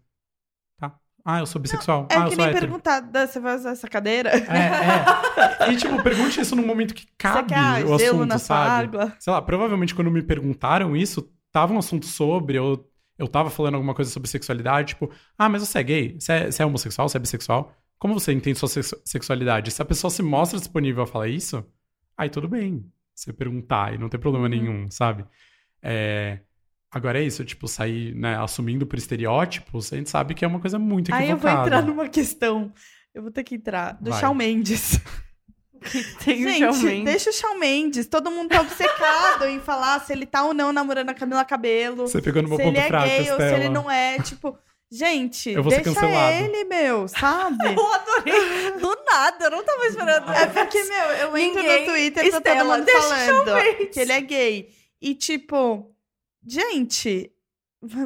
[1.29, 2.07] Ah, eu sou bissexual.
[2.09, 2.67] É ah, eu que sou nem hétero.
[2.67, 4.31] perguntar, "Dan, você vai usar essa cadeira?
[4.31, 5.73] É, é.
[5.73, 8.85] E, tipo, pergunte isso num momento que cabe você quer o assunto, na sabe?
[8.97, 9.13] água?
[9.19, 13.75] Sei lá, provavelmente quando me perguntaram isso, tava um assunto sobre, eu, eu tava falando
[13.75, 16.17] alguma coisa sobre sexualidade, tipo, ah, mas você é gay?
[16.21, 17.09] Você é, você é homossexual?
[17.09, 17.75] Você é bissexual?
[17.99, 19.71] Como você entende sua sexu- sexualidade?
[19.73, 21.65] Se a pessoa se mostra disponível a falar isso,
[22.17, 22.85] aí tudo bem.
[23.15, 24.51] Você perguntar e não tem problema Uhum.
[24.51, 25.25] nenhum, sabe?
[25.83, 26.39] É...
[26.97, 30.59] Agora é isso, tipo, sair, né, assumindo por estereótipos, a gente sabe que é uma
[30.61, 31.25] coisa muito equivocada.
[31.25, 32.73] Aí eu vou entrar numa questão.
[33.15, 33.99] Eu vou ter que entrar.
[34.01, 34.21] Do Vai.
[34.21, 34.99] Shawn Mendes.
[36.25, 37.05] Tem o Shawn Gente, Mendes.
[37.05, 38.07] deixa o Shawn Mendes.
[38.07, 42.09] Todo mundo tá obcecado em falar se ele tá ou não namorando a Camila Cabelo.
[42.09, 43.57] Você pegou no meu se ponto ele é fraco, gay ou se Estela.
[43.59, 44.19] ele não é.
[44.21, 44.59] Tipo,
[44.91, 46.33] gente, Eu vou ser deixa cancelado.
[46.35, 47.57] ele, meu, sabe?
[47.77, 48.73] Eu adorei.
[48.81, 50.33] Do nada, eu não tava esperando.
[50.33, 53.91] É porque, meu, eu entro Ninguém- no Twitter tá todo Estela, mundo deixa o falando
[53.91, 54.69] que ele é gay.
[55.01, 55.95] E, tipo,
[56.47, 57.33] gente,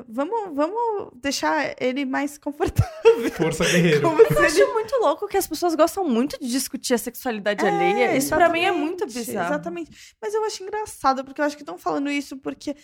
[0.09, 3.31] vamos, vamos deixar ele mais confortável.
[3.37, 4.09] Força guerreiro.
[4.09, 4.47] Eu ele...
[4.47, 8.17] acho muito louco que as pessoas gostam muito de discutir a sexualidade alheia.
[8.17, 9.49] Isso pra mim é muito bizarro.
[9.49, 9.91] Exatamente.
[10.21, 12.75] Mas eu acho engraçado, porque eu acho que estão falando isso porque,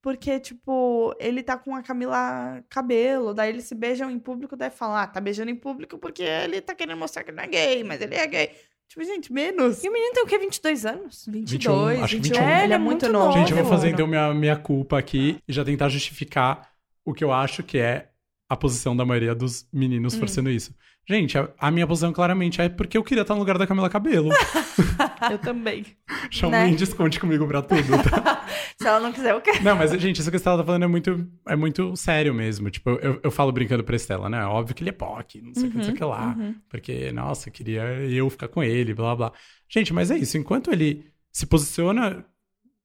[0.00, 4.70] porque, tipo, ele tá com a Camila Cabelo, daí eles se beijam em público, daí
[4.70, 7.84] falam, ah, tá beijando em público porque ele tá querendo mostrar que não é gay,
[7.84, 8.50] mas ele é gay.
[8.88, 9.82] Tipo, gente, menos.
[9.84, 10.38] E o menino tem o quê?
[10.38, 11.26] 22 anos?
[11.28, 12.34] 22, acho que 21.
[12.34, 12.48] 21.
[12.50, 13.32] Ele Ele é é muito novo.
[13.38, 16.68] Gente, eu vou fazer então minha, minha culpa aqui e já tentar justificar
[17.04, 18.08] o que eu acho que é
[18.48, 20.20] a posição da maioria dos meninos Hum.
[20.20, 20.72] forçando isso.
[21.08, 23.88] Gente, a, a minha posição claramente é porque eu queria estar no lugar da Camila
[23.88, 24.30] Cabelo.
[25.30, 25.84] Eu também.
[26.30, 26.66] Shawn Né?
[26.66, 28.35] Mendes, conte comigo pra tudo, tá?
[28.80, 29.62] Se ela não quiser, eu quero.
[29.64, 32.70] Não, mas, gente, isso que a Estela tá falando é muito, é muito sério mesmo.
[32.70, 34.44] Tipo, eu, eu falo brincando pra Estela, né?
[34.44, 36.34] Óbvio que ele é POC, não sei o que, não sei o que lá.
[36.38, 36.54] uhum.
[36.68, 39.32] Porque, nossa, queria eu ficar com ele, blá blá.
[39.68, 40.36] Gente, mas é isso.
[40.38, 42.24] Enquanto ele se posiciona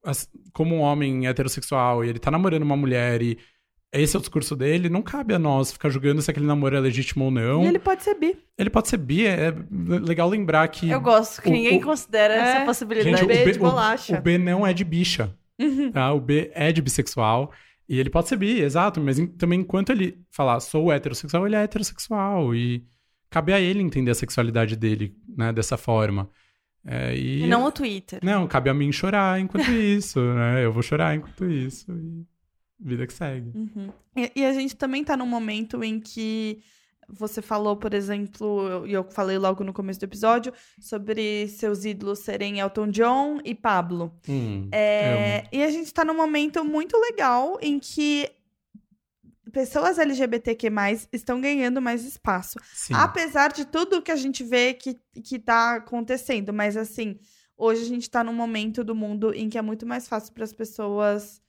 [0.04, 3.38] as- como um homem heterossexual e ele tá namorando uma mulher e
[3.94, 6.80] esse é o discurso dele, não cabe a nós ficar julgando se aquele namoro é
[6.80, 7.60] legítimo ou não.
[7.60, 7.68] E Ele...
[7.72, 8.38] ele pode ser bi.
[8.72, 10.90] pode ser bi, é legal lembrar que.
[10.90, 12.38] Eu gosto que O- ninguém o- considera É.
[12.38, 13.18] essa possibilidade.
[13.18, 14.18] Gente, o B de o- bolacha.
[14.18, 15.36] o B não é de bicha.
[15.62, 15.92] Uhum.
[15.92, 16.14] Tá?
[16.14, 17.52] O B é de bissexual.
[17.88, 19.02] E ele pode ser bi, exato.
[19.02, 22.56] Mas também, enquanto ele falar sou heterossexual, ele é heterossexual.
[22.56, 22.86] E
[23.30, 25.52] cabe a ele entender a sexualidade dele, né?
[25.52, 26.30] Dessa forma.
[26.86, 27.44] É, e...
[27.44, 28.20] E não o Twitter.
[28.24, 30.66] Não, cabe a mim chorar enquanto isso, né?
[30.66, 31.92] Eu vou chorar enquanto isso.
[31.92, 32.26] E
[32.80, 33.52] vida que segue.
[33.56, 33.90] Uhum.
[34.16, 36.60] E, e a gente também tá num momento em que
[37.10, 42.20] você falou, por exemplo, e eu falei logo no começo do episódio, sobre seus ídolos
[42.20, 44.14] serem Elton John e Pablo.
[44.28, 48.30] Hum, É, e a gente tá num momento muito legal em que
[49.52, 50.70] pessoas LGBTQ+,
[51.12, 52.58] estão ganhando mais espaço.
[52.74, 52.94] Sim.
[52.94, 57.20] Apesar de tudo que a gente vê que, que tá acontecendo, mas assim,
[57.58, 60.44] hoje a gente tá num momento do mundo em que é muito mais fácil para
[60.44, 61.42] as pessoas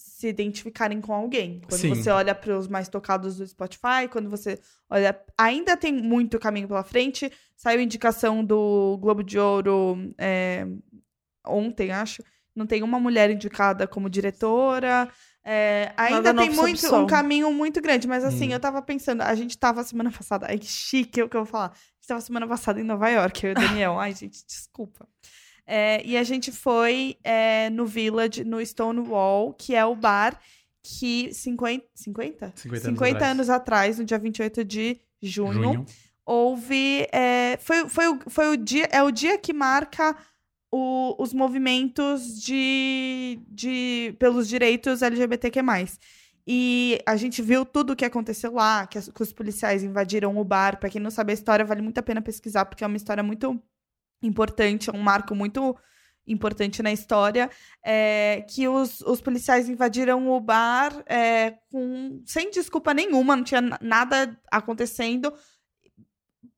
[0.00, 1.60] se identificarem com alguém.
[1.68, 1.88] Quando Sim.
[1.94, 6.66] você olha para os mais tocados do Spotify, quando você olha, ainda tem muito caminho
[6.66, 7.30] pela frente.
[7.56, 10.66] Saiu indicação do Globo de Ouro é,
[11.46, 12.22] ontem, acho.
[12.56, 15.08] Não tem uma mulher indicada como diretora.
[15.44, 18.52] É, ainda tem muito um caminho muito grande, mas assim, Hum.
[18.52, 21.44] eu tava pensando, a gente tava semana passada, ai que chique é o que eu
[21.44, 21.68] vou falar.
[21.68, 23.98] A gente tava semana passada em Nova York, eu e o Daniel.
[23.98, 25.08] ai, gente, desculpa.
[25.72, 30.36] É, e a gente foi é, no Village, no Stonewall, que é o bar
[30.82, 32.52] que 50, 50?
[32.56, 33.30] 50 anos 50 atrás.
[33.32, 35.86] anos atrás, no dia 28 de junho, Junho.
[36.26, 37.06] houve.
[37.12, 38.88] é, foi, foi, o, foi o dia.
[38.90, 40.16] É o dia que marca
[40.72, 45.60] o- os movimentos de, de, pelos direitos LGBTQ.
[46.46, 50.36] E a gente viu tudo o que aconteceu lá, que, as- que os policiais invadiram
[50.36, 50.80] o bar.
[50.80, 53.22] Pra quem não sabe a história, vale muito a pena pesquisar, porque é uma história
[53.22, 53.62] muito
[54.22, 55.76] importante, é um marco muito
[56.26, 57.50] importante na história.
[57.84, 63.60] é, que os, os policiais invadiram o bar é, com, sem desculpa nenhuma, não tinha
[63.60, 65.32] na- nada acontecendo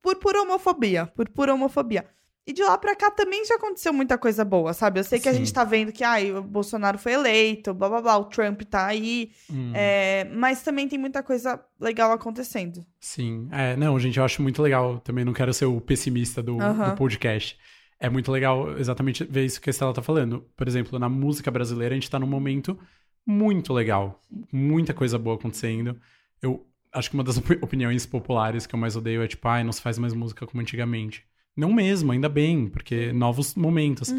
[0.01, 2.05] por pura homofobia, por pura homofobia.
[2.45, 4.99] E de lá pra cá também já aconteceu muita coisa boa, sabe?
[4.99, 5.39] Eu sei que a Sim.
[5.39, 8.85] gente tá vendo que ai, o Bolsonaro foi eleito, blá blá blá, o Trump tá
[8.85, 12.85] aí, Hum, é, mas também tem muita coisa legal acontecendo.
[12.99, 13.47] Sim.
[13.49, 14.99] É, não, gente, eu acho muito legal.
[14.99, 17.57] Também não quero ser o pessimista do, do podcast.
[17.97, 20.45] É muito legal exatamente ver isso que a Estela tá falando.
[20.57, 22.77] Por exemplo, na música brasileira, a gente tá num momento
[23.25, 24.21] muito legal.
[24.51, 25.97] Muita coisa boa acontecendo.
[26.41, 29.63] Eu acho que uma das opi- opiniões populares que eu mais odeio é tipo, ai,
[29.63, 31.25] não se faz mais música como antigamente.
[31.55, 34.13] Não mesmo, ainda bem, porque novos momentos.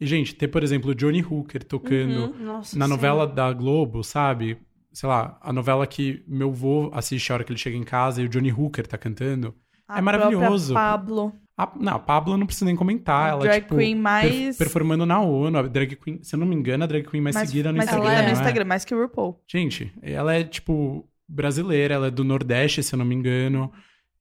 [0.00, 2.90] E, gente, ter, por exemplo, o Johnny Hooker tocando Nossa, na sim.
[2.90, 4.58] novela da Globo, sabe?
[4.92, 8.20] Sei lá, a novela que meu avô assiste a hora que ele chega em casa
[8.20, 9.54] e o Johnny Hooker tá cantando.
[9.88, 10.74] A É maravilhoso.
[10.74, 13.30] Pablo, A, não, a Pablo não preciso nem comentar.
[13.30, 14.56] ela, drag tipo, queen per- mais...
[14.58, 17.36] performando na ONU, a drag queen, se eu não me engano, a drag queen mais,
[17.36, 18.04] mais seguida no mais Instagram.
[18.10, 18.38] seguida no não é?
[18.40, 19.40] Instagram, mais que o RuPaul.
[19.46, 23.72] Gente, ela é, tipo, brasileira, ela é do Nordeste, se eu não me engano.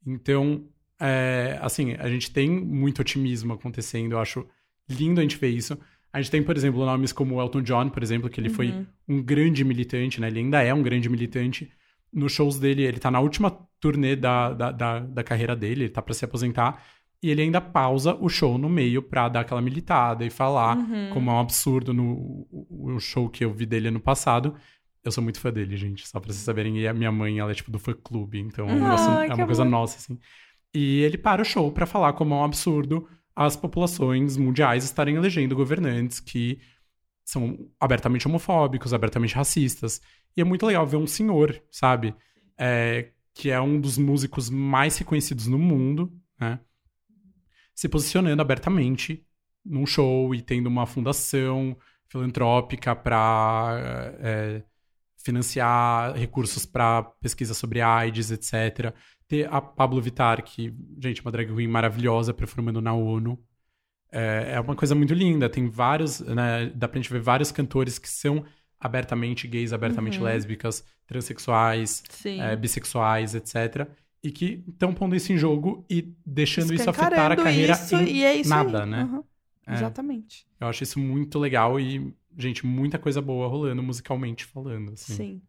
[0.05, 0.64] Então,
[1.02, 4.12] é, assim, a gente tem muito otimismo acontecendo.
[4.14, 4.45] Eu acho
[4.89, 5.78] lindo a gente ver isso.
[6.14, 8.68] A gente tem, por exemplo, nomes como o Elton John, por exemplo, que ele foi
[8.72, 8.86] Uhum.
[9.08, 10.28] um grande militante, né?
[10.28, 11.72] Ele ainda é um grande militante.
[12.14, 15.89] Nos shows dele, ele tá na última turnê da, da, da, da carreira dele, ele
[15.89, 16.84] tá pra se aposentar.
[17.24, 21.10] E ele ainda pausa o show no meio pra dar aquela militada e falar Uhum.
[21.14, 24.56] como é um absurdo no o, o show que eu vi dele ano passado.
[25.04, 26.78] Eu sou muito fã dele, gente, só pra vocês saberem.
[26.80, 29.34] E a minha mãe, ela é tipo do fã-clube, então é um negócio- é que
[29.34, 29.72] uma coisa amor.
[29.72, 30.20] nossa, assim.
[30.74, 35.15] E ele para o show pra falar como é um absurdo as populações mundiais estarem
[35.15, 36.59] elegendo governantes que
[37.24, 40.01] são abertamente homofóbicos, abertamente racistas.
[40.36, 42.13] E é muito legal ver um senhor, sabe?
[42.57, 46.59] É, que é um dos músicos mais reconhecidos no mundo, né?
[47.74, 49.26] Se posicionando abertamente
[49.65, 51.76] num show e tendo uma fundação
[52.09, 54.22] filantrópica para
[55.17, 58.93] financiar recursos para pesquisa sobre AIDS, etc.
[59.32, 63.40] Ter a Pablo Vittar, que, gente, uma drag queen maravilhosa, performando na ONU.
[64.12, 65.48] É, é uma coisa muito linda.
[65.48, 66.70] Tem vários, né?
[66.76, 68.44] Dá pra gente ver vários cantores que são
[68.78, 70.26] abertamente gays, abertamente Uhum.
[70.26, 73.88] lésbicas, transexuais, é, bissexuais, etc.
[74.22, 78.24] E que estão pondo isso em jogo e deixando isso afetar a carreira isso, em
[78.26, 78.90] é isso nada, aí.
[78.90, 79.04] né?
[79.06, 79.24] Uhum.
[79.66, 79.74] É.
[79.76, 80.46] Exatamente.
[80.60, 84.92] Eu acho isso muito legal e, gente, muita coisa boa rolando musicalmente falando.
[84.92, 85.14] Assim.
[85.14, 85.42] Sim.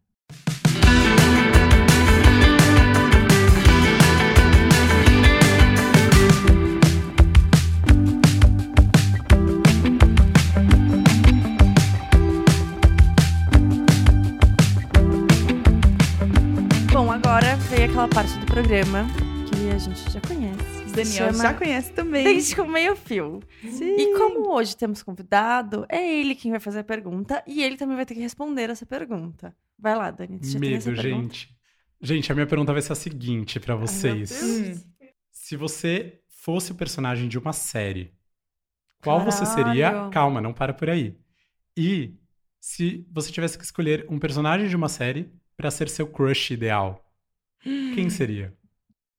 [18.03, 19.05] Aquela parte do programa
[19.49, 20.93] que a gente já conhece.
[20.93, 22.23] Daniel chama já conhece também.
[22.23, 23.41] Desde com meio fio.
[23.61, 23.95] Sim.
[23.95, 27.95] E como hoje temos convidado, é ele quem vai fazer a pergunta e ele também
[27.95, 29.55] vai ter que responder essa pergunta.
[29.79, 30.37] Vai lá, Dani.
[30.41, 31.33] você já tem essa Medo, pergunta?
[31.33, 31.55] gente.
[32.01, 34.43] Gente, a minha pergunta vai ser a seguinte pra vocês.
[34.43, 34.73] Ai.
[34.73, 35.09] Hum.
[35.31, 38.11] Se você fosse o personagem de uma série,
[39.01, 39.69] qual você Caralho.
[39.69, 40.09] seria?
[40.11, 41.15] Calma, não para por aí.
[41.77, 42.15] E
[42.59, 46.99] se você tivesse que escolher um personagem de uma série pra ser seu crush ideal,
[47.63, 48.53] quem seria?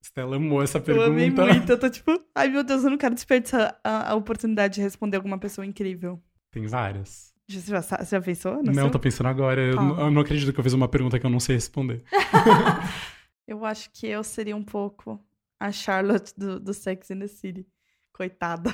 [0.03, 1.53] Stella amou essa Eu amei pergunta.
[1.53, 1.69] muito.
[1.71, 5.17] Eu tô tipo, ai meu Deus, eu não quero desperdiçar a, a oportunidade de responder
[5.17, 6.21] alguma pessoa incrível.
[6.51, 7.33] Tem várias.
[7.49, 8.63] Você já, você já pensou?
[8.63, 8.91] Não, seu?
[8.91, 9.61] tô pensando agora.
[9.61, 12.03] Eu, não- eu não acredito que eu fiz uma pergunta que eu não sei responder.
[13.47, 15.23] Eu acho que eu seria um pouco
[15.59, 17.67] a Charlotte do, do Sex and the City.
[18.11, 18.73] Coitada.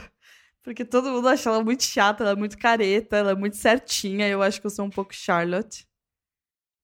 [0.63, 4.27] Porque todo mundo acha ela muito chata, ela é muito careta, ela é muito certinha.
[4.29, 5.85] Eu acho que eu sou um pouco Charlotte.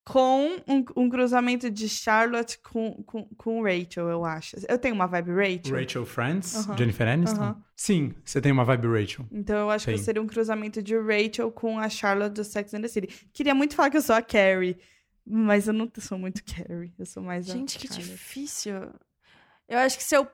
[0.08, 4.56] Com um, um cruzamento de Charlotte com, com, com Rachel, eu acho.
[4.70, 5.76] Eu tenho uma vibe Rachel.
[5.78, 6.56] Rachel Friends?
[6.56, 6.78] Aham.
[6.78, 7.42] Jennifer Aniston?
[7.42, 7.64] Aham.
[7.76, 9.26] Sim, você tem uma vibe Rachel.
[9.32, 12.82] Então eu acho que seria um cruzamento de Rachel com a Charlotte do Sex and
[12.82, 13.08] the City.
[13.34, 14.78] Queria muito falar que eu sou a Carrie,
[15.26, 16.94] mas eu não sou muito Carrie.
[16.98, 18.10] Eu sou mais a Gente, que Charlotte.
[18.10, 18.74] difícil.
[19.68, 20.26] Eu acho que se eu,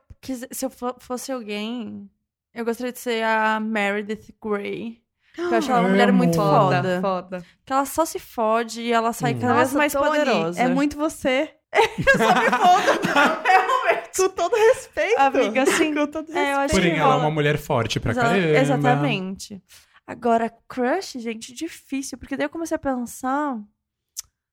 [0.51, 2.07] se eu fo- fosse alguém,
[2.53, 5.02] eu gostaria de ser a Meredith Grey.
[5.37, 6.17] Eu acho ela uma mulher Amo.
[6.19, 7.01] muito Foda, foda.
[7.01, 7.45] foda.
[7.65, 9.39] Que ela só se fode e ela sai Hum.
[9.39, 10.61] cada vez mais Tony, poderosa.
[10.61, 11.49] É muito você.
[11.73, 13.01] eu só me fodo.
[13.43, 14.17] Realmente.
[14.17, 15.19] Com todo respeito.
[15.19, 15.93] Amiga, sim.
[15.95, 16.37] Com todo respeito.
[16.37, 18.47] É, eu acho Porém, que ela é uma mulher forte pra Exa- caramba.
[18.59, 19.63] Exatamente.
[20.05, 22.17] Agora, crush, gente, difícil.
[22.17, 23.57] Porque daí eu comecei a pensar.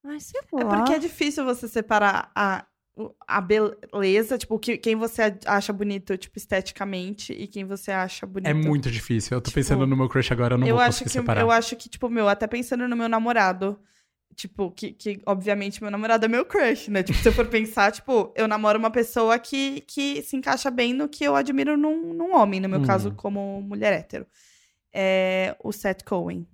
[0.07, 0.61] Ai, sei lá.
[0.62, 2.65] É porque é difícil você separar a,
[3.27, 8.49] a beleza, tipo, que, quem você acha bonito, tipo, esteticamente, e quem você acha bonito.
[8.49, 9.37] É muito difícil.
[9.37, 11.41] Eu tô Tipo, pensando no meu crush agora, eu não eu vou acho que separar.
[11.41, 13.79] Eu acho que, tipo, meu, até pensando no meu namorado,
[14.37, 17.03] tipo, que, que obviamente meu namorado é meu crush, né?
[17.03, 20.93] Tipo, se eu for pensar, tipo, eu namoro uma pessoa que, que se encaixa bem
[20.93, 22.83] no que eu admiro num, num homem, no meu Hum.
[22.83, 24.27] caso, como mulher hétero.
[24.93, 26.47] É o Seth Cohen.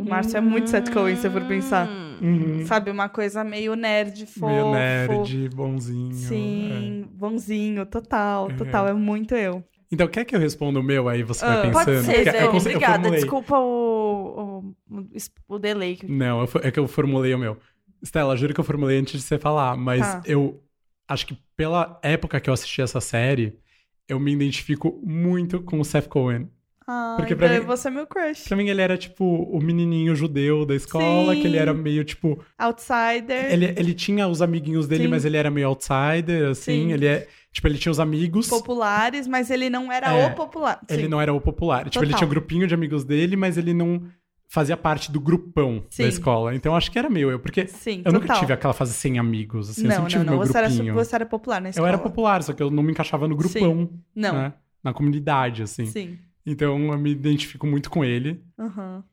[0.00, 1.88] O Márcio é muito Seth Cohen, se for pensar.
[1.88, 2.10] Hum.
[2.22, 2.66] Uhum.
[2.66, 4.46] Sabe, uma coisa meio nerd, fofo.
[4.46, 6.12] Meio nerd, bonzinho.
[6.14, 8.54] Sim, bonzinho, total, É.
[8.54, 9.56] total, é muito eu.
[9.58, 9.64] é.
[9.92, 11.84] Então, quer que eu responda o meu aí você Ah, vai pensando?
[11.84, 12.48] Pode ser, Zé.
[12.48, 13.10] Obrigada.
[13.10, 15.04] Desculpa o, o,
[15.54, 15.98] o delay.
[16.08, 17.56] Não, eu é que eu formulei o meu.
[18.02, 20.22] Stella, juro que eu formulei antes de você falar, mas Tá.
[20.26, 20.62] eu
[21.08, 23.58] acho que pela época que eu assisti essa série,
[24.08, 26.48] eu me identifico muito com o Seth Cohen.
[26.86, 28.44] Ah, Porque então pra mim- você é meu crush.
[28.48, 31.40] Pra mim, ele era, tipo, o menininho judeu da escola, Sim.
[31.40, 32.42] que ele era meio, tipo...
[32.58, 33.52] Outsider.
[33.52, 35.08] Ele, ele tinha os amiguinhos dele, Sim.
[35.10, 36.86] mas ele era meio outsider, assim.
[36.88, 36.92] Sim.
[36.92, 37.28] Ele é...
[37.52, 38.48] Tipo, ele tinha os amigos...
[38.48, 40.80] populares, mas ele não era É, o popular.
[40.88, 41.08] Ele Sim.
[41.08, 41.88] não era o popular.
[41.88, 42.18] Tipo, ele Total.
[42.18, 44.02] tinha um grupinho de amigos dele, mas ele não
[44.48, 46.04] fazia parte do grupão Sim.
[46.04, 46.54] da escola.
[46.54, 47.30] Então, acho que era meu.
[47.30, 48.40] Eu, porque Sim, eu nunca total.
[48.40, 49.82] tive aquela fase sem amigos, assim.
[49.82, 50.38] eu não, sempre tive não, não.
[50.38, 50.94] meu Você era, grupinho.
[50.94, 51.88] você era popular na Eu escola.
[51.88, 54.52] era popular, só que eu não me encaixava no grupão, Não, né?
[54.82, 55.86] Na comunidade, assim.
[55.86, 56.18] sim.
[56.44, 58.44] Então, eu me identifico muito com ele.
[58.58, 59.04] Aham.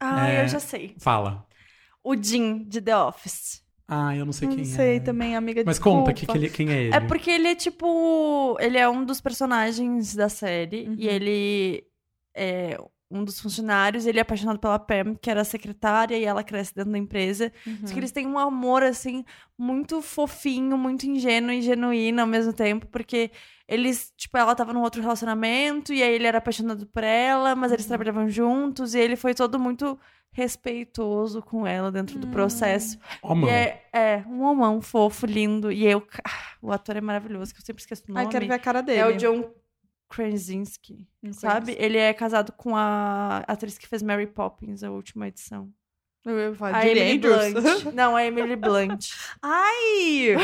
[0.00, 0.44] Ah, É.
[0.44, 0.94] eu já sei.
[0.98, 1.46] Fala.
[2.04, 3.62] O Jim, de The Office.
[3.86, 5.00] Ah, eu não sei Não quem sei é.
[5.00, 5.98] também, amiga, Mas desculpa.
[6.00, 6.94] conta, que que ele, quem é ele?
[6.94, 8.56] É porque ele é tipo.
[8.60, 10.88] Ele é um dos personagens da série.
[10.88, 10.94] Uhum.
[10.98, 11.84] E ele
[12.36, 12.78] é
[13.10, 14.04] um dos funcionários.
[14.06, 17.50] Ele é apaixonado pela Pam, que era a secretária, e ela cresce dentro da empresa.
[17.66, 17.78] Uhum.
[17.86, 19.24] Só que eles têm um amor, assim,
[19.58, 23.30] muito fofinho, muito ingênuo e genuíno ao mesmo tempo, porque
[23.68, 27.70] eles, tipo, ela tava num outro relacionamento, e aí ele era apaixonado por ela, mas
[27.70, 27.74] Uhum.
[27.76, 29.98] eles trabalhavam juntos, e ele foi todo muito
[30.32, 32.30] respeitoso com ela dentro do Hum.
[32.30, 32.98] processo.
[33.22, 33.48] Ó, mão.
[33.48, 36.30] E é, é, um homão fofo, lindo, e eu, ah,
[36.62, 38.24] o ator é maravilhoso, que eu sempre esqueço o nome.
[38.26, 38.98] Ai, quero ver a cara dele.
[39.00, 39.50] É o John
[40.08, 41.76] Krasinski, sabe?
[41.78, 45.70] Ele é casado com a atriz que fez Mary Poppins, a última edição.
[46.30, 47.52] Eu ia falar A Emily Andrews.
[47.52, 47.84] Blunt.
[47.94, 49.06] Não, a Emily Blunt.
[49.42, 50.36] Ai!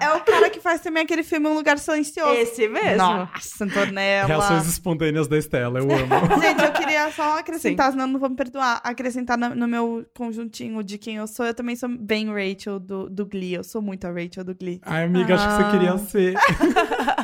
[0.00, 2.32] é, é o cara que faz também aquele filme Um Lugar Silencioso.
[2.32, 2.96] Esse mesmo.
[2.98, 4.28] Nossa, Antonella.
[4.28, 6.40] Reações espontâneas da Estela, eu amo.
[6.40, 10.82] Gente, eu queria só acrescentar, senão não vou me perdoar, acrescentar no, no meu conjuntinho
[10.82, 11.46] de quem eu sou.
[11.46, 13.54] Eu também sou bem Rachel do, do Glee.
[13.54, 14.80] Eu sou muito a Rachel do Glee.
[14.84, 15.70] Ai, amiga, acho que você Ah.
[15.70, 16.34] queria ser.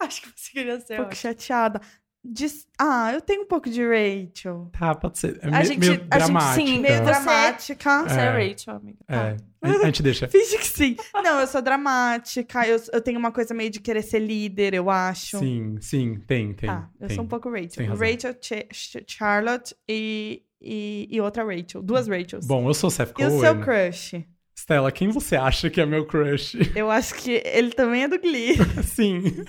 [0.00, 0.94] Acho que você queria ser.
[0.94, 1.80] Um pouco chateada.
[2.24, 4.70] Dis- Ah, eu tenho um pouco de Rachel.
[4.78, 5.40] Tá, pode ser.
[5.42, 6.54] É A me- gente- meio a gente, dramática.
[6.54, 8.02] sim, Meio dramática.
[8.04, 8.48] Você é, É.
[8.48, 8.98] Rachel, amiga.
[9.08, 9.36] É, Tá.
[9.62, 10.28] a, a gente deixa.
[10.30, 10.96] Finge que sim.
[11.14, 12.64] Não, eu sou dramática.
[12.66, 15.38] Eu, eu tenho uma coisa meio de querer ser líder, eu acho.
[15.38, 16.68] Sim, sim, tem, tem.
[16.70, 17.16] Tá, eu tem.
[17.16, 17.88] sou um pouco Rachel.
[17.96, 21.82] Rachel, Ch- Ch- Charlotte e, e, e outra Rachel.
[21.82, 22.46] Duas Rachels.
[22.46, 23.36] Bom, eu sou Seth e Cohen.
[23.36, 24.24] o seu crush?
[24.56, 26.56] Stella, quem você acha que é meu crush?
[26.76, 28.54] Eu acho que ele também é do Glee.
[28.84, 29.44] Sim.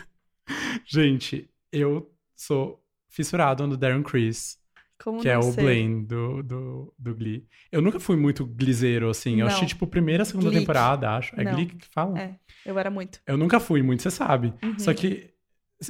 [0.86, 2.10] Gente, eu
[2.44, 4.58] sou fissurado no Darren Criss,
[5.04, 5.64] Como que é o sei?
[5.64, 7.46] Blaine do, do, do Glee.
[7.72, 9.34] Eu nunca fui muito gliseiro, assim.
[9.34, 9.48] Eu Não.
[9.48, 10.62] assisti, tipo, primeira, segunda Glick.
[10.62, 11.40] temporada, acho.
[11.40, 11.54] É Não.
[11.54, 12.20] Glee que fala?
[12.20, 13.20] É, eu era muito.
[13.28, 14.54] Eu nunca fui muito, você sabe.
[14.64, 14.80] Uhum.
[14.80, 15.30] Só que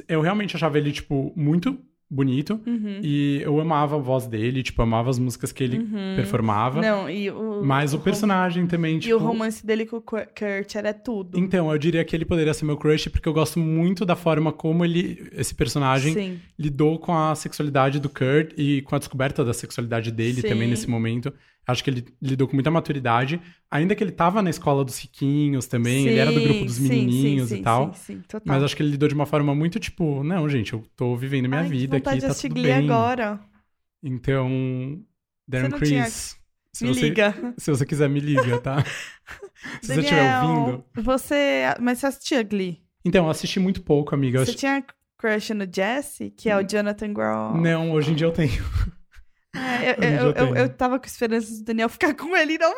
[0.08, 1.78] eu realmente achava ele, tipo, muito
[2.10, 2.60] bonito.
[2.66, 3.00] Uhum.
[3.02, 6.14] E eu amava a voz dele, tipo, amava as músicas que ele Uhum.
[6.16, 6.80] performava.
[6.80, 7.62] Não, e o.
[7.64, 9.10] Mas o rom- personagem também, tipo...
[9.10, 11.38] E o romance dele com o Kur- Kurt era tudo.
[11.38, 14.52] Então, eu diria que ele poderia ser meu crush, porque eu gosto muito da forma
[14.52, 16.40] como ele, esse personagem, Sim.
[16.58, 20.48] lidou com a sexualidade do Kurt e com a descoberta da sexualidade dele Sim.
[20.48, 21.32] também nesse momento.
[21.66, 23.40] Acho que ele lidou com muita maturidade.
[23.70, 26.84] Ainda que ele tava na escola dos riquinhos também, ele era do grupo dos Sim,
[26.84, 27.94] sim, menininhos sim, e tal.
[27.94, 28.42] Sim, sim, total.
[28.46, 31.48] Mas acho que ele lidou de uma forma muito tipo, não, gente, eu tô vivendo
[31.48, 32.88] minha Ai, vida aqui, tá tudo bem.
[32.90, 33.40] agora.
[34.02, 35.02] Então,
[35.48, 36.36] Darren não tinha- se
[36.84, 37.34] Me você, liga.
[37.56, 38.84] se você quiser me liga, tá?
[39.80, 40.84] se você estiver Daniel, ouvindo.
[41.02, 41.62] Você.
[41.80, 42.82] Mas você assistia Glee?
[43.04, 44.44] Então, eu assisti muito pouco, amiga.
[44.44, 44.84] Você tinha
[45.16, 47.58] crush no Jesse, que é o Jonathan Groff?
[47.58, 48.62] Não, hoje em dia eu tenho.
[49.54, 52.74] É, eu, eu, eu eu, eu tava com esperanças do Daniel ficar com ele, não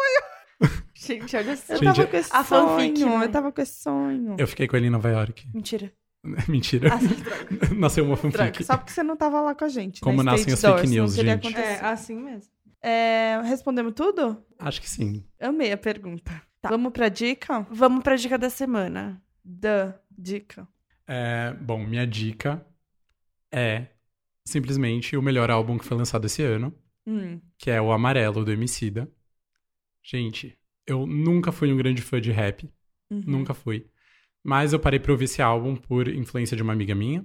[0.95, 1.75] Gente, olha só.
[1.75, 3.19] Eu Gente, tava com esse a fanfic, sonho.
[3.19, 3.25] né?
[3.25, 4.37] Eu tava com esse sonho.
[4.39, 5.49] Eu fiquei com ele em Nova York.
[5.53, 5.93] Mentira.
[6.49, 6.95] Mentira.
[6.95, 7.75] Ah, droga.
[7.77, 8.65] Nasceu uma Droga, fanfic.
[8.65, 10.01] Só porque você não tava lá com a gente.
[10.01, 10.33] Como né?
[10.33, 11.55] nascem as fake news, gente.
[11.55, 12.51] É, assim mesmo.
[12.83, 14.43] É, respondemos tudo?
[14.59, 15.25] Acho que sim.
[15.41, 16.43] Amei a pergunta.
[16.61, 16.69] Tá.
[16.69, 17.67] Vamos pra dica?
[17.71, 19.21] Vamos pra dica da semana.
[19.45, 20.67] Da dica.
[21.07, 22.65] É, bom, minha dica
[23.53, 23.87] é
[24.47, 26.73] simplesmente o melhor álbum que foi lançado esse ano,
[27.07, 27.39] Hum.
[27.59, 29.07] que é o Amarelo do Emicida.
[30.03, 30.57] Gente,
[30.87, 32.71] eu nunca fui um grande fã de rap.
[33.11, 33.23] Uhum.
[33.27, 33.87] Nunca fui.
[34.43, 37.25] Mas eu parei pra ouvir esse álbum por influência de uma amiga minha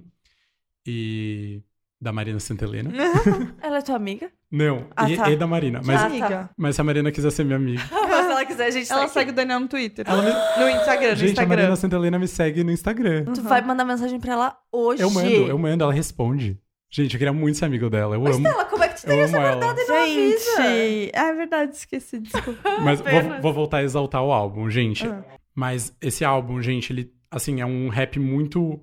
[0.86, 1.62] e
[2.00, 2.90] da Marina Santelena.
[3.62, 4.30] Ela é tua amiga?
[4.50, 5.30] Não, Ah, e, tá.
[5.30, 5.80] e da Marina.
[5.84, 6.50] Mas, Ah, Amiga.
[6.58, 7.80] mas se a Marina quiser ser minha amiga.
[8.12, 10.04] Mas se ela quiser, a gente Ela tá segue o Daniel no Twitter.
[10.06, 11.46] Ela me- No Instagram, no Gente, a.
[11.46, 13.24] Marina Santelena me segue no Instagram.
[13.32, 15.02] Tu vai mandar mensagem pra ela hoje.
[15.02, 16.60] Eu mando, eu mando, ela responde.
[16.94, 18.16] Gente, eu queria muito ser amigo dela.
[18.16, 18.46] Eu amo.
[18.46, 19.50] Ela, como é que tu tem amo essa ela.
[19.50, 20.62] verdade e não avisa?
[20.62, 22.60] Gente, ah, é verdade, esqueci, desculpa.
[22.84, 25.06] Mas vou, vou voltar a exaltar o álbum, gente.
[25.06, 25.24] Ah.
[25.54, 28.78] Mas esse álbum, gente, ele, assim, é um rap muito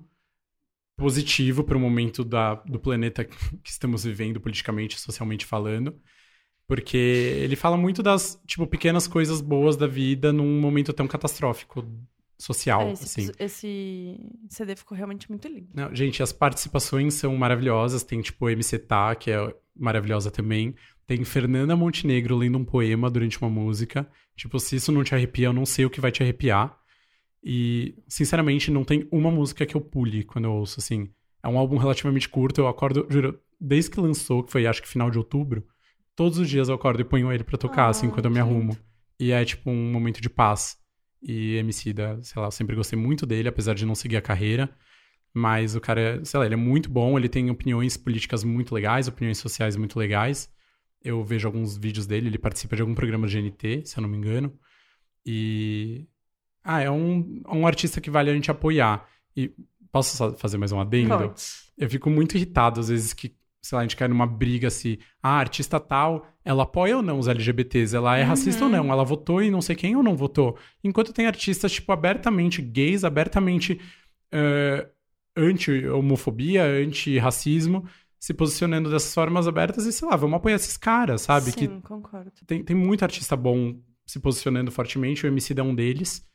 [0.98, 3.24] positivo para o momento da, do planeta
[3.62, 5.94] que estamos vivendo, politicamente e socialmente falando.
[6.66, 11.84] Porque ele fala muito das, tipo, pequenas coisas boas da vida num momento tão catastrófico
[12.40, 13.32] social, É, esse, assim.
[13.38, 15.68] esse CD ficou realmente muito lindo.
[15.74, 18.02] Não, gente, as participações são maravilhosas.
[18.02, 20.74] Tem, tipo, MC Tá, que é maravilhosa também.
[21.06, 24.08] Tem Fernanda Montenegro lendo um poema durante uma música.
[24.36, 26.78] Tipo, se isso não te arrepia, eu não sei o que vai te arrepiar.
[27.42, 31.08] E, sinceramente, não tem uma música que eu pule quando eu ouço, assim.
[31.42, 32.60] É um álbum relativamente curto.
[32.60, 35.64] Eu acordo, juro, desde que lançou, que foi acho que final de outubro,
[36.14, 38.38] todos os dias eu acordo e ponho ele pra tocar, Ah, assim, quando eu me
[38.40, 38.76] arrumo.
[39.18, 40.76] E é, tipo, um momento de paz.
[41.22, 44.70] E Emicida, sei lá, eu sempre gostei muito dele, apesar de não seguir a carreira.
[45.32, 49.06] Mas o cara, sei lá, ele é muito bom, ele tem opiniões políticas muito legais,
[49.06, 50.50] opiniões sociais muito legais.
[51.02, 54.08] Eu vejo alguns vídeos dele, ele participa de algum programa de GNT, se eu não
[54.08, 54.52] me engano.
[55.24, 56.06] E.
[56.62, 59.08] Ah, é um, um artista que vale a gente apoiar.
[59.36, 59.54] E
[59.92, 61.16] posso só fazer mais um adendo?
[61.16, 61.42] Pode.
[61.78, 64.98] Eu fico muito irritado, às vezes, que, sei lá, a gente cai numa briga se
[65.22, 69.04] a artista tal, ela apoia ou não os LGBTs, ela é racista ou não, ela
[69.04, 70.56] votou e não sei quem ou não votou.
[70.82, 73.80] Enquanto tem artistas, tipo, abertamente gays, abertamente
[74.32, 74.88] eh,
[75.36, 77.86] anti-homofobia, anti-racismo,
[78.18, 81.52] se posicionando dessas formas abertas e, sei lá, vamos apoiar esses caras, sabe?
[81.52, 82.30] Sim, Que concordo.
[82.46, 86.26] tem, tem muito artista bom se posicionando fortemente, o MC é um deles.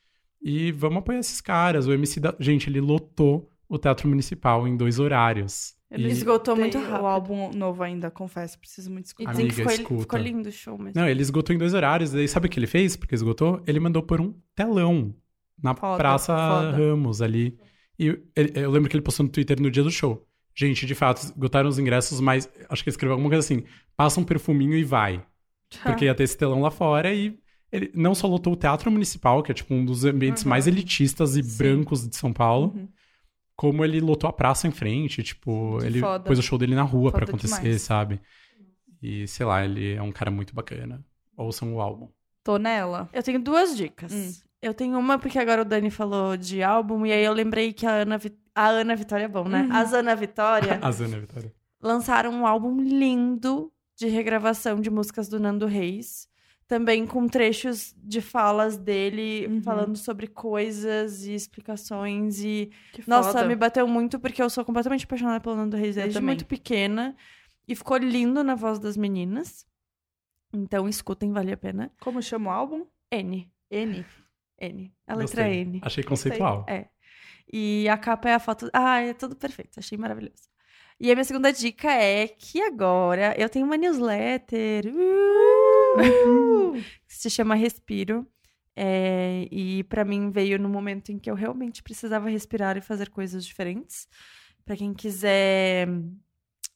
[0.42, 1.88] E vamos apoiar esses caras.
[1.88, 2.36] O MC da...
[2.40, 5.74] Gente, ele lotou o Teatro Municipal em dois horários.
[5.90, 7.04] Ele E- esgotou muito rápido.
[7.04, 9.32] O álbum novo ainda, confesso, preciso muito E escutar.
[9.32, 10.02] dizem que ficou, escuta.
[10.02, 10.94] ficou lindo o show mesmo.
[11.00, 12.12] Não, ele esgotou em dois horários.
[12.12, 12.96] Daí sabe o que ele fez?
[12.96, 13.62] Porque esgotou?
[13.68, 15.16] Ele mandou por um telão
[15.62, 16.72] na Foda, Praça foda.
[16.72, 17.58] Ramos ali.
[17.98, 20.28] E ele- eu lembro que ele postou no Twitter no dia do show.
[20.54, 23.64] Gente, de fato, esgotaram os ingressos, mas acho que ele escreveu alguma coisa assim:
[23.96, 25.24] passa um perfuminho e vai.
[25.84, 27.38] Porque ia ter esse telão lá fora e
[27.72, 30.50] ele não só lotou o Teatro Municipal, que é tipo um dos ambientes Uhum.
[30.50, 31.58] mais elitistas e Sim.
[31.58, 32.88] brancos de São Paulo, Uhum.
[33.56, 36.24] Como ele lotou a praça em frente, tipo, Que ele foda.
[36.26, 37.82] pôs o show dele na rua pra Foda acontecer, demais.
[37.82, 38.22] sabe?
[39.02, 41.04] E sei lá, ele é um cara muito bacana.
[41.38, 42.10] Ouçam o álbum.
[42.44, 43.10] Tô nela.
[43.14, 44.12] Eu tenho duas dicas.
[44.14, 44.32] Hum.
[44.62, 47.86] Eu tenho uma porque agora o Dani falou de álbum, e aí eu lembrei que
[47.86, 49.62] a Ana, Vi- a Ana Vitória é bom, né?
[49.64, 49.74] Uhum.
[49.76, 51.54] As Ana Vitória A Zana Vitória.
[51.82, 56.28] lançaram um álbum lindo de regravação de músicas do Nando Reis.
[56.68, 59.62] Também com trechos de falas dele Uhum.
[59.62, 62.40] falando sobre coisas e explicações.
[62.44, 63.46] E, Que nossa, foda.
[63.48, 66.28] me bateu muito porque eu sou completamente apaixonada pelo Nando Reis desde também.
[66.28, 67.16] muito pequena.
[67.68, 69.66] E ficou lindo na voz das meninas.
[70.54, 71.92] Então escutem, vale a pena.
[72.00, 72.86] Como chama o álbum?
[73.12, 73.52] N.
[73.70, 74.06] N.
[74.60, 74.94] N.
[75.06, 75.62] A letra Gostei.
[75.62, 75.82] N.
[75.84, 76.66] Achei conceitual.
[76.68, 76.88] É.
[77.52, 78.70] E a capa é a foto.
[78.74, 79.80] Ah, é tudo perfeito.
[79.80, 80.50] Achei maravilhoso.
[81.00, 84.86] E a minha segunda dica é que agora eu tenho uma newsletter.
[84.88, 86.74] Uh!
[87.08, 88.26] que se chama Respiro.
[88.78, 93.10] É, e pra mim veio no momento em que eu realmente precisava respirar e fazer
[93.10, 94.08] coisas diferentes.
[94.66, 95.88] Pra quem quiser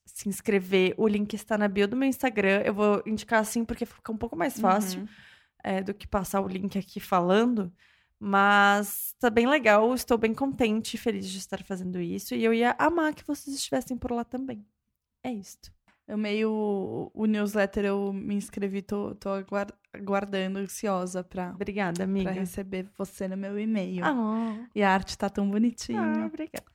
[0.06, 2.62] se inscrever, o link está na bio do meu Instagram.
[2.66, 5.08] Eu vou indicar assim porque fica um pouco mais fácil Uhum.
[5.64, 7.72] é, do que passar o link aqui falando.
[8.20, 12.36] Mas tá bem legal, estou bem contente e feliz de estar fazendo isso.
[12.36, 14.66] E eu ia amar que vocês estivessem por lá também.
[15.24, 15.72] É isto.
[16.08, 17.12] Eu meio.
[17.14, 22.32] O newsletter eu me inscrevi, tô, tô aguar- aguardando, ansiosa pra, Obrigada, pra amiga.
[22.32, 24.04] receber você no meu e-mail.
[24.04, 26.02] Ah, E a arte tá tão bonitinha.
[26.02, 26.66] ah, obrigada.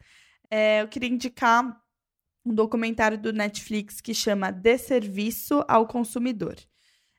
[0.51, 1.79] É, eu queria indicar
[2.47, 6.55] um documentário do Netflix que chama De Serviço ao Consumidor.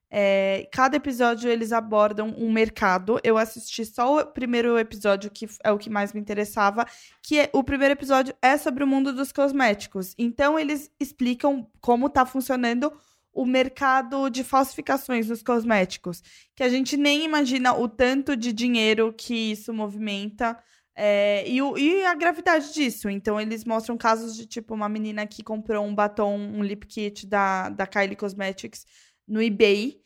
[0.09, 3.19] É, cada episódio eles abordam um mercado.
[3.23, 6.85] Eu assisti só o primeiro episódio, que é o que mais me interessava,
[7.21, 10.13] que é, o primeiro episódio é sobre o mundo dos cosméticos.
[10.17, 12.91] Então, eles explicam como está funcionando
[13.33, 16.23] o mercado de falsificações nos cosméticos.
[16.55, 20.57] Que a gente nem imagina o tanto de dinheiro que isso movimenta.
[20.97, 23.09] É, e, e a gravidade disso.
[23.09, 27.27] Então, eles mostram casos de, tipo, uma menina que comprou um batom, um lip kit
[27.27, 28.85] da, da Kylie Cosmetics
[29.27, 29.99] no eBay.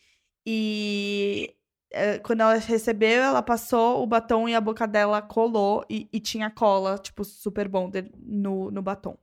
[0.45, 1.55] E
[1.91, 6.19] é, quando ela recebeu, ela passou o batom e a boca dela colou e, e
[6.19, 9.17] tinha cola, tipo, super bonder no, no batom.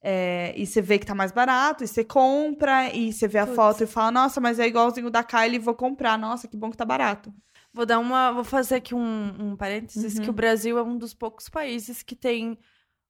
[0.00, 3.46] É, e você vê que tá mais barato, e você compra, e você vê a
[3.46, 3.56] Putz.
[3.56, 6.16] foto e fala, nossa, mas é igualzinho o da Kylie, vou comprar.
[6.16, 7.34] Nossa, que bom que tá barato.
[7.72, 8.32] Vou dar uma.
[8.32, 10.22] Vou fazer aqui um, um parênteses: Uhum.
[10.22, 12.58] que o Brasil é um dos poucos países que tem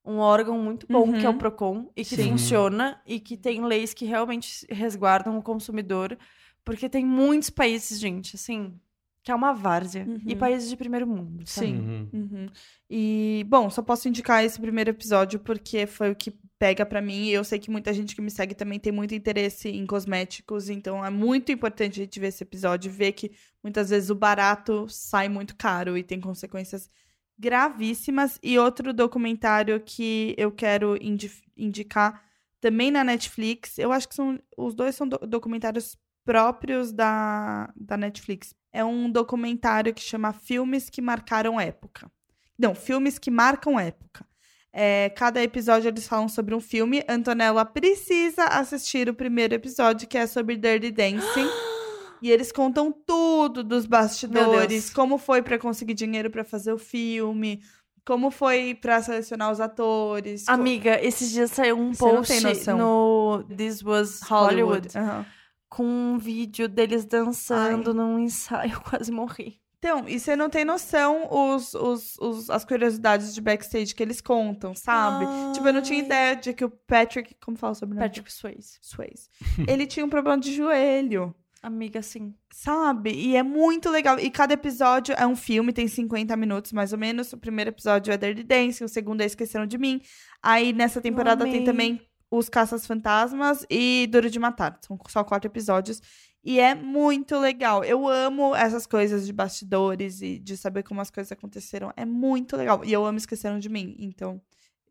[0.09, 1.39] um órgão muito bom, que é o Uhum.
[1.39, 2.31] PROCON, e que Sim.
[2.31, 6.17] funciona, e que tem leis que realmente resguardam o consumidor.
[6.65, 8.75] Porque tem muitos países, gente, assim,
[9.23, 10.07] que é uma várzea.
[10.27, 10.39] E Uhum.
[10.39, 11.43] países de primeiro mundo.
[11.47, 11.67] sabe?
[11.69, 11.77] Sim.
[11.79, 12.09] Uhum.
[12.13, 12.47] Uhum.
[12.91, 17.27] E, bom, só posso indicar esse primeiro episódio porque foi o que pega pra mim.
[17.27, 20.69] E eu sei que muita gente que me segue também tem muito interesse em cosméticos.
[20.71, 23.31] Então é muito importante a gente ver esse episódio e ver que
[23.63, 26.91] muitas vezes o barato sai muito caro e tem consequências
[27.39, 28.39] gravíssimas.
[28.43, 32.23] E outro documentário que eu quero indi- indicar
[32.61, 33.79] também na Netflix.
[33.79, 38.55] Eu acho que são os dois são do- documentários próprios da, da Netflix.
[38.73, 42.11] É um documentário que chama Filmes que Marcaram Época.
[42.59, 44.27] Não, filmes que marcam época.
[44.73, 47.03] É, cada episódio eles falam sobre um filme.
[47.09, 51.47] Antonella precisa assistir o primeiro episódio, que é sobre Dirty Dancing.
[52.23, 57.61] e eles contam tudo dos bastidores, como foi pra conseguir dinheiro pra fazer o filme,
[58.05, 60.49] como foi pra selecionar os atores.
[60.49, 65.27] Amiga, esses dias saiu um Você post no This Was Hollywood, Aham.
[65.69, 68.73] com um vídeo deles dançando num ensaio.
[68.75, 69.61] Eu quase morri.
[69.81, 74.21] Então, e você não tem noção os, os, os- as curiosidades de backstage que eles
[74.21, 75.25] contam, sabe?
[75.55, 76.05] Tipo, eu não tinha Ai.
[76.05, 77.37] ideia de que o Patrick.
[77.41, 78.09] Como fala sobre o nome?
[78.09, 78.77] Patrick Swayze.
[78.83, 79.29] Swayze.
[79.69, 81.33] Ele tinha um problema de joelho,
[81.63, 82.35] Amiga, sim.
[82.51, 83.13] sabe?
[83.13, 84.19] E é muito legal.
[84.19, 87.33] E cada episódio é um filme, tem 50 minutos mais ou menos.
[87.33, 90.01] O primeiro episódio é Dirty Dancing, o segundo é Esqueceram de Mim.
[90.43, 94.79] Aí nessa temporada tem também Os Caças Fantasmas e Duro de Matar.
[94.81, 96.01] São só quatro episódios.
[96.45, 97.85] E é muito legal.
[97.85, 101.93] Eu amo essas coisas de bastidores e de saber como as coisas aconteceram.
[101.97, 102.85] É muito legal.
[102.85, 103.97] E eu amo Esqueceram de Mim.
[103.99, 104.41] Então,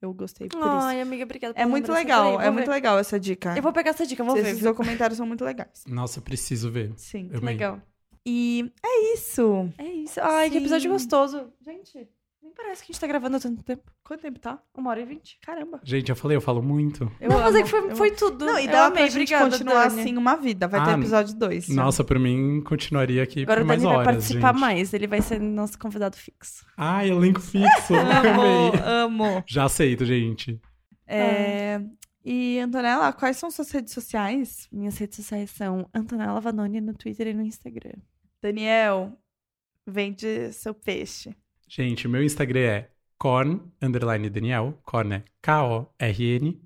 [0.01, 0.67] eu gostei por isso.
[0.67, 1.59] Ai, amiga, obrigada.
[1.59, 2.39] É muito legal.
[2.39, 2.71] É muito ver.
[2.71, 3.55] legal essa dica.
[3.55, 4.47] Eu vou pegar essa dica, eu vou ver.
[4.47, 5.83] Esses documentários são muito legais.
[5.87, 6.93] Nossa, preciso ver.
[6.97, 7.29] Sim.
[7.31, 7.55] Eu também.
[7.55, 7.81] Legal.
[8.25, 9.71] E é isso.
[9.77, 10.19] É isso.
[10.21, 10.93] Ai, que episódio Sim.
[10.93, 11.53] gostoso.
[11.61, 12.07] Gente,
[12.41, 13.91] nem parece que a gente tá gravando há tanto tempo.
[14.03, 14.61] Quanto tempo tá?
[14.75, 15.37] Uma hora e vinte.
[15.41, 15.79] Caramba.
[15.83, 17.11] Gente, eu falei, eu falo muito.
[17.19, 18.45] Eu não, mas é amo, que foi, foi tudo.
[18.45, 18.97] Não, e Eu dá amei.
[18.97, 20.01] pra gente Obrigada, continuar Dani.
[20.01, 20.67] assim uma vida.
[20.67, 21.69] Vai ter Ah, episódio 2.
[21.69, 24.61] Nossa, por mim, continuaria aqui Agora por o mais Dani vai horas, participar gente.
[24.61, 24.93] mais.
[24.93, 26.65] Ele vai ser nosso convidado fixo.
[26.77, 27.93] Ah, elenco fixo.
[27.95, 28.81] Amo, amei.
[28.83, 29.43] amo.
[29.47, 30.59] Já aceito, gente.
[31.05, 31.81] É,
[32.23, 34.67] E, Antonella, quais são suas redes sociais?
[34.71, 37.93] Minhas redes sociais são Antonella Vanoni no Twitter e no Instagram.
[38.41, 39.13] Daniel,
[39.85, 41.35] vende seu peixe.
[41.67, 44.77] Gente, o meu Instagram é corn, underline Daniel.
[44.83, 46.61] Corn é K-O-R-N.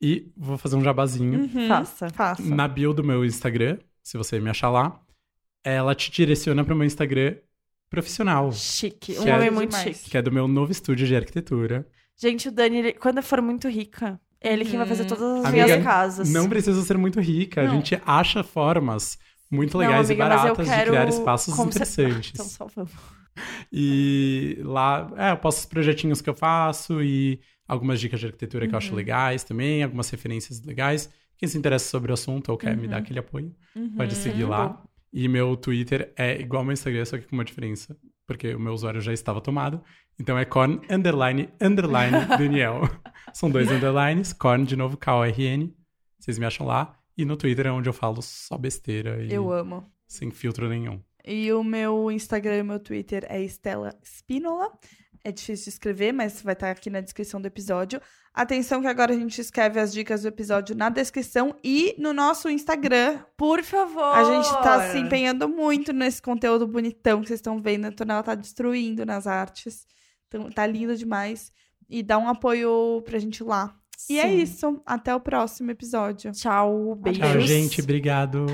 [0.00, 1.40] E vou fazer um jabazinho.
[1.42, 1.68] Uhum.
[1.68, 2.10] Faça.
[2.10, 2.42] Faça.
[2.42, 5.00] Na bio do meu Instagram, se você me achar lá,
[5.64, 7.36] ela te direciona para o meu Instagram
[7.88, 9.18] profissional, Chique.
[9.18, 9.96] Um é homem muito demais.
[9.98, 10.10] chique.
[10.10, 11.86] que é do meu novo estúdio de arquitetura.
[12.16, 15.22] Gente, o Dani, ele- quando eu for muito rica, é ele que vai fazer todas
[15.40, 16.30] as Amiga, minhas casas.
[16.30, 17.70] Não precisa ser muito rica, Não.
[17.70, 19.18] a gente acha formas
[19.50, 22.32] muito Não, legais amiga, e baratas de criar espaços como interessantes.
[22.34, 22.90] Então, só vamos.
[23.72, 28.66] E lá, é, eu posto os projetinhos que eu faço e algumas dicas de arquitetura
[28.66, 28.84] que eu Uhum.
[28.84, 31.10] acho legais também, algumas referências legais.
[31.38, 33.54] Quem se interessa sobre o assunto ou quer me dar aquele apoio,
[33.96, 34.50] pode seguir Uhum.
[34.50, 34.82] lá.
[35.12, 37.96] E meu Twitter é igual ao meu Instagram, só que com uma diferença.
[38.26, 39.82] Porque o meu usuário já estava tomado.
[40.20, 42.82] Então é corn, underline, underline, Daniel.
[43.32, 44.32] São dois underlines.
[44.32, 45.74] Corn, de novo, K-O-R-N.
[46.18, 46.94] Vocês me acham lá.
[47.16, 49.84] E no Twitter é onde eu falo só besteira Eu amo.
[50.06, 51.00] sem filtro nenhum.
[51.24, 54.72] E o meu Instagram e o meu Twitter é Estela Spínola.
[55.24, 58.00] É difícil de escrever, mas vai estar aqui na descrição do episódio.
[58.34, 62.48] Atenção que agora a gente escreve as dicas do episódio na descrição e no nosso
[62.48, 63.20] Instagram.
[63.36, 64.02] Por favor.
[64.02, 67.84] A gente tá se empenhando muito nesse conteúdo bonitão que vocês estão vendo.
[67.84, 69.86] A Antonella tá destruindo nas artes.
[70.26, 71.52] Então, tá lindo demais.
[71.88, 73.76] E dá um apoio pra gente lá.
[74.08, 74.38] E é Sim.
[74.38, 74.82] isso.
[74.84, 76.32] Até o próximo episódio.
[76.32, 77.22] Tchau, beijos.
[77.22, 77.80] Tchau, gente.
[77.80, 78.46] Obrigado.